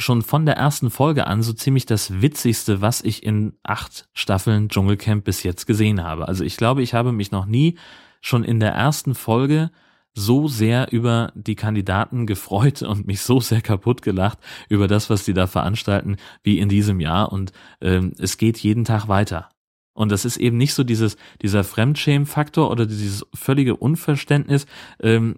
schon 0.00 0.22
von 0.22 0.46
der 0.46 0.56
ersten 0.56 0.90
Folge 0.90 1.26
an 1.26 1.42
so 1.42 1.52
ziemlich 1.52 1.86
das 1.86 2.22
Witzigste, 2.22 2.80
was 2.80 3.02
ich 3.02 3.22
in 3.22 3.54
acht 3.62 4.08
Staffeln 4.12 4.68
Dschungelcamp 4.68 5.24
bis 5.24 5.42
jetzt 5.42 5.66
gesehen 5.66 6.02
habe. 6.02 6.26
Also 6.28 6.44
ich 6.44 6.56
glaube, 6.56 6.82
ich 6.82 6.94
habe 6.94 7.12
mich 7.12 7.30
noch 7.30 7.46
nie 7.46 7.78
schon 8.20 8.44
in 8.44 8.60
der 8.60 8.72
ersten 8.72 9.14
Folge 9.14 9.70
so 10.12 10.48
sehr 10.48 10.92
über 10.92 11.32
die 11.34 11.54
Kandidaten 11.54 12.26
gefreut 12.26 12.82
und 12.82 13.06
mich 13.06 13.20
so 13.20 13.40
sehr 13.40 13.60
kaputt 13.60 14.02
gelacht 14.02 14.38
über 14.68 14.88
das, 14.88 15.10
was 15.10 15.24
die 15.24 15.34
da 15.34 15.46
veranstalten, 15.46 16.16
wie 16.42 16.58
in 16.58 16.68
diesem 16.68 17.00
Jahr. 17.00 17.32
Und 17.32 17.52
ähm, 17.80 18.12
es 18.18 18.38
geht 18.38 18.58
jeden 18.58 18.84
Tag 18.84 19.08
weiter. 19.08 19.48
Und 19.92 20.10
das 20.10 20.24
ist 20.24 20.36
eben 20.36 20.56
nicht 20.56 20.74
so 20.74 20.84
dieses, 20.84 21.16
dieser 21.42 21.64
Fremdschämen-Faktor 21.64 22.70
oder 22.70 22.86
dieses 22.86 23.26
völlige 23.34 23.76
Unverständnis, 23.76 24.66
ähm, 25.00 25.36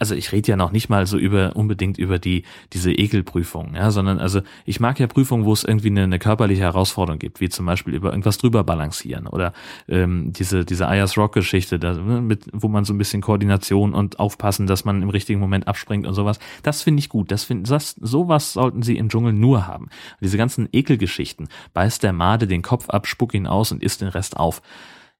also 0.00 0.14
ich 0.14 0.32
rede 0.32 0.50
ja 0.50 0.56
noch 0.56 0.72
nicht 0.72 0.88
mal 0.88 1.06
so 1.06 1.18
über 1.18 1.54
unbedingt 1.54 1.98
über 1.98 2.18
die 2.18 2.44
diese 2.72 2.92
Ekelprüfung, 2.92 3.74
ja, 3.74 3.90
sondern 3.90 4.18
also 4.18 4.40
ich 4.64 4.80
mag 4.80 4.98
ja 4.98 5.06
Prüfungen, 5.06 5.44
wo 5.44 5.52
es 5.52 5.62
irgendwie 5.62 5.88
eine, 5.88 6.04
eine 6.04 6.18
körperliche 6.18 6.62
Herausforderung 6.62 7.18
gibt, 7.18 7.40
wie 7.40 7.50
zum 7.50 7.66
Beispiel 7.66 7.94
über 7.94 8.10
irgendwas 8.10 8.38
drüber 8.38 8.64
balancieren 8.64 9.26
oder 9.26 9.52
ähm, 9.88 10.32
diese 10.32 10.64
diese 10.64 10.88
Ayers 10.88 11.16
Rock 11.16 11.34
Geschichte, 11.34 11.78
da, 11.78 11.92
ne, 11.92 12.20
mit 12.20 12.46
wo 12.52 12.68
man 12.68 12.84
so 12.84 12.94
ein 12.94 12.98
bisschen 12.98 13.20
Koordination 13.20 13.94
und 13.94 14.18
aufpassen, 14.18 14.66
dass 14.66 14.84
man 14.84 15.02
im 15.02 15.10
richtigen 15.10 15.38
Moment 15.38 15.68
abspringt 15.68 16.06
und 16.06 16.14
sowas. 16.14 16.38
Das 16.62 16.82
finde 16.82 17.00
ich 17.00 17.08
gut. 17.08 17.30
Das 17.30 17.44
finde 17.44 17.68
das 17.68 17.90
sowas 18.00 18.54
sollten 18.54 18.82
sie 18.82 18.96
im 18.96 19.10
Dschungel 19.10 19.34
nur 19.34 19.66
haben. 19.66 19.88
Diese 20.20 20.38
ganzen 20.38 20.68
Ekelgeschichten, 20.72 21.48
beißt 21.74 22.02
der 22.02 22.14
Made 22.14 22.46
den 22.46 22.62
Kopf 22.62 22.88
ab, 22.88 23.06
spuck 23.06 23.34
ihn 23.34 23.46
aus 23.46 23.70
und 23.70 23.82
isst 23.82 24.00
den 24.00 24.08
Rest 24.08 24.36
auf. 24.36 24.62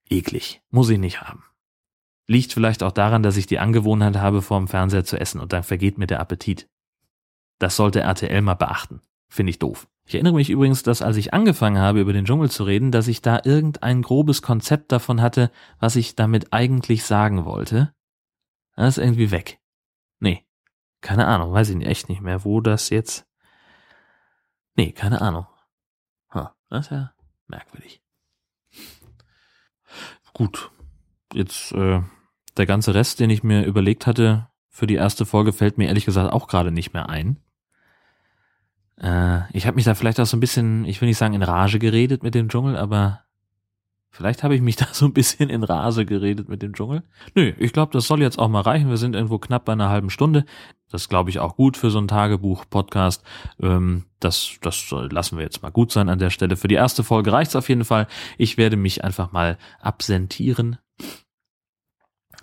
Eklig, 0.09 0.63
muss 0.71 0.89
ich 0.91 0.99
nicht 0.99 1.21
haben. 1.21 1.45
Liegt 2.31 2.53
vielleicht 2.53 2.85
auch 2.85 2.93
daran, 2.93 3.25
dass 3.25 3.37
ich 3.37 3.49
die 3.49 3.59
Angewohnheit 3.59 4.17
habe, 4.17 4.41
vorm 4.41 4.69
Fernseher 4.69 5.05
zu 5.05 5.19
essen 5.19 5.41
und 5.41 5.53
dann 5.53 5.65
vergeht 5.65 5.99
mir 5.99 6.07
der 6.07 6.21
Appetit. 6.21 6.69
Das 7.59 7.75
sollte 7.75 8.03
RTL 8.03 8.41
mal 8.41 8.55
beachten. 8.55 9.03
Finde 9.29 9.51
ich 9.51 9.59
doof. 9.59 9.89
Ich 10.07 10.15
erinnere 10.15 10.35
mich 10.35 10.49
übrigens, 10.49 10.85
dass 10.85 11.03
als 11.03 11.17
ich 11.17 11.35
angefangen 11.35 11.79
habe, 11.79 12.01
über 12.01 12.13
den 12.13 12.25
Dschungel 12.27 12.49
zu 12.49 12.63
reden, 12.63 12.93
dass 12.93 13.09
ich 13.09 13.21
da 13.21 13.41
irgendein 13.43 14.03
grobes 14.03 14.43
Konzept 14.43 14.93
davon 14.93 15.21
hatte, 15.21 15.51
was 15.81 15.97
ich 15.97 16.15
damit 16.15 16.53
eigentlich 16.53 17.03
sagen 17.03 17.45
wollte. 17.45 17.93
Das 18.77 18.97
ist 18.97 19.03
irgendwie 19.03 19.33
weg. 19.33 19.59
Nee. 20.21 20.47
Keine 21.01 21.27
Ahnung, 21.27 21.53
weiß 21.53 21.71
ich 21.71 21.85
echt 21.85 22.09
nicht 22.09 22.21
mehr, 22.21 22.45
wo 22.45 22.61
das 22.61 22.91
jetzt. 22.91 23.27
Nee, 24.77 24.93
keine 24.93 25.21
Ahnung. 25.21 25.49
Ha, 26.33 26.55
das 26.69 26.87
ist 26.87 26.93
ja 26.93 27.13
merkwürdig. 27.49 28.01
Gut. 30.33 30.71
Jetzt 31.33 31.73
äh, 31.73 32.03
der 32.61 32.67
ganze 32.67 32.95
Rest, 32.95 33.19
den 33.21 33.31
ich 33.31 33.43
mir 33.43 33.65
überlegt 33.65 34.07
hatte 34.07 34.47
für 34.69 34.87
die 34.87 34.95
erste 34.95 35.25
Folge, 35.25 35.53
fällt 35.53 35.79
mir 35.79 35.89
ehrlich 35.89 36.05
gesagt 36.05 36.31
auch 36.31 36.47
gerade 36.47 36.71
nicht 36.71 36.93
mehr 36.93 37.09
ein. 37.09 37.39
Äh, 39.01 39.41
ich 39.57 39.67
habe 39.67 39.77
mich 39.77 39.87
da 39.87 39.95
vielleicht 39.95 40.21
auch 40.21 40.27
so 40.27 40.37
ein 40.37 40.41
bisschen, 40.41 40.85
ich 40.85 41.01
will 41.01 41.09
nicht 41.09 41.17
sagen 41.17 41.35
in 41.35 41.43
Rage 41.43 41.79
geredet 41.79 42.23
mit 42.23 42.35
dem 42.35 42.51
Dschungel, 42.51 42.77
aber 42.77 43.21
vielleicht 44.11 44.43
habe 44.43 44.55
ich 44.55 44.61
mich 44.61 44.77
da 44.77 44.87
so 44.93 45.07
ein 45.07 45.15
bisschen 45.15 45.49
in 45.49 45.65
Rage 45.65 46.05
geredet 46.05 46.51
mit 46.51 46.61
dem 46.61 46.75
Dschungel. 46.75 47.03
Nö, 47.35 47.55
ich 47.59 47.73
glaube, 47.73 47.93
das 47.93 48.07
soll 48.07 48.21
jetzt 48.21 48.39
auch 48.39 48.49
mal 48.49 48.61
reichen. 48.61 48.91
Wir 48.91 48.99
sind 48.99 49.15
irgendwo 49.15 49.39
knapp 49.39 49.65
bei 49.65 49.73
einer 49.73 49.89
halben 49.89 50.11
Stunde. 50.11 50.45
Das 50.91 51.09
glaube 51.09 51.31
ich 51.31 51.39
auch 51.39 51.57
gut 51.57 51.79
für 51.79 51.91
so 51.91 51.99
ein 51.99 52.09
Tagebuch-Podcast. 52.09 53.25
Ähm, 53.59 54.05
das, 54.19 54.59
das 54.61 54.87
lassen 54.91 55.39
wir 55.39 55.45
jetzt 55.45 55.63
mal 55.63 55.71
gut 55.71 55.93
sein 55.93 56.11
an 56.11 56.19
der 56.19 56.31
Stelle. 56.31 56.57
Für 56.57 56.69
die 56.69 56.75
erste 56.75 57.05
Folge 57.05 57.33
reicht's 57.33 57.57
auf 57.57 57.71
jeden 57.71 57.87
Fall. 57.87 58.07
Ich 58.37 58.59
werde 58.59 58.77
mich 58.77 59.03
einfach 59.03 59.33
mal 59.33 59.57
absentieren 59.81 60.77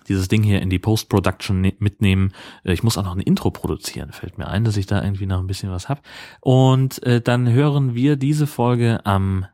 dieses 0.08 0.28
Ding 0.28 0.44
hier 0.44 0.62
in 0.62 0.70
die 0.70 0.80
Post-Production 0.80 1.62
ne-, 1.62 1.76
mitnehmen. 1.80 2.34
Äh, 2.64 2.74
ich 2.74 2.84
muss 2.84 2.98
auch 2.98 3.04
noch 3.04 3.16
ein 3.16 3.22
Intro 3.22 3.52
produzieren, 3.52 4.12
fällt 4.12 4.38
mir 4.38 4.48
ein, 4.48 4.64
dass 4.64 4.78
ich 4.78 4.86
da 4.86 5.04
irgendwie 5.04 5.26
noch 5.26 5.40
ein 5.40 5.48
bisschen 5.48 5.72
was 5.72 5.90
hab. 5.90 6.02
Und 6.42 7.02
äh, 7.04 7.22
dann 7.22 7.50
hören 7.50 7.96
wir 7.96 8.16
diese 8.16 8.48
Folge 8.48 9.06
am 9.06 9.46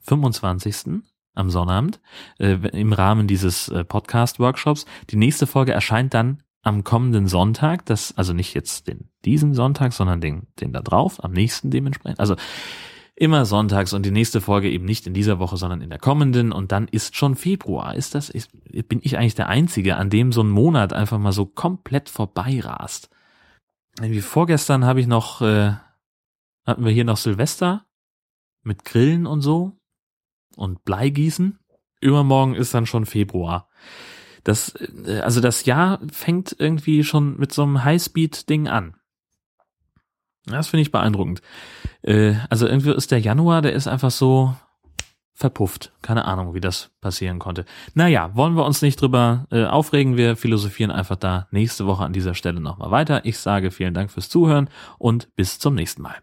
25 0.00 1.02
am 1.34 1.50
Sonnabend 1.50 2.00
äh, 2.38 2.54
im 2.72 2.92
Rahmen 2.92 3.26
dieses 3.26 3.68
äh, 3.68 3.84
Podcast-Workshops. 3.84 4.84
Die 5.10 5.16
nächste 5.16 5.46
Folge 5.46 5.72
erscheint 5.72 6.14
dann 6.14 6.42
am 6.62 6.84
kommenden 6.84 7.26
Sonntag, 7.26 7.86
das 7.86 8.16
also 8.16 8.32
nicht 8.32 8.54
jetzt 8.54 8.86
den 8.86 9.08
diesen 9.24 9.54
Sonntag, 9.54 9.92
sondern 9.92 10.20
den 10.20 10.46
den 10.60 10.72
da 10.72 10.80
drauf, 10.80 11.22
am 11.24 11.32
nächsten 11.32 11.70
dementsprechend. 11.70 12.20
Also 12.20 12.36
Immer 13.22 13.46
sonntags 13.46 13.92
und 13.92 14.04
die 14.04 14.10
nächste 14.10 14.40
Folge 14.40 14.68
eben 14.68 14.84
nicht 14.84 15.06
in 15.06 15.14
dieser 15.14 15.38
Woche, 15.38 15.56
sondern 15.56 15.80
in 15.80 15.90
der 15.90 16.00
kommenden 16.00 16.50
und 16.50 16.72
dann 16.72 16.88
ist 16.88 17.14
schon 17.14 17.36
Februar. 17.36 17.94
Ist 17.94 18.16
das, 18.16 18.28
ist, 18.28 18.50
bin 18.88 18.98
ich 19.00 19.16
eigentlich 19.16 19.36
der 19.36 19.48
Einzige, 19.48 19.96
an 19.96 20.10
dem 20.10 20.32
so 20.32 20.42
ein 20.42 20.50
Monat 20.50 20.92
einfach 20.92 21.20
mal 21.20 21.30
so 21.30 21.46
komplett 21.46 22.08
vorbeirast? 22.08 23.10
Irgendwie 24.00 24.22
vorgestern 24.22 24.84
habe 24.84 24.98
ich 24.98 25.06
noch, 25.06 25.40
äh, 25.40 25.74
hatten 26.66 26.84
wir 26.84 26.90
hier 26.90 27.04
noch 27.04 27.16
Silvester 27.16 27.86
mit 28.64 28.84
Grillen 28.84 29.26
und 29.28 29.40
so 29.40 29.78
und 30.56 30.84
Bleigießen. 30.84 31.60
Übermorgen 32.00 32.56
ist 32.56 32.74
dann 32.74 32.86
schon 32.86 33.06
Februar. 33.06 33.68
Das, 34.42 34.74
äh, 35.06 35.20
also 35.20 35.40
das 35.40 35.64
Jahr 35.64 36.00
fängt 36.10 36.56
irgendwie 36.58 37.04
schon 37.04 37.38
mit 37.38 37.52
so 37.52 37.62
einem 37.62 37.84
Highspeed-Ding 37.84 38.66
an. 38.66 38.96
Das 40.46 40.66
finde 40.66 40.82
ich 40.82 40.90
beeindruckend. 40.90 41.40
Äh, 42.02 42.34
also 42.50 42.66
irgendwie 42.66 42.92
ist 42.92 43.10
der 43.10 43.20
Januar, 43.20 43.62
der 43.62 43.72
ist 43.72 43.86
einfach 43.88 44.10
so 44.10 44.54
verpufft. 45.34 45.92
Keine 46.02 46.24
Ahnung, 46.24 46.54
wie 46.54 46.60
das 46.60 46.90
passieren 47.00 47.38
konnte. 47.38 47.64
Naja, 47.94 48.30
wollen 48.34 48.54
wir 48.54 48.64
uns 48.64 48.82
nicht 48.82 49.00
drüber 49.00 49.46
äh, 49.50 49.64
aufregen. 49.64 50.16
Wir 50.16 50.36
philosophieren 50.36 50.90
einfach 50.90 51.16
da 51.16 51.48
nächste 51.50 51.86
Woche 51.86 52.04
an 52.04 52.12
dieser 52.12 52.34
Stelle 52.34 52.60
nochmal 52.60 52.90
weiter. 52.90 53.24
Ich 53.24 53.38
sage 53.38 53.70
vielen 53.70 53.94
Dank 53.94 54.10
fürs 54.10 54.28
Zuhören 54.28 54.68
und 54.98 55.34
bis 55.34 55.58
zum 55.58 55.74
nächsten 55.74 56.02
Mal. 56.02 56.16